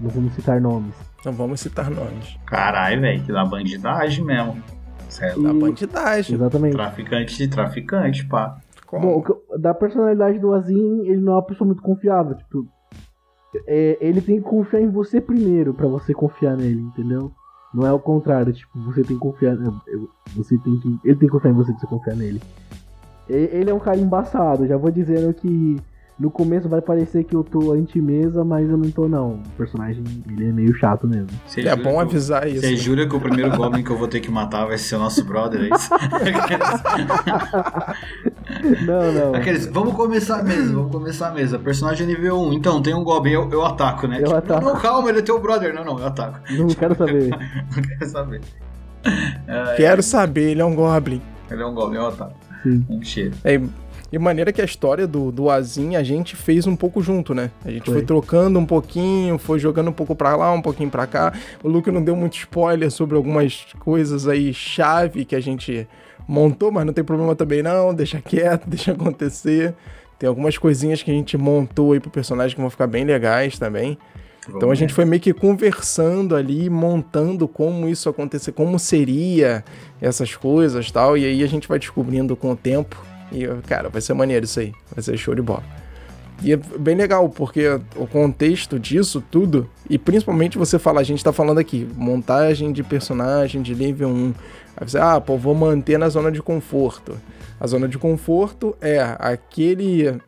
Não 0.00 0.10
vamos 0.10 0.34
citar 0.34 0.60
nomes. 0.60 0.94
Não 1.24 1.32
vamos 1.32 1.60
citar 1.60 1.90
nomes. 1.90 2.36
Caralho, 2.46 3.00
velho, 3.00 3.22
que 3.22 3.32
dá 3.32 3.44
bandidagem 3.44 4.24
mesmo. 4.24 4.62
Certo? 5.08 5.42
Da 5.42 5.52
bandidagem. 5.52 6.34
Exatamente. 6.34 6.74
Traficante 6.74 7.36
de 7.36 7.48
traficante, 7.48 8.26
pá. 8.26 8.58
Como? 8.86 9.22
Bom, 9.22 9.58
da 9.58 9.72
personalidade 9.72 10.38
do 10.38 10.52
Azim, 10.52 11.06
ele 11.06 11.20
não 11.20 11.34
é 11.34 11.36
uma 11.36 11.46
pessoa 11.46 11.66
muito 11.66 11.82
confiável. 11.82 12.36
Tipo, 12.36 12.66
é, 13.66 13.98
ele 14.00 14.20
tem 14.20 14.36
que 14.36 14.48
confiar 14.48 14.80
em 14.80 14.90
você 14.90 15.20
primeiro 15.20 15.74
para 15.74 15.86
você 15.86 16.12
confiar 16.12 16.56
nele, 16.56 16.80
entendeu? 16.80 17.32
Não 17.72 17.86
é 17.86 17.92
o 17.92 17.98
contrário, 17.98 18.52
tipo, 18.52 18.78
você 18.80 19.02
tem 19.02 19.16
que 19.16 19.22
confiar. 19.22 19.56
Você 20.34 20.56
tem 20.58 20.78
que. 20.78 20.88
Ele 21.04 21.16
tem 21.16 21.28
que 21.28 21.28
confiar 21.28 21.50
em 21.50 21.54
você 21.54 21.72
pra 21.72 21.80
você 21.80 21.86
confiar 21.86 22.16
nele. 22.16 22.40
Ele 23.28 23.70
é 23.70 23.74
um 23.74 23.80
cara 23.80 23.98
embaçado, 23.98 24.66
já 24.66 24.76
vou 24.76 24.90
dizendo 24.90 25.34
que 25.34 25.76
no 26.18 26.30
começo 26.30 26.66
vai 26.66 26.80
parecer 26.80 27.24
que 27.24 27.36
eu 27.36 27.44
tô 27.44 27.72
anti-mesa, 27.72 28.42
mas 28.42 28.70
eu 28.70 28.78
não 28.78 28.90
tô 28.90 29.06
não. 29.06 29.32
O 29.32 29.42
personagem, 29.56 30.02
ele 30.30 30.48
é 30.48 30.52
meio 30.52 30.74
chato 30.74 31.06
mesmo. 31.06 31.28
Cê 31.46 31.60
é 31.60 31.76
bom 31.76 32.00
avisar 32.00 32.48
isso. 32.48 32.62
Você 32.62 32.70
né? 32.70 32.76
jura 32.76 33.06
que 33.06 33.14
o 33.14 33.20
primeiro 33.20 33.54
Goblin 33.54 33.84
que 33.84 33.90
eu 33.90 33.98
vou 33.98 34.08
ter 34.08 34.20
que 34.20 34.30
matar 34.30 34.64
vai 34.64 34.78
ser 34.78 34.96
o 34.96 34.98
nosso 34.98 35.22
brother, 35.24 35.60
é 35.60 35.68
isso? 35.76 35.90
não, 38.86 39.12
não. 39.12 39.34
Aqueles, 39.34 39.66
vamos 39.66 39.94
começar 39.94 40.42
mesmo, 40.42 40.76
vamos 40.76 40.92
começar 40.92 41.34
mesmo. 41.34 41.58
Personagem 41.58 42.06
nível 42.06 42.40
1, 42.40 42.54
então 42.54 42.80
tem 42.80 42.94
um 42.94 43.04
Goblin, 43.04 43.32
eu, 43.32 43.50
eu 43.50 43.66
ataco, 43.66 44.06
né? 44.06 44.16
Eu 44.16 44.24
tipo, 44.24 44.36
ataco. 44.36 44.64
Não, 44.64 44.74
calma, 44.76 45.10
ele 45.10 45.18
é 45.18 45.22
teu 45.22 45.38
brother. 45.38 45.74
Não, 45.74 45.84
não, 45.84 45.98
eu 45.98 46.06
ataco. 46.06 46.40
Não 46.50 46.68
quero 46.68 46.96
saber. 46.96 47.28
não 47.76 47.82
quero 47.82 48.10
saber. 48.10 48.40
quero 49.76 50.02
saber, 50.02 50.52
ele 50.52 50.62
é 50.62 50.64
um 50.64 50.74
Goblin. 50.74 51.20
Ele 51.50 51.62
é 51.62 51.66
um 51.66 51.74
Goblin, 51.74 51.98
eu 51.98 52.06
ataco. 52.06 52.32
Sim. 52.62 52.86
Um 52.88 53.02
cheiro. 53.02 53.34
É, 53.44 53.60
e 54.12 54.18
maneira 54.18 54.52
que 54.52 54.62
a 54.62 54.64
história 54.64 55.06
do, 55.06 55.32
do 55.32 55.50
Azim 55.50 55.96
a 55.96 56.02
gente 56.02 56.36
fez 56.36 56.66
um 56.66 56.76
pouco 56.76 57.02
junto, 57.02 57.34
né? 57.34 57.50
A 57.64 57.70
gente 57.70 57.86
foi. 57.86 57.94
foi 57.94 58.02
trocando 58.04 58.58
um 58.58 58.66
pouquinho, 58.66 59.36
foi 59.36 59.58
jogando 59.58 59.88
um 59.88 59.92
pouco 59.92 60.14
pra 60.14 60.36
lá, 60.36 60.52
um 60.52 60.62
pouquinho 60.62 60.90
pra 60.90 61.06
cá. 61.06 61.32
O 61.62 61.68
Luke 61.68 61.90
não 61.90 62.02
deu 62.02 62.14
muito 62.14 62.36
spoiler 62.36 62.90
sobre 62.90 63.16
algumas 63.16 63.66
coisas 63.80 64.28
aí 64.28 64.54
chave 64.54 65.24
que 65.24 65.34
a 65.34 65.40
gente 65.40 65.88
montou, 66.26 66.70
mas 66.70 66.86
não 66.86 66.92
tem 66.92 67.04
problema 67.04 67.34
também 67.34 67.62
não, 67.62 67.92
deixa 67.92 68.20
quieto, 68.20 68.66
deixa 68.70 68.92
acontecer. 68.92 69.74
Tem 70.18 70.28
algumas 70.28 70.56
coisinhas 70.56 71.02
que 71.02 71.10
a 71.10 71.14
gente 71.14 71.36
montou 71.36 71.92
aí 71.92 72.00
pro 72.00 72.10
personagem 72.10 72.54
que 72.54 72.60
vão 72.60 72.70
ficar 72.70 72.86
bem 72.86 73.04
legais 73.04 73.58
também. 73.58 73.98
Então 74.48 74.70
a 74.70 74.74
gente 74.76 74.94
foi 74.94 75.04
meio 75.04 75.20
que 75.20 75.32
conversando 75.32 76.36
ali, 76.36 76.70
montando 76.70 77.48
como 77.48 77.88
isso 77.88 78.08
acontecer, 78.08 78.52
como 78.52 78.78
seria 78.78 79.64
essas 80.00 80.36
coisas 80.36 80.88
tal. 80.92 81.18
E 81.18 81.24
aí 81.24 81.42
a 81.42 81.48
gente 81.48 81.66
vai 81.66 81.80
descobrindo 81.80 82.36
com 82.36 82.52
o 82.52 82.56
tempo 82.56 82.96
e, 83.32 83.46
cara, 83.66 83.88
vai 83.88 84.00
ser 84.00 84.14
maneiro 84.14 84.44
isso 84.44 84.60
aí. 84.60 84.72
Vai 84.94 85.02
ser 85.02 85.16
show 85.16 85.34
de 85.34 85.42
bola. 85.42 85.62
E 86.42 86.52
é 86.52 86.56
bem 86.56 86.94
legal, 86.94 87.28
porque 87.28 87.66
o 87.96 88.06
contexto 88.06 88.78
disso 88.78 89.22
tudo, 89.30 89.68
e 89.88 89.98
principalmente 89.98 90.58
você 90.58 90.78
fala, 90.78 91.00
a 91.00 91.04
gente 91.04 91.24
tá 91.24 91.32
falando 91.32 91.58
aqui, 91.58 91.88
montagem 91.96 92.72
de 92.72 92.82
personagem 92.82 93.62
de 93.62 93.74
nível 93.74 94.08
1. 94.08 94.34
Aí 94.76 94.88
você, 94.88 94.98
ah, 94.98 95.20
pô, 95.20 95.38
vou 95.38 95.54
manter 95.54 95.98
na 95.98 96.08
zona 96.08 96.30
de 96.30 96.42
conforto. 96.42 97.16
A 97.58 97.66
zona 97.66 97.88
de 97.88 97.96
conforto 97.96 98.76
é 98.82 99.00
aquele 99.18 100.20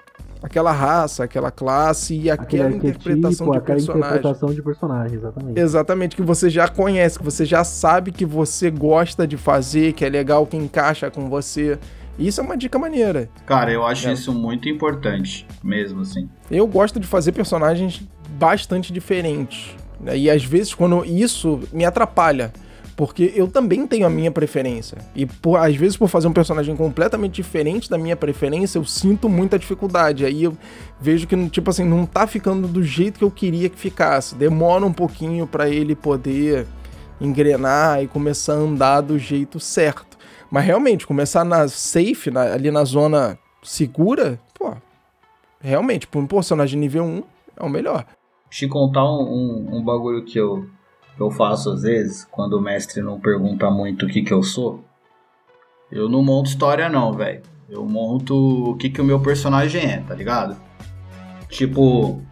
aquela 0.42 0.72
raça, 0.72 1.24
aquela 1.24 1.50
classe 1.50 2.14
e 2.14 2.30
aquela 2.30 2.70
interpretação 2.70 3.50
de 3.50 3.60
personagem. 3.60 4.08
interpretação 4.08 4.54
de 4.54 4.62
personagem, 4.62 5.18
exatamente. 5.18 5.60
Exatamente, 5.60 6.16
que 6.16 6.22
você 6.22 6.48
já 6.48 6.68
conhece, 6.68 7.18
que 7.18 7.24
você 7.24 7.44
já 7.44 7.64
sabe 7.64 8.12
que 8.12 8.24
você 8.24 8.70
gosta 8.70 9.26
de 9.26 9.36
fazer, 9.36 9.92
que 9.92 10.04
é 10.04 10.08
legal, 10.08 10.46
que 10.46 10.56
encaixa 10.56 11.10
com 11.10 11.28
você. 11.28 11.78
Isso 12.18 12.40
é 12.40 12.44
uma 12.44 12.56
dica 12.56 12.78
maneira. 12.78 13.30
Cara, 13.46 13.70
eu 13.70 13.86
acho 13.86 14.08
é. 14.08 14.12
isso 14.12 14.32
muito 14.32 14.68
importante, 14.68 15.46
mesmo 15.62 16.00
assim. 16.00 16.28
Eu 16.50 16.66
gosto 16.66 16.98
de 16.98 17.06
fazer 17.06 17.32
personagens 17.32 18.02
bastante 18.30 18.92
diferentes. 18.92 19.76
Né? 20.00 20.18
E 20.18 20.30
às 20.30 20.44
vezes, 20.44 20.74
quando 20.74 21.04
isso 21.04 21.60
me 21.72 21.84
atrapalha. 21.84 22.52
Porque 22.96 23.32
eu 23.36 23.46
também 23.46 23.86
tenho 23.86 24.04
a 24.04 24.10
minha 24.10 24.28
preferência. 24.28 24.98
E 25.14 25.24
por, 25.24 25.56
às 25.56 25.76
vezes, 25.76 25.96
por 25.96 26.08
fazer 26.08 26.26
um 26.26 26.32
personagem 26.32 26.74
completamente 26.74 27.34
diferente 27.34 27.88
da 27.88 27.96
minha 27.96 28.16
preferência, 28.16 28.76
eu 28.76 28.84
sinto 28.84 29.28
muita 29.28 29.56
dificuldade. 29.56 30.24
Aí 30.24 30.42
eu 30.42 30.58
vejo 31.00 31.24
que, 31.24 31.48
tipo 31.48 31.70
assim, 31.70 31.84
não 31.84 32.04
tá 32.04 32.26
ficando 32.26 32.66
do 32.66 32.82
jeito 32.82 33.20
que 33.20 33.24
eu 33.24 33.30
queria 33.30 33.68
que 33.68 33.78
ficasse. 33.78 34.34
Demora 34.34 34.84
um 34.84 34.92
pouquinho 34.92 35.46
para 35.46 35.68
ele 35.68 35.94
poder 35.94 36.66
engrenar 37.20 38.02
e 38.02 38.08
começar 38.08 38.54
a 38.54 38.56
andar 38.56 39.00
do 39.00 39.16
jeito 39.16 39.60
certo. 39.60 40.07
Mas 40.50 40.64
realmente, 40.64 41.06
começar 41.06 41.44
na 41.44 41.68
safe, 41.68 42.30
na, 42.30 42.54
ali 42.54 42.70
na 42.70 42.84
zona 42.84 43.38
segura, 43.62 44.38
pô, 44.54 44.74
realmente, 45.60 46.06
por 46.06 46.20
um 46.20 46.26
personagem 46.26 46.78
nível 46.78 47.04
1 47.04 47.22
é 47.56 47.62
o 47.62 47.68
melhor. 47.68 48.06
te 48.50 48.66
contar 48.66 49.04
um, 49.04 49.22
um, 49.22 49.76
um 49.76 49.84
bagulho 49.84 50.24
que 50.24 50.38
eu, 50.38 50.66
que 51.16 51.22
eu 51.22 51.30
faço 51.30 51.70
às 51.70 51.82
vezes, 51.82 52.24
quando 52.30 52.54
o 52.54 52.60
mestre 52.60 53.02
não 53.02 53.20
pergunta 53.20 53.70
muito 53.70 54.06
o 54.06 54.08
que, 54.08 54.22
que 54.22 54.32
eu 54.32 54.42
sou. 54.42 54.82
Eu 55.90 56.08
não 56.08 56.22
monto 56.22 56.50
história, 56.50 56.88
não, 56.88 57.12
velho. 57.12 57.42
Eu 57.68 57.84
monto 57.84 58.70
o 58.70 58.76
que, 58.76 58.88
que 58.88 59.00
o 59.00 59.04
meu 59.04 59.20
personagem 59.20 59.82
é, 59.82 59.98
tá 59.98 60.14
ligado? 60.14 60.56
Tipo, 61.50 62.22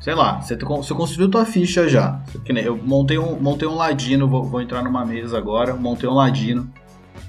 sei 0.00 0.14
lá, 0.14 0.40
você, 0.40 0.56
você 0.56 0.94
construiu 0.94 1.30
tua 1.30 1.44
ficha 1.44 1.88
já. 1.88 2.22
Eu 2.64 2.76
montei 2.76 3.18
um, 3.18 3.40
montei 3.40 3.66
um 3.66 3.74
ladino, 3.74 4.28
vou, 4.28 4.44
vou, 4.44 4.60
entrar 4.60 4.82
numa 4.82 5.04
mesa 5.04 5.36
agora, 5.36 5.74
montei 5.74 6.08
um 6.08 6.14
ladino, 6.14 6.72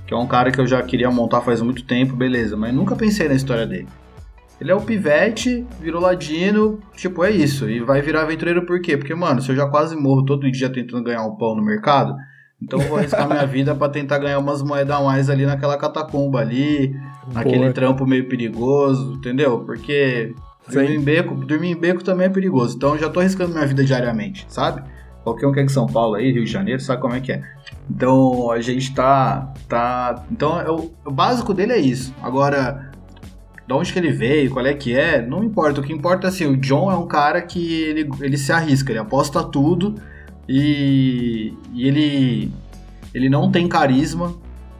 que 0.07 0.13
é 0.13 0.17
um 0.17 0.25
cara 0.25 0.51
que 0.51 0.59
eu 0.59 0.65
já 0.65 0.81
queria 0.81 1.11
montar 1.11 1.41
faz 1.41 1.61
muito 1.61 1.83
tempo, 1.83 2.15
beleza, 2.15 2.55
mas 2.55 2.73
nunca 2.73 2.95
pensei 2.95 3.27
na 3.27 3.35
história 3.35 3.67
dele. 3.67 3.87
Ele 4.59 4.71
é 4.71 4.75
o 4.75 4.81
pivete, 4.81 5.67
virou 5.79 6.01
ladino, 6.01 6.79
tipo, 6.95 7.23
é 7.23 7.29
isso. 7.29 7.69
E 7.69 7.79
vai 7.81 8.01
virar 8.01 8.21
aventureiro 8.21 8.65
por 8.65 8.81
quê? 8.81 8.97
Porque, 8.97 9.13
mano, 9.13 9.41
se 9.41 9.51
eu 9.51 9.55
já 9.55 9.67
quase 9.67 9.95
morro 9.95 10.25
todo 10.25 10.49
dia 10.49 10.69
tentando 10.69 11.03
ganhar 11.03 11.23
um 11.23 11.35
pão 11.35 11.55
no 11.55 11.61
mercado, 11.61 12.15
então 12.59 12.81
eu 12.81 12.87
vou 12.87 12.97
arriscar 12.97 13.27
minha 13.27 13.45
vida 13.45 13.75
para 13.75 13.91
tentar 13.91 14.17
ganhar 14.17 14.39
umas 14.39 14.63
moedas 14.63 14.95
a 14.95 15.01
mais 15.01 15.29
ali 15.29 15.45
naquela 15.45 15.77
catacumba 15.77 16.39
ali, 16.39 16.95
naquele 17.31 17.71
trampo 17.71 18.07
meio 18.07 18.27
perigoso, 18.27 19.13
entendeu? 19.13 19.59
Porque 19.59 20.33
dormir 20.67 20.95
em, 20.95 21.01
beco, 21.01 21.35
dormir 21.35 21.69
em 21.69 21.75
beco 21.75 22.03
também 22.03 22.27
é 22.27 22.29
perigoso. 22.29 22.77
Então 22.77 22.93
eu 22.95 22.99
já 22.99 23.09
tô 23.09 23.19
arriscando 23.19 23.53
minha 23.53 23.67
vida 23.67 23.83
diariamente, 23.83 24.45
sabe? 24.49 24.81
Qualquer 25.27 25.45
um 25.45 25.51
que 25.51 25.59
é 25.59 25.63
de 25.63 25.73
São 25.73 25.87
Paulo 25.87 26.15
aí, 26.15 26.31
Rio 26.31 26.45
de 26.45 26.49
Janeiro, 26.49 26.81
sabe 26.81 27.01
como 27.01 27.13
é 27.13 27.19
que 27.19 27.33
é. 27.33 27.43
Então 27.91 28.49
a 28.49 28.61
gente 28.61 28.93
tá. 28.93 29.53
tá 29.67 30.23
então 30.31 30.57
é 30.57 30.71
o, 30.71 30.89
básico 31.11 31.53
dele 31.53 31.73
é 31.73 31.77
isso. 31.77 32.15
Agora, 32.23 32.91
de 33.67 33.73
onde 33.73 33.91
que 33.91 33.99
ele 33.99 34.13
veio, 34.13 34.49
qual 34.49 34.65
é 34.65 34.73
que 34.73 34.95
é, 34.95 35.21
não 35.21 35.43
importa. 35.43 35.81
O 35.81 35.83
que 35.83 35.91
importa 35.91 36.27
é 36.27 36.29
assim, 36.29 36.45
o 36.45 36.55
John 36.55 36.89
é 36.89 36.95
um 36.95 37.05
cara 37.05 37.41
que 37.41 37.81
ele, 37.83 38.09
ele 38.21 38.37
se 38.37 38.53
arrisca, 38.53 38.89
ele 38.89 38.99
aposta 38.99 39.43
tudo 39.43 39.95
e, 40.47 41.53
e 41.73 41.85
ele, 41.85 42.49
ele 43.13 43.29
não 43.29 43.51
tem 43.51 43.67
carisma. 43.67 44.33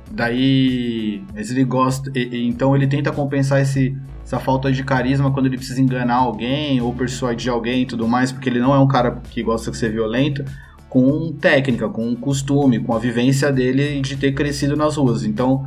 Daí, 0.09 1.21
ele 1.35 1.63
gosta, 1.65 2.09
e, 2.15 2.47
então 2.47 2.73
ele 2.73 2.87
tenta 2.87 3.11
compensar 3.11 3.61
esse, 3.61 3.97
essa 4.27 4.39
falta 4.39 4.69
de 4.69 4.83
carisma 4.83 5.31
quando 5.31 5.45
ele 5.45 5.55
precisa 5.55 5.79
enganar 5.79 6.15
alguém 6.15 6.81
ou 6.81 6.93
persuadir 6.93 7.49
alguém 7.49 7.83
e 7.83 7.85
tudo 7.85 8.05
mais, 8.05 8.29
porque 8.29 8.49
ele 8.49 8.59
não 8.59 8.75
é 8.75 8.79
um 8.79 8.87
cara 8.87 9.21
que 9.31 9.41
gosta 9.41 9.71
de 9.71 9.77
ser 9.77 9.89
violento, 9.89 10.43
com 10.89 11.31
técnica, 11.31 11.87
com 11.87 12.13
costume, 12.13 12.77
com 12.77 12.93
a 12.93 12.99
vivência 12.99 13.49
dele 13.53 14.01
de 14.01 14.17
ter 14.17 14.33
crescido 14.33 14.75
nas 14.75 14.97
ruas. 14.97 15.23
Então, 15.23 15.65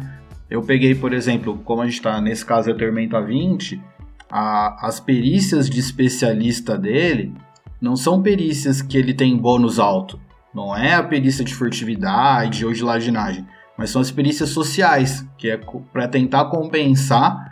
eu 0.50 0.60
peguei, 0.60 0.94
por 0.94 1.14
exemplo, 1.14 1.58
como 1.64 1.80
a 1.80 1.86
gente 1.86 1.94
está 1.94 2.20
nesse 2.20 2.44
caso 2.44 2.70
é 2.70 2.74
Tormenta 2.74 3.18
20, 3.22 3.80
a, 4.30 4.86
as 4.86 5.00
perícias 5.00 5.70
de 5.70 5.80
especialista 5.80 6.76
dele 6.76 7.32
não 7.80 7.96
são 7.96 8.20
perícias 8.20 8.82
que 8.82 8.98
ele 8.98 9.14
tem 9.14 9.38
bônus 9.38 9.78
alto. 9.78 10.20
Não 10.54 10.76
é 10.76 10.96
a 10.96 11.02
perícia 11.02 11.42
de 11.42 11.54
furtividade 11.54 12.66
ou 12.66 12.74
de 12.74 12.84
ladinagem, 12.84 13.46
mas 13.78 13.88
são 13.88 14.02
as 14.02 14.10
perícias 14.10 14.50
sociais, 14.50 15.26
que 15.38 15.48
é 15.48 15.58
para 15.90 16.06
tentar 16.06 16.44
compensar 16.46 17.50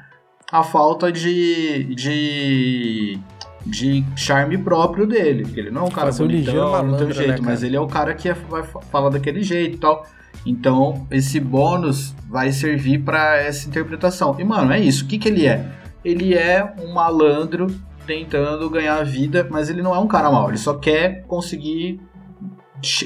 a 0.50 0.62
falta 0.62 1.12
de, 1.12 1.94
de, 1.94 3.18
de 3.66 4.04
charme 4.16 4.56
próprio 4.58 5.06
dele. 5.06 5.44
Porque 5.44 5.60
ele 5.60 5.70
não 5.70 5.82
é 5.82 5.84
um 5.84 5.90
cara 5.90 6.06
Fazer 6.06 6.24
bonitão, 6.24 6.82
não 6.84 6.96
tem 6.96 7.06
um 7.06 7.12
jeito, 7.12 7.42
né, 7.42 7.48
mas 7.48 7.62
ele 7.62 7.76
é 7.76 7.80
o 7.80 7.86
cara 7.86 8.14
que 8.14 8.28
é, 8.28 8.34
vai 8.34 8.62
falar 8.62 9.10
daquele 9.10 9.42
jeito 9.42 9.76
e 9.76 9.78
tal. 9.78 10.06
Então, 10.46 11.06
esse 11.10 11.40
bônus 11.40 12.14
vai 12.28 12.52
servir 12.52 13.00
para 13.00 13.36
essa 13.36 13.68
interpretação. 13.68 14.36
E, 14.38 14.44
mano, 14.44 14.72
é 14.72 14.80
isso. 14.80 15.04
O 15.04 15.08
que, 15.08 15.18
que 15.18 15.28
ele 15.28 15.46
é? 15.46 15.70
Ele 16.04 16.34
é 16.34 16.74
um 16.80 16.92
malandro 16.92 17.66
tentando 18.06 18.70
ganhar 18.70 19.04
vida, 19.04 19.46
mas 19.50 19.68
ele 19.68 19.82
não 19.82 19.94
é 19.94 19.98
um 19.98 20.06
cara 20.06 20.30
mau. 20.30 20.48
Ele 20.48 20.56
só 20.56 20.74
quer 20.74 21.24
conseguir 21.26 22.00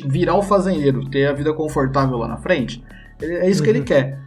virar 0.04 0.36
o 0.36 0.42
fazendeiro, 0.42 1.08
ter 1.08 1.26
a 1.26 1.32
vida 1.32 1.52
confortável 1.52 2.18
lá 2.18 2.28
na 2.28 2.36
frente. 2.36 2.84
É 3.20 3.48
isso 3.48 3.60
uhum. 3.60 3.64
que 3.64 3.70
ele 3.70 3.78
uhum. 3.80 3.84
quer. 3.84 4.21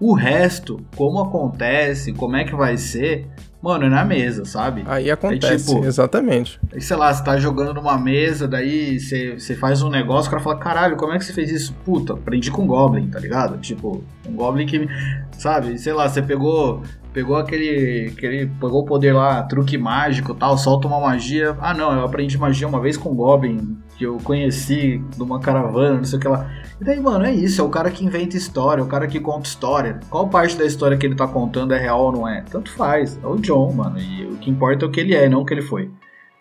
O 0.00 0.14
resto, 0.14 0.80
como 0.96 1.20
acontece, 1.20 2.12
como 2.14 2.34
é 2.34 2.44
que 2.44 2.54
vai 2.54 2.78
ser, 2.78 3.26
mano, 3.62 3.84
é 3.84 3.88
na 3.90 4.02
mesa, 4.02 4.46
sabe? 4.46 4.82
Aí 4.86 5.10
acontece, 5.10 5.70
é 5.70 5.74
tipo, 5.74 5.84
exatamente. 5.84 6.58
Sei 6.78 6.96
lá, 6.96 7.12
você 7.12 7.22
tá 7.22 7.36
jogando 7.36 7.74
numa 7.74 7.98
mesa, 7.98 8.48
daí 8.48 8.98
você, 8.98 9.38
você 9.38 9.54
faz 9.54 9.82
um 9.82 9.90
negócio, 9.90 10.28
o 10.28 10.30
cara 10.30 10.42
fala, 10.42 10.56
caralho, 10.56 10.96
como 10.96 11.12
é 11.12 11.18
que 11.18 11.24
você 11.26 11.34
fez 11.34 11.50
isso? 11.50 11.74
Puta, 11.84 12.14
aprendi 12.14 12.50
com 12.50 12.62
um 12.62 12.66
Goblin, 12.66 13.08
tá 13.08 13.20
ligado? 13.20 13.58
Tipo, 13.58 14.02
um 14.26 14.32
Goblin 14.32 14.64
que, 14.64 14.88
sabe, 15.32 15.78
sei 15.78 15.92
lá, 15.92 16.08
você 16.08 16.22
pegou 16.22 16.82
pegou 17.12 17.36
aquele, 17.36 18.12
aquele. 18.16 18.46
Pegou 18.46 18.82
o 18.82 18.84
poder 18.84 19.12
lá, 19.12 19.42
truque 19.42 19.76
mágico 19.76 20.34
tal, 20.34 20.56
solta 20.56 20.88
uma 20.88 21.00
magia. 21.00 21.56
Ah 21.60 21.74
não, 21.74 21.92
eu 21.92 22.04
aprendi 22.04 22.38
magia 22.38 22.66
uma 22.66 22.80
vez 22.80 22.96
com 22.96 23.10
o 23.10 23.14
Goblin, 23.14 23.76
que 24.00 24.06
eu 24.06 24.16
conheci 24.24 25.04
numa 25.18 25.38
caravana, 25.40 25.98
não 25.98 26.04
sei 26.04 26.18
o 26.18 26.22
que 26.22 26.26
lá. 26.26 26.50
E 26.80 26.84
daí, 26.84 26.98
mano, 26.98 27.26
é 27.26 27.34
isso, 27.34 27.60
é 27.60 27.64
o 27.64 27.68
cara 27.68 27.90
que 27.90 28.02
inventa 28.02 28.34
história, 28.34 28.80
é 28.80 28.84
o 28.84 28.88
cara 28.88 29.06
que 29.06 29.20
conta 29.20 29.46
história. 29.46 30.00
Qual 30.08 30.26
parte 30.26 30.56
da 30.56 30.64
história 30.64 30.96
que 30.96 31.04
ele 31.04 31.14
tá 31.14 31.28
contando 31.28 31.74
é 31.74 31.78
real 31.78 32.04
ou 32.04 32.12
não 32.12 32.26
é? 32.26 32.40
Tanto 32.50 32.72
faz, 32.72 33.20
é 33.22 33.26
o 33.26 33.36
John, 33.36 33.70
mano. 33.74 33.98
E 34.00 34.24
o 34.24 34.38
que 34.38 34.50
importa 34.50 34.86
é 34.86 34.88
o 34.88 34.90
que 34.90 35.00
ele 35.00 35.14
é, 35.14 35.28
não 35.28 35.42
o 35.42 35.44
que 35.44 35.52
ele 35.52 35.60
foi. 35.60 35.90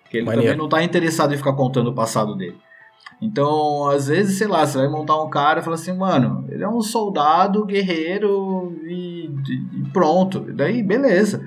Porque 0.04 0.16
ele 0.16 0.26
Maneiro. 0.26 0.48
também 0.48 0.58
não 0.58 0.70
tá 0.70 0.82
interessado 0.82 1.34
em 1.34 1.38
ficar 1.38 1.52
contando 1.52 1.90
o 1.90 1.94
passado 1.94 2.34
dele. 2.34 2.56
Então, 3.22 3.90
às 3.90 4.08
vezes, 4.08 4.38
sei 4.38 4.48
lá, 4.48 4.66
você 4.66 4.78
vai 4.78 4.88
montar 4.88 5.22
um 5.22 5.30
cara 5.30 5.60
e 5.60 5.64
fala 5.64 5.76
assim, 5.76 5.92
mano, 5.92 6.46
ele 6.48 6.64
é 6.64 6.70
um 6.70 6.80
soldado, 6.80 7.66
guerreiro 7.66 8.74
e, 8.86 9.30
e 9.74 9.90
pronto. 9.92 10.46
E 10.48 10.54
daí, 10.54 10.82
beleza. 10.82 11.46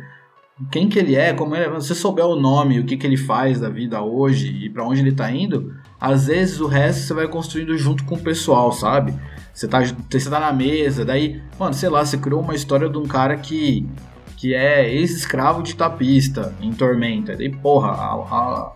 Quem 0.71 0.91
que 0.91 0.99
ele 0.99 1.17
é, 1.17 1.33
como 1.33 1.57
ele 1.57 1.65
é, 1.65 1.81
se 1.81 1.89
você 1.89 1.95
souber 1.95 2.27
o 2.27 2.37
nome, 2.37 2.79
o 2.79 2.85
que, 2.85 2.99
que 2.99 3.07
ele 3.07 3.17
faz 3.17 3.59
da 3.59 3.71
vida 3.71 4.03
hoje 4.03 4.49
e 4.49 4.69
para 4.69 4.87
onde 4.87 5.01
ele 5.01 5.13
tá 5.13 5.31
indo, 5.31 5.73
às 6.03 6.27
vezes 6.27 6.59
o 6.59 6.67
resto 6.67 7.03
você 7.03 7.15
vai 7.15 7.29
construindo 7.29 7.79
junto 7.79 8.05
com 8.05 8.17
o 8.17 8.19
pessoal, 8.19 8.73
sabe? 8.73 9.15
Você 9.55 9.69
tá, 9.69 9.79
você 9.81 10.29
tá 10.29 10.41
na 10.41 10.53
mesa, 10.53 11.05
daí, 11.05 11.41
mano, 11.57 11.73
sei 11.73 11.89
lá, 11.89 12.05
você 12.05 12.19
criou 12.19 12.41
uma 12.41 12.57
história 12.57 12.89
de 12.89 12.99
um 12.99 13.07
cara 13.07 13.37
que 13.37 13.89
que 14.37 14.53
é 14.53 14.93
ex-escravo 14.93 15.63
de 15.63 15.77
tapista 15.77 16.53
em 16.61 16.73
Tormenta. 16.73 17.37
Daí, 17.37 17.49
porra, 17.49 17.91
a, 17.91 18.15
a, 18.15 18.73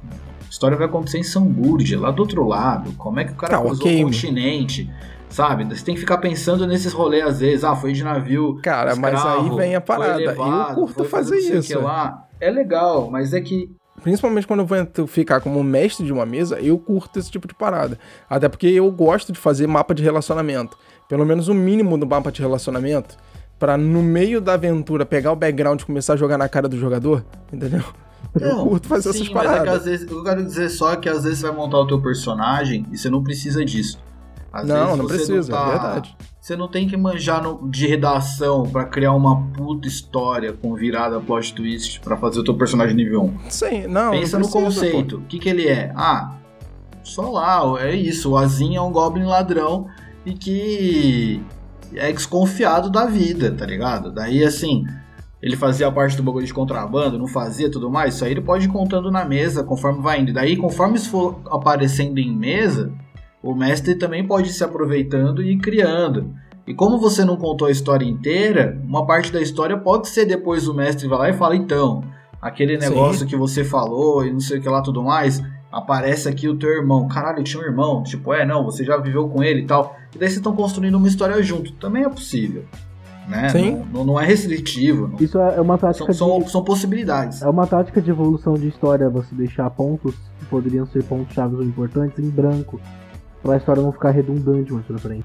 história 0.48 0.76
vai 0.76 0.86
acontecer 0.86 1.18
em 1.18 1.24
Sambúrdia, 1.24 1.98
lá 1.98 2.12
do 2.12 2.20
outro 2.20 2.46
lado. 2.46 2.92
Como 2.92 3.18
é 3.18 3.24
que 3.24 3.32
o 3.32 3.34
cara 3.34 3.56
tá, 3.56 3.60
cruzou 3.60 3.84
okay, 3.84 4.04
o 4.04 4.06
continente? 4.06 4.88
Sabe? 5.28 5.64
Você 5.64 5.84
tem 5.84 5.96
que 5.96 6.00
ficar 6.00 6.18
pensando 6.18 6.64
nesses 6.64 6.92
rolês 6.92 7.24
às 7.26 7.40
vezes. 7.40 7.64
Ah, 7.64 7.74
foi 7.74 7.92
de 7.92 8.04
navio. 8.04 8.60
Cara, 8.62 8.92
escravo, 8.92 9.00
mas 9.00 9.26
aí 9.26 9.56
vem 9.56 9.74
a 9.74 9.80
parada. 9.80 10.16
Levado, 10.18 10.70
eu 10.70 10.74
curto 10.76 11.04
fazer 11.04 11.38
isso. 11.38 11.80
Lá. 11.80 12.28
É 12.40 12.48
legal, 12.48 13.10
mas 13.10 13.34
é 13.34 13.40
que 13.40 13.68
principalmente 14.06 14.46
quando 14.46 14.60
eu 14.60 14.66
vou 14.66 15.06
ficar 15.08 15.40
como 15.40 15.64
mestre 15.64 16.06
de 16.06 16.12
uma 16.12 16.24
mesa, 16.24 16.60
eu 16.60 16.78
curto 16.78 17.18
esse 17.18 17.28
tipo 17.28 17.48
de 17.48 17.54
parada. 17.54 17.98
Até 18.30 18.48
porque 18.48 18.68
eu 18.68 18.88
gosto 18.88 19.32
de 19.32 19.38
fazer 19.40 19.66
mapa 19.66 19.92
de 19.92 20.00
relacionamento. 20.00 20.78
Pelo 21.08 21.26
menos 21.26 21.48
o 21.48 21.54
mínimo 21.54 21.98
do 21.98 22.06
mapa 22.06 22.30
de 22.30 22.40
relacionamento. 22.40 23.16
para 23.58 23.76
no 23.76 24.04
meio 24.04 24.40
da 24.40 24.52
aventura 24.52 25.04
pegar 25.04 25.32
o 25.32 25.36
background 25.36 25.80
e 25.80 25.84
começar 25.84 26.12
a 26.12 26.16
jogar 26.16 26.38
na 26.38 26.48
cara 26.48 26.68
do 26.68 26.78
jogador, 26.78 27.24
entendeu? 27.52 27.82
Eu 28.40 28.54
não, 28.54 28.68
curto 28.68 28.86
fazer 28.86 29.12
sim, 29.12 29.22
essas 29.22 29.28
paradas. 29.28 29.58
Mas 29.58 29.66
é 29.66 29.70
que 29.70 29.76
às 29.76 29.84
vezes, 29.84 30.12
eu 30.12 30.22
quero 30.22 30.44
dizer 30.44 30.68
só 30.68 30.94
que 30.94 31.08
às 31.08 31.24
vezes 31.24 31.40
você 31.40 31.48
vai 31.48 31.56
montar 31.56 31.78
o 31.78 31.86
teu 31.88 32.00
personagem 32.00 32.86
e 32.92 32.96
você 32.96 33.10
não 33.10 33.24
precisa 33.24 33.64
disso. 33.64 33.98
Às 34.52 34.68
não, 34.68 34.96
não 34.96 35.06
precisa, 35.06 35.50
não 35.50 35.58
tá, 35.58 35.66
é 35.66 35.70
verdade. 35.70 36.16
Você 36.46 36.54
não 36.54 36.68
tem 36.68 36.86
que 36.86 36.96
manjar 36.96 37.42
no, 37.42 37.68
de 37.68 37.88
redação 37.88 38.62
para 38.62 38.84
criar 38.84 39.12
uma 39.14 39.48
puta 39.48 39.88
história 39.88 40.52
com 40.52 40.76
virada 40.76 41.18
plot 41.18 41.52
twist 41.52 41.98
para 41.98 42.16
fazer 42.16 42.38
o 42.38 42.44
teu 42.44 42.54
personagem 42.54 42.94
nível 42.94 43.24
1. 43.24 43.50
Sim, 43.50 43.86
não. 43.88 44.12
Pensa 44.12 44.38
não 44.38 44.46
no 44.46 44.52
conceito. 44.52 45.16
O 45.16 45.22
que, 45.22 45.40
que 45.40 45.48
ele 45.48 45.66
é? 45.66 45.92
Ah, 45.96 46.36
só 47.02 47.32
lá, 47.32 47.64
é 47.82 47.96
isso. 47.96 48.30
O 48.30 48.36
Azin 48.36 48.76
é 48.76 48.80
um 48.80 48.92
Goblin 48.92 49.24
ladrão 49.24 49.88
e 50.24 50.34
que 50.34 51.42
é 51.96 52.12
desconfiado 52.12 52.90
da 52.90 53.06
vida, 53.06 53.50
tá 53.50 53.66
ligado? 53.66 54.12
Daí 54.12 54.44
assim 54.44 54.84
ele 55.42 55.56
fazia 55.56 55.90
parte 55.90 56.16
do 56.16 56.22
bagulho 56.22 56.46
de 56.46 56.54
contrabando, 56.54 57.18
não 57.18 57.26
fazia 57.26 57.68
tudo 57.68 57.90
mais, 57.90 58.14
isso 58.14 58.24
aí 58.24 58.30
ele 58.30 58.40
pode 58.40 58.66
ir 58.66 58.68
contando 58.68 59.10
na 59.10 59.24
mesa 59.24 59.64
conforme 59.64 60.00
vai 60.00 60.20
indo. 60.20 60.32
Daí, 60.32 60.56
conforme 60.56 60.96
isso 60.96 61.10
for 61.10 61.40
aparecendo 61.50 62.18
em 62.18 62.32
mesa, 62.32 62.92
o 63.42 63.54
mestre 63.54 63.94
também 63.94 64.26
pode 64.26 64.48
ir 64.48 64.52
se 64.52 64.64
aproveitando 64.64 65.42
e 65.42 65.52
ir 65.52 65.58
criando. 65.58 66.34
E 66.66 66.74
como 66.74 66.98
você 66.98 67.24
não 67.24 67.36
contou 67.36 67.68
a 67.68 67.70
história 67.70 68.04
inteira, 68.04 68.80
uma 68.84 69.06
parte 69.06 69.32
da 69.32 69.40
história 69.40 69.76
pode 69.76 70.08
ser 70.08 70.24
depois 70.24 70.66
o 70.66 70.74
mestre 70.74 71.06
vai 71.06 71.18
lá 71.18 71.30
e 71.30 71.32
fala, 71.32 71.54
então, 71.54 72.02
aquele 72.42 72.76
negócio 72.76 73.20
Sim. 73.20 73.26
que 73.26 73.36
você 73.36 73.62
falou 73.62 74.24
e 74.24 74.32
não 74.32 74.40
sei 74.40 74.58
o 74.58 74.60
que 74.60 74.68
lá 74.68 74.82
tudo 74.82 75.02
mais, 75.02 75.40
aparece 75.70 76.28
aqui 76.28 76.48
o 76.48 76.56
teu 76.56 76.70
irmão. 76.70 77.06
Caralho, 77.06 77.44
tinha 77.44 77.62
um 77.62 77.66
irmão. 77.66 78.02
Tipo, 78.02 78.32
é, 78.32 78.44
não, 78.44 78.64
você 78.64 78.84
já 78.84 78.96
viveu 78.96 79.28
com 79.28 79.44
ele 79.44 79.60
e 79.60 79.66
tal. 79.66 79.96
E 80.14 80.18
daí 80.18 80.28
vocês 80.28 80.38
estão 80.38 80.56
construindo 80.56 80.96
uma 80.96 81.06
história 81.06 81.40
junto. 81.42 81.72
Também 81.74 82.02
é 82.02 82.08
possível 82.08 82.64
né? 83.28 83.48
Sim. 83.48 83.82
Não, 83.92 84.04
não, 84.04 84.20
é 84.20 84.24
restritivo. 84.24 85.08
Não... 85.08 85.18
Isso 85.18 85.38
é 85.38 85.60
uma 85.60 85.76
tática 85.76 86.12
são, 86.12 86.28
de... 86.28 86.44
são, 86.44 86.48
são, 86.48 86.64
possibilidades. 86.64 87.42
É 87.42 87.48
uma 87.48 87.66
tática 87.66 88.00
de 88.00 88.10
evolução 88.10 88.54
de 88.54 88.68
história 88.68 89.08
você 89.10 89.34
deixar 89.34 89.68
pontos 89.70 90.14
que 90.38 90.46
poderiam 90.46 90.86
ser 90.86 91.02
pontos 91.04 91.34
chaves 91.34 91.58
ou 91.58 91.64
importantes 91.64 92.18
em 92.18 92.30
branco. 92.30 92.80
Pra 93.46 93.56
história 93.56 93.82
não 93.82 93.92
ficar 93.92 94.10
redundante 94.10 94.72
mais 94.72 94.84
pra 94.86 94.98
frente. 94.98 95.24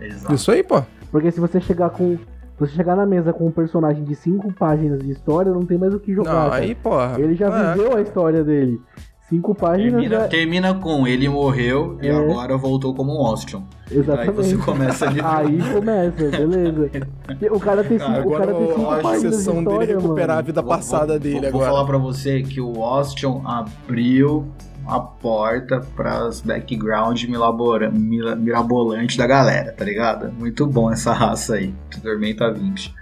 Exato. 0.00 0.34
Isso 0.34 0.50
aí, 0.50 0.62
pô. 0.62 0.82
Porque 1.10 1.30
se 1.30 1.40
você 1.40 1.60
chegar 1.60 1.90
com. 1.90 2.16
Se 2.16 2.60
você 2.60 2.72
chegar 2.74 2.96
na 2.96 3.04
mesa 3.04 3.32
com 3.32 3.46
um 3.46 3.50
personagem 3.50 4.02
de 4.04 4.14
cinco 4.14 4.50
páginas 4.52 5.00
de 5.00 5.10
história, 5.10 5.52
não 5.52 5.66
tem 5.66 5.76
mais 5.76 5.92
o 5.92 6.00
que 6.00 6.14
jogar. 6.14 6.32
Não, 6.46 6.52
aí, 6.52 6.74
porra. 6.74 7.16
Ele 7.18 7.34
já 7.34 7.48
é. 7.48 7.74
viveu 7.74 7.96
a 7.96 8.00
história 8.00 8.42
dele. 8.42 8.80
Cinco 9.28 9.54
páginas. 9.56 9.90
Termina, 10.00 10.20
já- 10.20 10.28
termina 10.28 10.74
com 10.74 11.04
ele 11.06 11.28
morreu 11.28 11.98
e 12.00 12.06
É. 12.06 12.12
agora 12.16 12.56
voltou 12.56 12.94
como 12.94 13.12
um 13.12 13.26
Austin. 13.26 13.64
Aí 13.90 13.98
Exatamente. 13.98 14.32
você 14.36 14.56
começa 14.56 15.08
de 15.08 15.18
Aí 15.24 15.58
começa, 15.72 16.30
beleza. 16.30 16.90
O 17.50 17.58
cara 17.60 17.82
tem 17.82 17.98
cinco, 17.98 18.10
Cara, 18.12 18.26
o 18.26 18.30
cara 18.30 18.42
Agora 18.50 18.54
tem 18.54 18.68
eu 18.68 18.76
cinco 18.76 19.02
páginas 19.02 19.22
de 19.22 19.36
sessão 19.36 19.54
dele 19.54 19.68
história, 19.68 19.96
recuperar 19.96 20.30
a 20.30 20.34
mano. 20.36 20.46
vida 20.46 20.62
Vou- 20.62 20.70
passada 20.70 21.06
vou- 21.14 21.18
dele 21.18 21.34
vou, 21.40 21.48
agora. 21.48 21.64
Vou 21.64 21.74
falar 21.74 21.84
pra 21.86 21.98
você 21.98 22.42
que 22.42 22.60
o 22.60 22.82
Austin 22.84 23.40
abriu 23.44 24.46
a 24.86 25.00
porta 25.00 25.80
pras 25.96 26.40
background 26.40 27.22
milabora- 27.24 27.90
mila- 27.90 28.36
mirabolante 28.36 29.18
da 29.18 29.26
galera, 29.26 29.72
tá 29.72 29.84
ligado? 29.84 30.32
Muito 30.32 30.66
bom 30.66 30.90
essa 30.90 31.12
raça 31.12 31.54
aí, 31.56 31.74
Tormenta 32.02 32.52
20. 32.52 32.94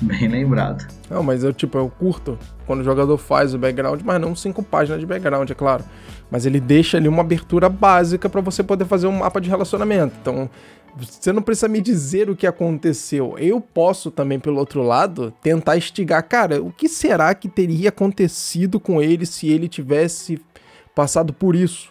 Bem 0.00 0.28
lembrado. 0.28 0.86
Não, 1.08 1.22
mas 1.22 1.42
eu, 1.42 1.54
tipo, 1.54 1.78
eu 1.78 1.88
curto 1.88 2.38
quando 2.66 2.80
o 2.80 2.84
jogador 2.84 3.16
faz 3.16 3.54
o 3.54 3.58
background, 3.58 4.02
mas 4.04 4.20
não 4.20 4.36
cinco 4.36 4.62
páginas 4.62 5.00
de 5.00 5.06
background, 5.06 5.50
é 5.50 5.54
claro. 5.54 5.84
Mas 6.30 6.44
ele 6.44 6.60
deixa 6.60 6.98
ali 6.98 7.08
uma 7.08 7.22
abertura 7.22 7.68
básica 7.70 8.28
pra 8.28 8.42
você 8.42 8.62
poder 8.62 8.84
fazer 8.84 9.06
um 9.06 9.12
mapa 9.18 9.40
de 9.40 9.48
relacionamento. 9.48 10.14
Então, 10.20 10.50
você 10.98 11.32
não 11.32 11.40
precisa 11.40 11.68
me 11.68 11.80
dizer 11.80 12.28
o 12.28 12.36
que 12.36 12.46
aconteceu. 12.46 13.36
Eu 13.38 13.58
posso 13.60 14.10
também, 14.10 14.38
pelo 14.38 14.58
outro 14.58 14.82
lado, 14.82 15.32
tentar 15.42 15.78
instigar. 15.78 16.22
Cara, 16.28 16.62
o 16.62 16.70
que 16.70 16.88
será 16.90 17.34
que 17.34 17.48
teria 17.48 17.88
acontecido 17.88 18.78
com 18.78 19.00
ele 19.00 19.24
se 19.24 19.48
ele 19.48 19.66
tivesse 19.68 20.38
passado 20.96 21.32
por 21.32 21.54
isso? 21.54 21.90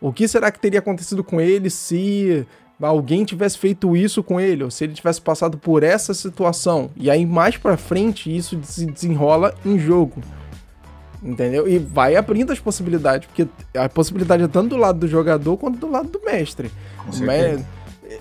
O 0.00 0.12
que 0.12 0.26
será 0.28 0.50
que 0.50 0.58
teria 0.60 0.78
acontecido 0.78 1.22
com 1.24 1.40
ele 1.40 1.68
se 1.68 2.46
alguém 2.80 3.24
tivesse 3.24 3.58
feito 3.58 3.96
isso 3.96 4.22
com 4.22 4.38
ele, 4.40 4.62
ou 4.62 4.70
se 4.70 4.84
ele 4.84 4.92
tivesse 4.94 5.20
passado 5.20 5.58
por 5.58 5.82
essa 5.82 6.14
situação? 6.14 6.90
E 6.96 7.10
aí 7.10 7.26
mais 7.26 7.56
pra 7.56 7.76
frente 7.76 8.34
isso 8.34 8.58
se 8.62 8.86
desenrola 8.86 9.54
em 9.64 9.78
jogo. 9.78 10.22
Entendeu? 11.22 11.66
E 11.66 11.78
vai 11.78 12.14
abrindo 12.14 12.52
as 12.52 12.60
possibilidades, 12.60 13.26
porque 13.26 13.48
a 13.76 13.88
possibilidade 13.88 14.42
é 14.44 14.48
tanto 14.48 14.68
do 14.70 14.76
lado 14.76 14.98
do 15.00 15.08
jogador 15.08 15.56
quanto 15.56 15.78
do 15.78 15.90
lado 15.90 16.08
do 16.08 16.20
mestre. 16.24 16.70
Mas 17.24 17.64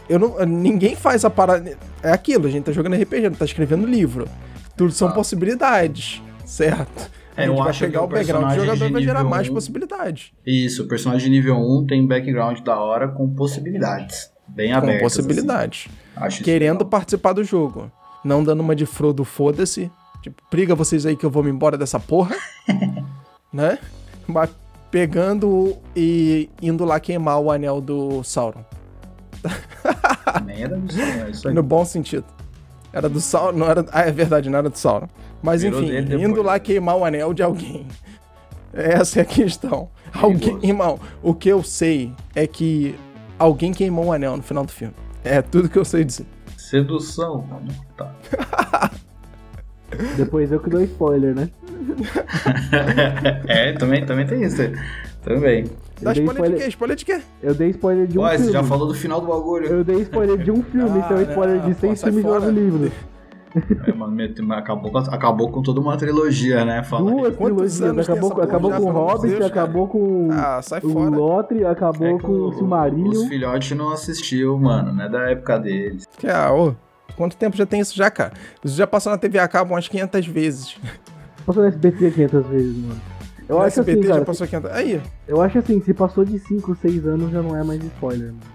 eu 0.10 0.18
não, 0.18 0.44
ninguém 0.46 0.96
faz 0.96 1.24
a 1.24 1.30
parada. 1.30 1.78
É 2.02 2.12
aquilo, 2.12 2.48
a 2.48 2.50
gente 2.50 2.64
tá 2.64 2.72
jogando 2.72 2.96
RPG, 2.96 3.30
não 3.30 3.36
tá 3.38 3.46
escrevendo 3.46 3.86
livro. 3.86 4.28
Tudo 4.76 4.92
são 4.92 5.10
Ah. 5.10 5.12
possibilidades, 5.12 6.22
certo? 6.46 7.12
É, 7.38 7.48
eu 7.48 7.62
acho 7.64 7.80
que 7.80 7.86
pegar 7.88 8.02
o 8.02 8.06
o 8.06 8.08
background 8.08 8.54
do 8.54 8.66
jogador 8.66 8.92
vai 8.92 9.02
gerar 9.04 9.24
mais 9.24 9.50
um- 9.50 9.54
possibilidades. 9.54 10.32
Isso, 10.46 10.84
o 10.84 10.88
personagem 10.88 11.26
de 11.30 11.36
nível 11.36 11.58
1 11.58 11.86
tem 11.86 12.06
background 12.08 12.60
da 12.62 12.80
hora 12.80 13.08
com 13.10 13.30
possibilidades. 13.34 14.32
Bem 14.48 14.72
Com 14.72 14.78
abertas. 14.78 15.02
possibilidades. 15.02 15.88
assim. 16.16 16.26
Acho 16.26 16.36
isso 16.38 16.44
querendo 16.46 16.86
participar 16.86 17.34
do 17.34 17.44
jogo. 17.44 17.92
Não 18.24 18.44
dando 18.44 18.62
uma 18.62 18.76
de 18.76 18.86
Frodo, 18.86 19.24
foda-se. 19.26 19.92
Tipo, 20.22 20.42
briga 20.50 20.74
vocês 20.76 21.06
aí 21.06 21.16
que 21.16 21.26
eu 21.26 21.30
vou 21.30 21.44
me 21.44 21.50
embora 21.52 21.78
dessa 21.78 22.00
porra. 22.00 22.36
né? 23.52 23.78
Mas 24.28 24.50
pegando 24.90 25.78
e 25.96 26.50
indo 26.62 26.86
lá 26.86 27.00
queimar 27.00 27.40
o 27.40 27.52
anel 27.52 27.82
do 27.82 28.24
Sauron. 28.24 28.64
Nem 30.46 30.64
era 30.64 30.78
do 30.78 30.92
Sauron, 30.92 31.26
é 31.26 31.30
isso 31.30 31.48
aí. 31.50 31.54
No 31.54 31.64
bom 31.64 31.84
sentido. 31.86 32.26
Era 32.94 33.10
do 33.10 33.20
Sauron, 33.20 33.58
não 33.58 33.68
era. 33.70 33.86
Ah, 33.92 34.02
é 34.04 34.12
verdade, 34.12 34.50
não 34.50 34.58
era 34.60 34.70
do 34.70 34.78
Sauron. 34.78 35.08
Mas 35.46 35.62
Virou 35.62 35.84
enfim, 35.84 36.02
depois. 36.02 36.22
indo 36.24 36.42
lá 36.42 36.60
queimar 36.60 36.98
o 36.98 37.06
anel 37.06 37.32
de 37.34 37.44
alguém. 37.44 37.86
Essa 38.74 39.20
é 39.20 39.22
a 39.22 39.26
questão. 39.26 39.90
Alguém, 40.12 40.58
irmão, 40.64 41.00
o 41.22 41.34
que 41.36 41.48
eu 41.48 41.62
sei 41.64 42.12
é 42.34 42.48
que 42.48 42.96
alguém 43.38 43.72
queimou 43.72 44.06
o 44.08 44.12
anel 44.12 44.36
no 44.36 44.42
final 44.44 44.66
do 44.66 44.72
filme. 44.72 44.94
É 45.24 45.42
tudo 45.44 45.70
que 45.70 45.78
eu 45.78 45.86
sei 45.86 46.04
dizer. 46.04 46.26
Sedução. 46.58 47.46
Tá. 47.96 48.12
Depois 50.18 50.52
eu 50.52 50.60
que 50.60 50.70
dou 50.70 50.82
spoiler, 50.82 51.36
né? 51.36 51.50
é, 53.48 53.74
também, 53.74 54.04
também 54.06 54.26
tem 54.26 54.42
isso. 54.44 54.58
Também. 55.24 55.66
Dá 56.02 56.12
dei 56.12 56.24
spoiler, 56.24 56.24
de 56.24 56.30
spoiler, 56.32 56.58
quê? 56.58 56.68
Spoiler 56.68 56.98
de 56.98 57.06
quê? 57.06 57.22
eu 57.42 57.54
dei 57.54 57.70
spoiler 57.70 58.08
de 58.08 58.20
um 58.20 58.24
Ué, 58.24 58.32
você 58.32 58.38
filme. 58.38 58.52
já 58.54 58.64
falou 58.64 58.88
do 58.88 58.94
final 58.94 59.22
do 59.22 59.28
bagulho. 59.28 59.68
Eu 59.68 59.84
dei 59.84 60.02
spoiler 60.02 60.38
de 60.38 60.52
um 60.52 60.62
filme, 60.64 61.00
Ah, 61.02 61.06
então 61.06 61.22
spoiler 61.22 61.62
não, 61.62 61.70
de 61.70 61.76
seis 61.80 62.02
filmes 62.02 62.24
de 62.24 62.30
fora. 62.30 62.40
nove 62.42 62.52
livros. 62.60 62.92
É, 63.88 63.94
mano, 63.94 64.18
acabou, 64.54 64.92
com- 64.92 64.98
acabou 64.98 65.50
com 65.52 65.62
toda 65.62 65.80
uma 65.80 65.96
trilogia, 65.98 66.66
né? 66.66 66.84
Fala 66.84 67.10
aí. 67.12 67.18
Duas 67.18 67.36
Quantos 67.36 67.78
trilogias. 67.78 67.82
anos 67.82 68.06
tem 68.06 68.16
Acabou, 68.16 68.42
acabou 68.42 68.72
com 68.72 68.84
o 68.84 68.92
Hobbit, 68.92 69.22
Deus, 69.28 69.38
cara? 69.40 69.46
acabou 69.48 69.88
com 69.88 70.30
Ah, 70.32 70.62
sai 70.62 70.80
o 70.84 70.90
fora. 70.90 71.10
Lotre, 71.16 71.66
acabou 71.66 72.08
É 72.08 72.20
com 72.20 72.32
o 72.32 72.48
Os 72.50 72.56
Silmarillion. 72.58 73.28
filhotes 73.28 73.78
não 73.78 73.92
assistiu, 73.92 74.58
mano. 74.60 74.94
Não 74.94 75.06
é 75.06 75.10
da 75.10 75.30
época 75.30 75.58
deles. 75.60 76.06
Que, 76.18 76.28
ah, 76.28 76.54
ô, 76.54 76.74
quanto 77.16 77.38
tempo 77.38 77.56
já 77.56 77.66
tem 77.66 77.80
isso 77.80 77.96
já, 77.96 78.12
cara? 78.12 78.34
Isso 78.64 78.76
já 78.76 78.86
passou 78.86 79.12
na 79.12 79.18
TV 79.18 79.40
a 79.40 79.48
cabo 79.48 79.74
umas 79.74 79.88
500 79.88 80.26
vezes. 80.28 80.78
Passou 81.46 81.64
no 81.64 81.70
SBT 81.70 82.12
500 82.12 82.46
vezes, 82.48 82.78
mano. 82.78 83.02
Eu 83.48 83.58
no 83.58 83.62
acho 83.62 83.80
SBT 83.80 84.00
assim, 84.00 84.08
já 84.08 84.14
cara. 84.16 84.26
passou 84.26 84.48
500. 84.48 84.72
Aí, 84.72 85.02
Eu 85.28 85.42
acho 85.42 85.60
assim, 85.60 85.80
se 85.82 85.94
passou 85.94 86.26
de 86.26 86.40
5, 86.40 86.76
6 86.82 87.06
anos 87.06 87.32
já 87.32 87.42
não 87.42 87.56
é 87.56 87.64
mais 87.64 87.82
spoiler, 87.84 88.28
mano. 88.30 88.55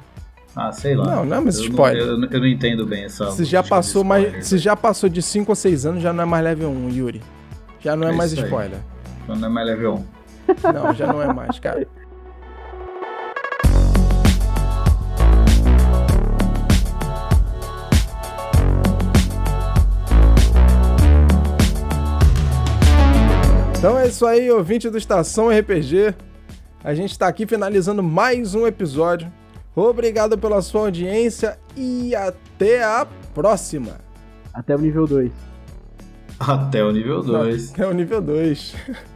Ah, 0.56 0.72
sei 0.72 0.96
lá. 0.96 1.16
Não, 1.16 1.24
não 1.24 1.36
é 1.36 1.40
mais 1.40 1.58
eu 1.58 1.64
spoiler. 1.66 2.06
Não, 2.06 2.24
eu, 2.24 2.28
eu 2.30 2.40
não 2.40 2.46
entendo 2.46 2.84
bem 2.86 3.04
essa. 3.04 3.30
se 3.30 3.44
já 3.44 3.62
passou 3.62 4.02
mais, 4.02 4.46
se 4.46 4.58
já 4.58 4.74
passou 4.76 5.08
de 5.08 5.22
5 5.22 5.50
ou 5.50 5.56
6 5.56 5.86
anos, 5.86 6.02
já 6.02 6.12
não 6.12 6.22
é 6.24 6.26
mais 6.26 6.44
level 6.44 6.70
1, 6.70 6.90
Yuri. 6.90 7.22
Já 7.80 7.94
não 7.96 8.08
é, 8.08 8.10
É 8.10 8.14
mais 8.14 8.32
aí. 8.32 8.42
spoiler. 8.44 8.78
Então 9.24 9.36
não 9.36 9.46
é 9.46 9.50
mais 9.50 9.66
level 9.66 9.94
1. 9.94 10.72
Não, 10.72 10.94
já 10.94 11.06
não 11.06 11.22
é 11.22 11.32
mais, 11.32 11.58
cara. 11.58 11.86
Então 23.78 23.98
é 23.98 24.08
isso 24.08 24.26
aí, 24.26 24.50
ouvinte 24.50 24.90
do 24.90 24.98
Estação 24.98 25.48
RPG. 25.48 26.14
A 26.84 26.94
gente 26.94 27.18
tá 27.18 27.26
aqui 27.26 27.46
finalizando 27.46 28.02
mais 28.02 28.54
um 28.54 28.66
episódio. 28.66 29.32
Obrigado 29.74 30.36
pela 30.36 30.60
sua 30.62 30.82
audiência 30.82 31.58
e 31.76 32.14
até 32.14 32.82
a 32.82 33.06
próxima. 33.34 33.98
Até 34.52 34.74
o 34.74 34.78
nível 34.78 35.06
2. 35.06 35.32
Até 36.38 36.82
o 36.82 36.90
nível 36.90 37.22
2. 37.22 37.78
É 37.78 37.86
o 37.86 37.92
nível 37.92 38.20
2. 38.20 38.74